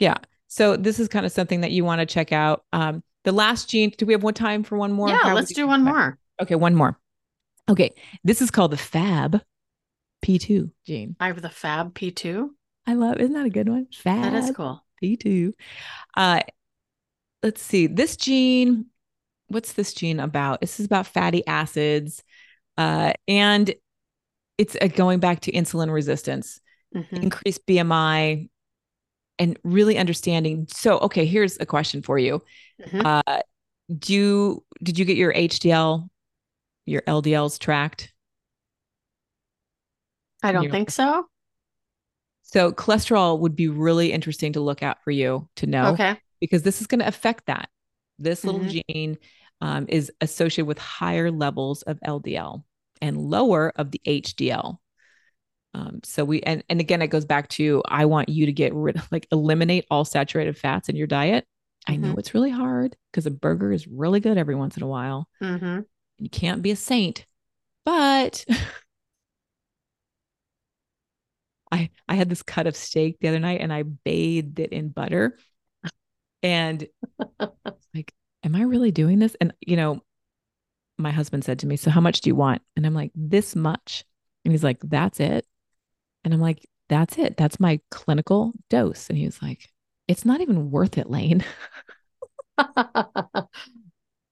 Yeah. 0.00 0.16
So 0.48 0.76
this 0.76 0.98
is 0.98 1.06
kind 1.06 1.24
of 1.24 1.30
something 1.30 1.60
that 1.60 1.70
you 1.70 1.84
want 1.84 2.00
to 2.00 2.06
check 2.06 2.32
out. 2.32 2.64
Um, 2.72 3.04
the 3.22 3.30
last 3.30 3.68
gene. 3.70 3.92
Do 3.96 4.06
we 4.06 4.14
have 4.14 4.24
one 4.24 4.34
time 4.34 4.64
for 4.64 4.76
one 4.76 4.90
more? 4.90 5.08
yeah, 5.08 5.18
How 5.18 5.34
let's 5.36 5.52
do 5.54 5.60
you- 5.60 5.68
one 5.68 5.84
more. 5.84 6.18
Okay, 6.42 6.56
one 6.56 6.74
more. 6.74 6.98
Okay, 7.68 7.94
this 8.24 8.42
is 8.42 8.50
called 8.50 8.72
the 8.72 8.76
Fab 8.76 9.40
P2 10.24 10.72
gene. 10.84 11.14
I 11.20 11.28
have 11.28 11.40
the 11.40 11.48
Fab 11.48 11.94
P2. 11.94 12.48
I 12.88 12.94
love. 12.94 13.18
Isn't 13.18 13.34
that 13.34 13.46
a 13.46 13.50
good 13.50 13.68
one? 13.68 13.86
Fab 13.94 14.24
That 14.32 14.34
is 14.34 14.50
cool. 14.50 14.84
P2. 15.00 15.52
Uh, 16.16 16.40
let's 17.44 17.62
see. 17.62 17.86
This 17.86 18.16
gene. 18.16 18.86
What's 19.46 19.74
this 19.74 19.92
gene 19.94 20.18
about? 20.18 20.60
This 20.60 20.80
is 20.80 20.86
about 20.86 21.06
fatty 21.06 21.46
acids, 21.46 22.24
uh, 22.80 23.12
and 23.28 23.74
it's 24.56 24.76
uh, 24.80 24.86
going 24.88 25.20
back 25.20 25.40
to 25.40 25.52
insulin 25.52 25.92
resistance. 25.92 26.60
Mhm. 26.92 27.22
increased 27.22 27.64
BMI 27.66 28.48
and 29.38 29.56
really 29.62 29.96
understanding. 29.96 30.66
So, 30.68 30.98
okay, 30.98 31.24
here's 31.24 31.56
a 31.60 31.66
question 31.66 32.02
for 32.02 32.18
you. 32.18 32.42
Mhm. 32.84 33.04
Uh, 33.04 33.42
do 33.96 34.12
you, 34.12 34.64
did 34.82 34.98
you 34.98 35.04
get 35.04 35.16
your 35.16 35.32
HDL, 35.32 36.10
your 36.86 37.02
LDLs 37.02 37.60
tracked? 37.60 38.12
I 40.42 40.50
don't 40.50 40.70
think 40.70 40.90
so. 40.90 41.26
So, 42.42 42.72
cholesterol 42.72 43.38
would 43.38 43.54
be 43.54 43.68
really 43.68 44.10
interesting 44.12 44.54
to 44.54 44.60
look 44.60 44.82
at 44.82 45.00
for 45.04 45.12
you 45.12 45.48
to 45.56 45.66
know 45.68 45.92
Okay. 45.92 46.16
because 46.40 46.62
this 46.62 46.80
is 46.80 46.88
going 46.88 47.00
to 47.00 47.06
affect 47.06 47.46
that. 47.46 47.68
This 48.18 48.44
little 48.44 48.64
gene 48.88 49.16
um, 49.60 49.86
is 49.88 50.10
associated 50.20 50.66
with 50.66 50.78
higher 50.78 51.30
levels 51.30 51.82
of 51.82 52.00
LDL 52.00 52.64
and 53.00 53.16
lower 53.18 53.72
of 53.76 53.90
the 53.90 54.00
HDL. 54.06 54.80
Um, 55.74 56.00
so 56.04 56.24
we 56.24 56.40
and 56.42 56.64
and 56.68 56.80
again, 56.80 57.02
it 57.02 57.08
goes 57.08 57.24
back 57.26 57.48
to 57.50 57.82
I 57.88 58.06
want 58.06 58.28
you 58.30 58.46
to 58.46 58.52
get 58.52 58.74
rid 58.74 58.96
of 58.96 59.10
like 59.12 59.26
eliminate 59.32 59.86
all 59.90 60.04
saturated 60.04 60.58
fats 60.58 60.88
in 60.88 60.96
your 60.96 61.06
diet. 61.06 61.46
I 61.88 61.96
know 61.96 62.12
Mhm. 62.12 62.18
it's 62.18 62.34
really 62.34 62.50
hard 62.50 62.96
because 63.12 63.26
a 63.26 63.30
burger 63.30 63.72
is 63.72 63.86
really 63.88 64.20
good 64.20 64.36
every 64.38 64.54
once 64.56 64.76
in 64.76 64.82
a 64.82 64.86
while. 64.88 65.28
hmm 65.40 65.80
You 66.18 66.28
can't 66.30 66.62
be 66.62 66.70
a 66.72 66.76
saint, 66.76 67.24
but 67.84 68.44
I 71.72 71.90
I 72.08 72.14
had 72.16 72.28
this 72.28 72.42
cut 72.42 72.66
of 72.66 72.76
steak 72.76 73.18
the 73.20 73.28
other 73.28 73.38
night 73.38 73.60
and 73.60 73.72
I 73.72 73.82
bathed 73.82 74.58
it 74.60 74.72
in 74.72 74.88
butter. 74.88 75.38
And 76.42 76.86
like, 77.94 78.12
am 78.44 78.54
I 78.54 78.62
really 78.62 78.90
doing 78.90 79.18
this? 79.18 79.36
And 79.40 79.52
you 79.60 79.76
know, 79.76 80.02
my 81.00 81.10
husband 81.10 81.44
said 81.44 81.58
to 81.60 81.66
me, 81.66 81.76
"So 81.76 81.90
how 81.90 82.00
much 82.00 82.20
do 82.20 82.30
you 82.30 82.34
want?" 82.36 82.62
And 82.76 82.86
I'm 82.86 82.94
like, 82.94 83.12
"This 83.14 83.56
much." 83.56 84.04
And 84.44 84.52
he's 84.52 84.64
like, 84.64 84.78
"That's 84.82 85.20
it." 85.20 85.46
And 86.24 86.32
I'm 86.34 86.40
like, 86.40 86.66
"That's 86.88 87.18
it. 87.18 87.36
That's 87.36 87.60
my 87.60 87.80
clinical 87.90 88.52
dose." 88.68 89.08
And 89.08 89.18
he 89.18 89.24
was 89.24 89.40
like, 89.42 89.68
"It's 90.08 90.24
not 90.24 90.40
even 90.40 90.70
worth 90.70 90.98
it, 90.98 91.10
Lane." 91.10 91.44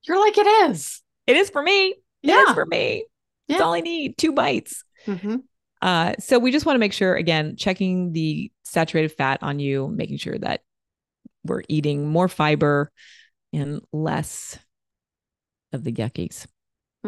You're 0.04 0.20
like 0.20 0.38
it 0.38 0.70
is. 0.70 1.02
It 1.26 1.36
is 1.36 1.50
for 1.50 1.62
me. 1.62 1.94
Yeah. 2.22 2.42
is 2.48 2.54
for 2.54 2.66
me. 2.66 3.04
It's 3.48 3.58
Yeah. 3.58 3.64
all 3.64 3.74
I 3.74 3.80
need. 3.80 4.16
Two 4.18 4.32
bites. 4.32 4.84
hmm 5.06 5.36
Uh, 5.80 6.14
so 6.18 6.38
we 6.38 6.50
just 6.50 6.66
want 6.66 6.74
to 6.74 6.80
make 6.80 6.92
sure, 6.92 7.14
again, 7.14 7.54
checking 7.56 8.12
the 8.12 8.50
saturated 8.64 9.10
fat 9.12 9.42
on 9.42 9.60
you, 9.60 9.86
making 9.88 10.16
sure 10.18 10.36
that 10.38 10.62
we're 11.44 11.62
eating 11.68 12.08
more 12.08 12.28
fiber 12.28 12.90
and 13.52 13.80
less 13.92 14.58
of 15.72 15.84
the 15.84 15.92
yuckies. 15.92 16.46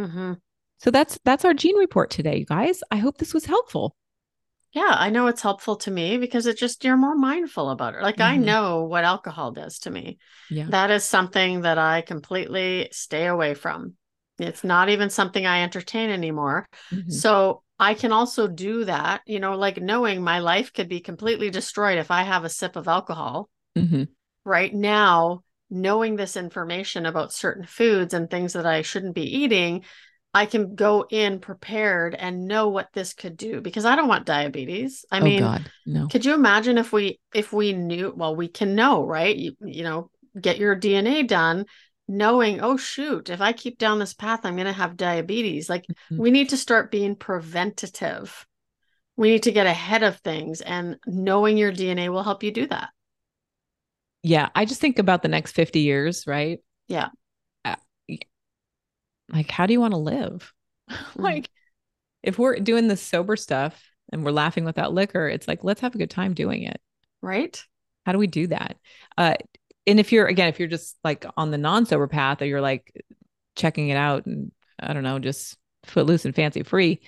Hmm 0.07 0.33
So 0.79 0.91
that's 0.91 1.19
that's 1.25 1.45
our 1.45 1.55
gene 1.55 1.77
report 1.77 2.11
today, 2.11 2.39
you 2.39 2.47
guys. 2.47 2.83
I 2.91 2.97
hope 2.97 3.19
this 3.19 3.35
was 3.35 3.45
helpful. 3.47 3.97
Yeah, 4.73 4.95
I 4.97 5.11
know 5.11 5.27
it's 5.27 5.43
helpful 5.43 5.77
to 5.77 5.91
me 5.91 6.17
because 6.19 6.47
it 6.47 6.57
just 6.57 6.85
you're 6.85 6.97
more 6.97 7.17
mindful 7.17 7.71
about 7.71 7.95
it. 7.95 8.03
Like 8.03 8.21
I 8.21 8.37
Mhm. 8.37 8.45
know 8.45 8.85
what 8.85 9.05
alcohol 9.05 9.51
does 9.51 9.81
to 9.81 9.91
me. 9.91 10.19
Yeah. 10.49 10.67
That 10.69 10.91
is 10.91 11.05
something 11.05 11.63
that 11.63 11.79
I 11.79 12.03
completely 12.03 12.89
stay 12.93 13.27
away 13.27 13.55
from. 13.55 13.95
It's 14.39 14.63
not 14.65 14.89
even 14.89 15.11
something 15.11 15.45
I 15.45 15.63
entertain 15.63 16.11
anymore. 16.11 16.69
Mhm. 16.93 17.11
So 17.11 17.63
I 17.79 17.95
can 17.95 18.13
also 18.13 18.47
do 18.47 18.85
that, 18.85 19.23
you 19.27 19.41
know, 19.41 19.57
like 19.57 19.79
knowing 19.79 20.23
my 20.23 20.39
life 20.39 20.73
could 20.73 20.89
be 20.89 21.01
completely 21.01 21.51
destroyed 21.51 21.99
if 21.99 22.11
I 22.11 22.23
have 22.23 22.45
a 22.45 22.49
sip 22.49 22.77
of 22.77 22.89
alcohol. 22.89 23.51
Mhm. 23.77 24.05
Right 24.45 24.73
now, 24.73 25.43
knowing 25.71 26.17
this 26.17 26.37
information 26.37 27.07
about 27.07 27.33
certain 27.33 27.65
foods 27.65 28.13
and 28.15 28.29
things 28.29 28.55
that 28.55 28.67
I 28.67 28.83
shouldn't 28.83 29.15
be 29.15 29.39
eating, 29.39 29.85
I 30.33 30.47
can 30.47 30.75
go 30.75 31.07
in 31.11 31.41
prepared 31.41 32.15
and 32.15 32.47
know 32.47 32.69
what 32.69 32.89
this 32.93 33.15
could 33.15 33.37
do 33.37 33.61
because 33.61 33.85
I 33.85 33.97
don't 33.97 34.09
want 34.09 34.27
diabetes. 34.27 35.05
I 35.11 35.21
oh 35.21 35.25
mean, 35.25 35.41
God, 35.41 35.71
no. 35.87 36.07
could 36.09 36.25
you 36.25 36.35
imagine 36.35 36.79
if 36.79 36.93
we 36.93 37.19
if 37.35 37.53
we 37.53 37.73
knew 37.73 38.13
well 38.17 38.37
we 38.37 38.49
can 38.49 38.75
know 38.75 39.05
right 39.05 39.37
you, 39.37 39.57
you 39.61 39.83
know 39.83 40.11
get 40.41 40.59
your 40.59 40.77
dna 40.77 41.27
done 41.27 41.67
knowing 42.07 42.61
oh 42.61 42.77
shoot 42.77 43.31
if 43.31 43.41
i 43.41 43.53
keep 43.53 43.79
down 43.79 43.99
this 43.99 44.15
path 44.15 44.41
i'm 44.45 44.55
going 44.55 44.67
to 44.67 44.73
have 44.73 44.97
diabetes 44.97 45.69
like 45.69 45.85
Mhm. 46.13 46.19
we 46.19 46.31
need 46.31 46.49
to 46.51 46.57
start 46.57 46.91
being 46.91 47.17
preventative 47.17 48.47
we 49.17 49.31
need 49.31 49.43
to 49.45 49.53
get 49.53 49.67
ahead 49.67 50.03
of 50.03 50.17
things 50.19 50.61
and 50.61 50.97
knowing 51.07 51.57
your 51.57 51.73
dna 51.73 52.09
will 52.09 52.23
help 52.23 52.43
you 52.43 52.53
do 52.53 52.67
that 52.69 52.91
Yeah, 54.23 54.49
I 54.55 54.65
just 54.65 54.81
think 54.81 54.99
about 54.99 55.23
the 55.23 55.29
next 55.29 55.53
50 55.53 55.81
years, 55.81 56.27
right? 56.27 56.61
Yeah. 56.89 57.09
Uh, 57.65 57.77
like, 59.33 59.51
how 59.51 59.67
do 59.67 59.73
you 59.73 59.81
want 59.81 59.95
to 59.95 59.99
live? 59.99 60.53
Mm-hmm. 60.91 61.23
like, 61.23 61.49
if 62.23 62.39
we're 62.39 62.57
doing 62.57 62.89
the 62.89 62.97
sober 62.97 63.37
stuff 63.37 63.83
and 64.13 64.25
we're 64.25 64.33
laughing 64.33 64.65
without 64.65 64.93
liquor, 64.93 65.29
it's 65.29 65.49
like, 65.49 65.65
let's 65.65 65.81
have 65.81 65.95
a 65.95 65.99
good 65.99 66.11
time 66.11 66.35
doing 66.35 66.65
it. 66.65 66.81
right 67.23 67.63
How 68.05 68.13
do 68.13 68.19
we 68.19 68.27
do 68.27 68.49
that? 68.49 68.77
Uh, 69.17 69.35
and 69.87 69.99
if 69.99 70.13
you're, 70.13 70.27
again, 70.27 70.49
if 70.49 70.59
you're 70.59 70.69
just 70.69 70.99
like 71.03 71.25
on 71.37 71.51
the 71.51 71.59
non 71.59 71.87
sober 71.87 72.07
path 72.07 72.43
or 72.43 72.47
you're 72.47 72.61
like 72.61 72.93
checking 73.57 73.89
it 73.89 73.97
out 73.97 74.27
and 74.27 74.53
I 74.79 74.93
don't 74.93 75.03
know, 75.03 75.19
just 75.19 75.57
footloose 75.85 76.27
and 76.27 76.35
fancy 76.35 76.63
free, 76.63 77.01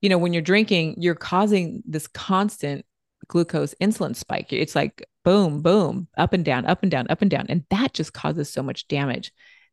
you 0.00 0.08
know, 0.08 0.18
when 0.18 0.32
you're 0.32 0.42
drinking, 0.42 0.96
you're 0.98 1.14
causing 1.14 1.82
this 1.86 2.06
constant 2.08 2.84
glucose 3.28 3.74
insulin 3.80 4.14
spike. 4.14 4.52
It's 4.52 4.74
like 4.74 5.06
boom, 5.26 5.60
boom, 5.60 6.06
up 6.16 6.32
and 6.32 6.44
down, 6.44 6.64
up 6.66 6.82
and 6.82 6.90
down, 6.90 7.06
up 7.10 7.20
and 7.20 7.30
down. 7.30 7.46
And 7.48 7.64
that 7.70 7.92
just 7.92 8.12
causes 8.12 8.48
so 8.48 8.62
much 8.62 8.86
damage. 8.86 9.32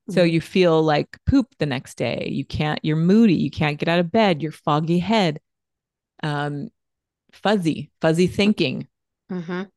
So 0.10 0.22
Mhm. 0.24 0.32
you 0.32 0.42
feel 0.42 0.82
like 0.82 1.18
poop 1.28 1.48
the 1.60 1.68
next 1.68 1.96
day. 1.96 2.28
You 2.30 2.44
can't, 2.44 2.80
you're 2.84 2.98
moody. 2.98 3.36
You 3.36 3.52
can't 3.52 3.78
get 3.78 3.88
out 3.88 4.00
of 4.00 4.12
bed. 4.12 4.42
You're 4.42 4.52
foggy 4.52 4.98
head, 5.00 5.40
um, 6.24 6.70
fuzzy, 7.32 7.92
fuzzy 8.02 8.28
thinking, 8.28 8.88
Mhm. 9.32 9.70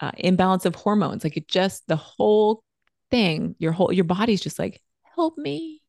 uh, 0.00 0.12
imbalance 0.16 0.64
of 0.64 0.76
hormones. 0.76 1.24
Like 1.24 1.36
it 1.36 1.48
just, 1.48 1.86
the 1.88 1.96
whole 1.96 2.62
thing, 3.10 3.56
your 3.58 3.72
whole, 3.72 3.92
your 3.92 4.04
body's 4.04 4.40
just 4.40 4.58
like, 4.58 4.80
help 5.02 5.36
me, 5.36 5.82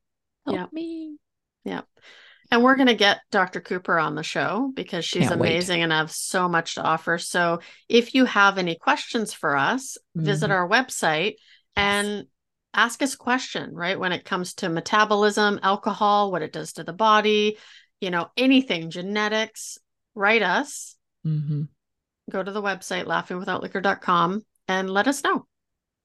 help 0.46 0.74
me. 0.74 1.18
Yeah. 1.64 1.82
me. 1.82 1.82
And 2.50 2.64
we're 2.64 2.76
going 2.76 2.88
to 2.88 2.96
get 2.96 3.20
Dr. 3.30 3.60
Cooper 3.60 4.00
on 4.00 4.16
the 4.16 4.24
show 4.24 4.72
because 4.74 5.04
she's 5.04 5.28
Can't 5.28 5.40
wait. 5.40 5.50
amazing 5.50 5.82
and 5.84 5.92
have 5.92 6.12
so 6.12 6.48
much 6.48 6.76
to 6.76 6.82
offer. 6.84 7.18
So 7.18 7.60
if 7.90 8.14
you 8.16 8.26
have 8.26 8.58
any 8.58 8.76
questions 8.76 9.34
for 9.34 9.58
us, 9.58 9.98
visit 10.16 10.50
Mhm. 10.50 10.54
our 10.54 10.70
website 10.70 11.36
and 11.76 12.28
ask 12.74 13.02
us 13.02 13.16
a 13.16 13.18
question, 13.18 13.74
right? 13.74 14.00
When 14.00 14.12
it 14.14 14.24
comes 14.24 14.54
to 14.56 14.70
metabolism, 14.70 15.60
alcohol, 15.62 16.32
what 16.32 16.42
it 16.42 16.54
does 16.54 16.74
to 16.74 16.84
the 16.84 16.94
body, 16.94 17.58
you 18.00 18.12
know, 18.12 18.30
anything, 18.38 18.92
genetics, 18.92 19.78
write 20.16 20.42
us, 20.44 20.96
hmm 21.24 21.64
go 22.30 22.44
to 22.44 22.52
the 22.52 22.62
website 22.62 23.06
laughingwithoutliquor.com 23.06 24.42
and 24.68 24.90
let 24.90 25.08
us 25.08 25.24
know. 25.24 25.48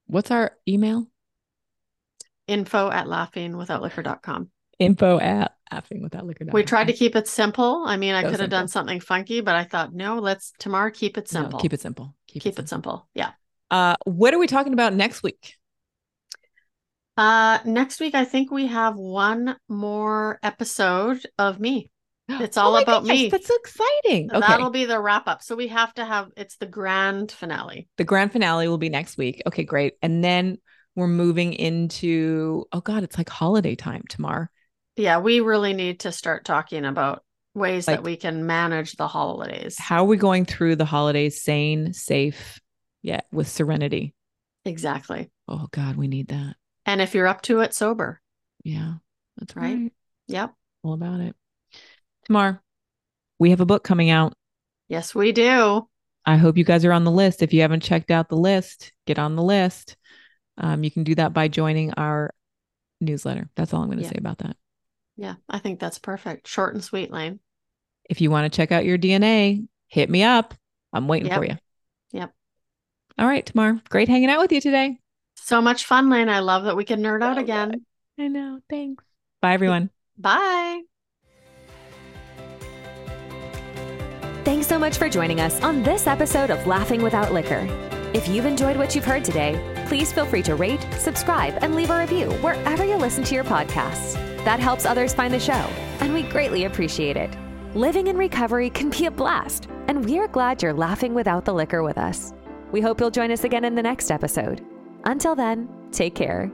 What's 0.07 0.31
our 0.31 0.57
email? 0.65 1.09
Info 2.47 2.89
at 2.89 3.07
laughingwithoutliquor.com. 3.07 4.49
Info 4.83 5.19
at 5.19 5.53
liquor. 6.23 6.45
We 6.51 6.63
tried 6.63 6.87
to 6.87 6.93
keep 6.93 7.15
it 7.15 7.27
simple. 7.27 7.83
I 7.85 7.97
mean, 7.97 8.13
I 8.13 8.21
So 8.23 8.29
could 8.31 8.39
have 8.41 8.49
done 8.49 8.67
something 8.67 8.99
funky, 8.99 9.41
but 9.41 9.55
I 9.55 9.63
thought, 9.63 9.93
no, 9.93 10.19
let's 10.19 10.53
tomorrow 10.59 10.91
keep 10.91 11.17
it 11.17 11.27
simple. 11.27 11.59
keep 11.59 11.73
it 11.73 11.81
simple. 11.81 12.15
Keep, 12.27 12.43
keep 12.43 12.59
it 12.59 12.69
simple. 12.69 13.07
Yeah. 13.13 13.31
Uh, 13.71 13.95
what 14.05 14.33
are 14.33 14.39
we 14.39 14.47
talking 14.47 14.73
about 14.73 14.93
next 14.93 15.23
week? 15.23 15.55
Uh 17.15 17.59
next 17.65 17.99
week 17.99 18.15
I 18.15 18.25
think 18.25 18.49
we 18.49 18.67
have 18.67 18.95
one 18.95 19.55
more 19.69 20.39
episode 20.41 21.21
of 21.37 21.59
me. 21.59 21.91
It's 22.29 22.57
all 22.57 22.75
Oh 22.75 22.81
about 22.81 23.05
gosh, 23.05 23.09
me. 23.17 23.29
That's 23.29 23.47
so 23.47 23.55
exciting. 23.55 24.31
Okay. 24.31 24.39
That'll 24.39 24.71
be 24.71 24.85
the 24.85 24.99
wrap 24.99 25.27
up. 25.27 25.43
So 25.43 25.55
we 25.55 25.67
have 25.67 25.93
to 25.95 26.05
have 26.05 26.29
it's 26.35 26.57
the 26.57 26.65
grand 26.65 27.31
finale. 27.31 27.87
the 27.97 28.03
grand 28.03 28.31
finale 28.31 28.67
will 28.67 28.77
be 28.79 28.89
next 28.89 29.17
week. 29.17 29.41
Okay, 29.45 29.63
great. 29.63 29.93
And 30.01 30.23
then 30.23 30.57
we're 30.95 31.07
moving 31.07 31.53
into, 31.53 32.65
oh 32.71 32.81
God, 32.81 33.03
it's 33.03 33.17
like 33.17 33.29
holiday 33.29 33.75
time 33.75 34.03
tomorrow. 34.09 34.47
Yeah, 34.95 35.19
we 35.19 35.39
really 35.39 35.73
need 35.73 36.01
to 36.01 36.11
start 36.11 36.45
talking 36.45 36.85
about 36.85 37.23
ways 37.55 37.87
Like- 37.87 37.97
that 37.97 38.03
we 38.03 38.15
can 38.17 38.45
manage 38.45 38.93
the 38.93 39.07
holidays. 39.07 39.77
How 39.79 40.03
are 40.03 40.07
we 40.07 40.17
going 40.17 40.45
through 40.45 40.75
the 40.75 40.85
holidays 40.85 41.41
sane, 41.41 41.93
safe, 41.93 42.59
yeah, 43.01 43.21
with 43.31 43.47
serenity? 43.47 44.13
exactly. 44.65 45.29
Oh 45.49 45.67
God, 45.71 45.97
we 45.97 46.07
need 46.07 46.29
that. 46.29 46.55
And 46.85 47.01
if 47.01 47.13
you're 47.13 47.27
up 47.27 47.41
to 47.43 47.59
it, 47.59 47.73
sober. 47.73 48.21
Yeah, 48.63 48.93
that's 49.37 49.55
Right. 49.55 49.75
right. 49.75 49.93
Yep. 50.27 50.53
All 50.83 50.93
about 50.93 51.19
it. 51.19 51.35
Tomorrow, 52.25 52.59
we 53.39 53.49
have 53.49 53.59
a 53.59 53.65
book 53.65 53.83
coming 53.83 54.09
out. 54.09 54.33
Yes, 54.87 55.13
we 55.13 55.31
do. 55.33 55.87
I 56.25 56.37
hope 56.37 56.57
you 56.57 56.63
guys 56.63 56.85
are 56.85 56.93
on 56.93 57.03
the 57.03 57.11
list. 57.11 57.41
If 57.41 57.53
you 57.53 57.59
haven't 57.61 57.83
checked 57.83 58.09
out 58.09 58.29
the 58.29 58.37
list, 58.37 58.93
get 59.05 59.19
on 59.19 59.35
the 59.35 59.43
list. 59.43 59.97
Um, 60.57 60.83
you 60.85 60.91
can 60.91 61.03
do 61.03 61.15
that 61.15 61.33
by 61.33 61.49
joining 61.49 61.91
our 61.95 62.33
newsletter. 63.01 63.49
That's 63.55 63.73
all 63.73 63.81
I'm 63.81 63.87
going 63.89 63.97
to 63.97 64.03
Yeah. 64.05 64.11
say 64.11 64.17
about 64.17 64.37
that. 64.39 64.55
Yeah, 65.17 65.35
I 65.49 65.59
think 65.59 65.79
that's 65.79 65.99
perfect. 65.99 66.47
Short 66.47 66.73
and 66.73 66.83
sweet, 66.83 67.11
Lane. 67.11 67.39
If 68.09 68.19
you 68.21 68.31
want 68.31 68.51
to 68.51 68.55
check 68.55 68.71
out 68.71 68.85
your 68.85 68.97
DNA, 68.97 69.67
hit 69.87 70.09
me 70.09 70.23
up. 70.23 70.53
I'm 70.91 71.07
waiting 71.07 71.27
Yep. 71.29 71.37
for 71.37 71.45
you. 71.45 71.57
Yep. 72.11 72.33
All 73.17 73.27
right, 73.27 73.45
Tamar. 73.45 73.79
Great 73.89 74.09
hanging 74.09 74.29
out 74.29 74.39
with 74.39 74.51
you 74.51 74.59
today. 74.61 74.97
So 75.35 75.61
much 75.61 75.85
fun, 75.85 76.09
Lane. 76.09 76.29
I 76.29 76.39
love 76.39 76.63
that 76.65 76.75
we 76.75 76.83
can 76.85 77.01
nerd 77.01 77.21
out 77.23 77.35
So 77.37 77.41
again. 77.41 77.85
I 78.19 78.27
know. 78.27 78.59
Thanks. 78.69 79.03
Bye, 79.41 79.53
everyone. 79.53 79.89
Bye. 80.17 80.81
Thanks 84.43 84.67
so 84.67 84.77
much 84.77 84.97
for 84.97 85.09
joining 85.09 85.39
us 85.39 85.61
on 85.61 85.83
this 85.83 86.05
episode 86.05 86.49
of 86.49 86.65
Laughing 86.67 87.01
Without 87.01 87.31
Liquor. 87.33 87.67
If 88.13 88.27
you've 88.27 88.45
enjoyed 88.45 88.77
what 88.77 88.93
you've 88.93 89.05
heard 89.05 89.23
today, 89.23 89.59
please 89.87 90.11
feel 90.11 90.25
free 90.25 90.43
to 90.43 90.55
rate, 90.55 90.85
subscribe, 90.97 91.57
and 91.61 91.75
leave 91.75 91.89
a 91.89 91.97
review 91.97 92.29
wherever 92.41 92.83
you 92.85 92.95
listen 92.97 93.23
to 93.23 93.35
your 93.35 93.43
podcasts. 93.43 94.19
That 94.45 94.59
helps 94.59 94.85
others 94.85 95.13
find 95.13 95.33
the 95.33 95.39
show, 95.39 95.69
and 95.99 96.13
we 96.13 96.23
greatly 96.23 96.65
appreciate 96.65 97.17
it. 97.17 97.29
Living 97.75 98.07
in 98.07 98.17
recovery 98.17 98.69
can 98.69 98.89
be 98.89 99.05
a 99.05 99.11
blast, 99.11 99.67
and 99.87 100.05
we're 100.05 100.27
glad 100.27 100.61
you're 100.61 100.73
laughing 100.73 101.13
without 101.13 101.45
the 101.45 101.53
liquor 101.53 101.81
with 101.81 101.97
us. 101.97 102.33
We 102.71 102.81
hope 102.81 102.99
you'll 102.99 103.11
join 103.11 103.31
us 103.31 103.43
again 103.43 103.65
in 103.65 103.75
the 103.75 103.83
next 103.83 104.11
episode. 104.11 104.65
Until 105.05 105.35
then, 105.35 105.69
take 105.91 106.15
care. 106.15 106.51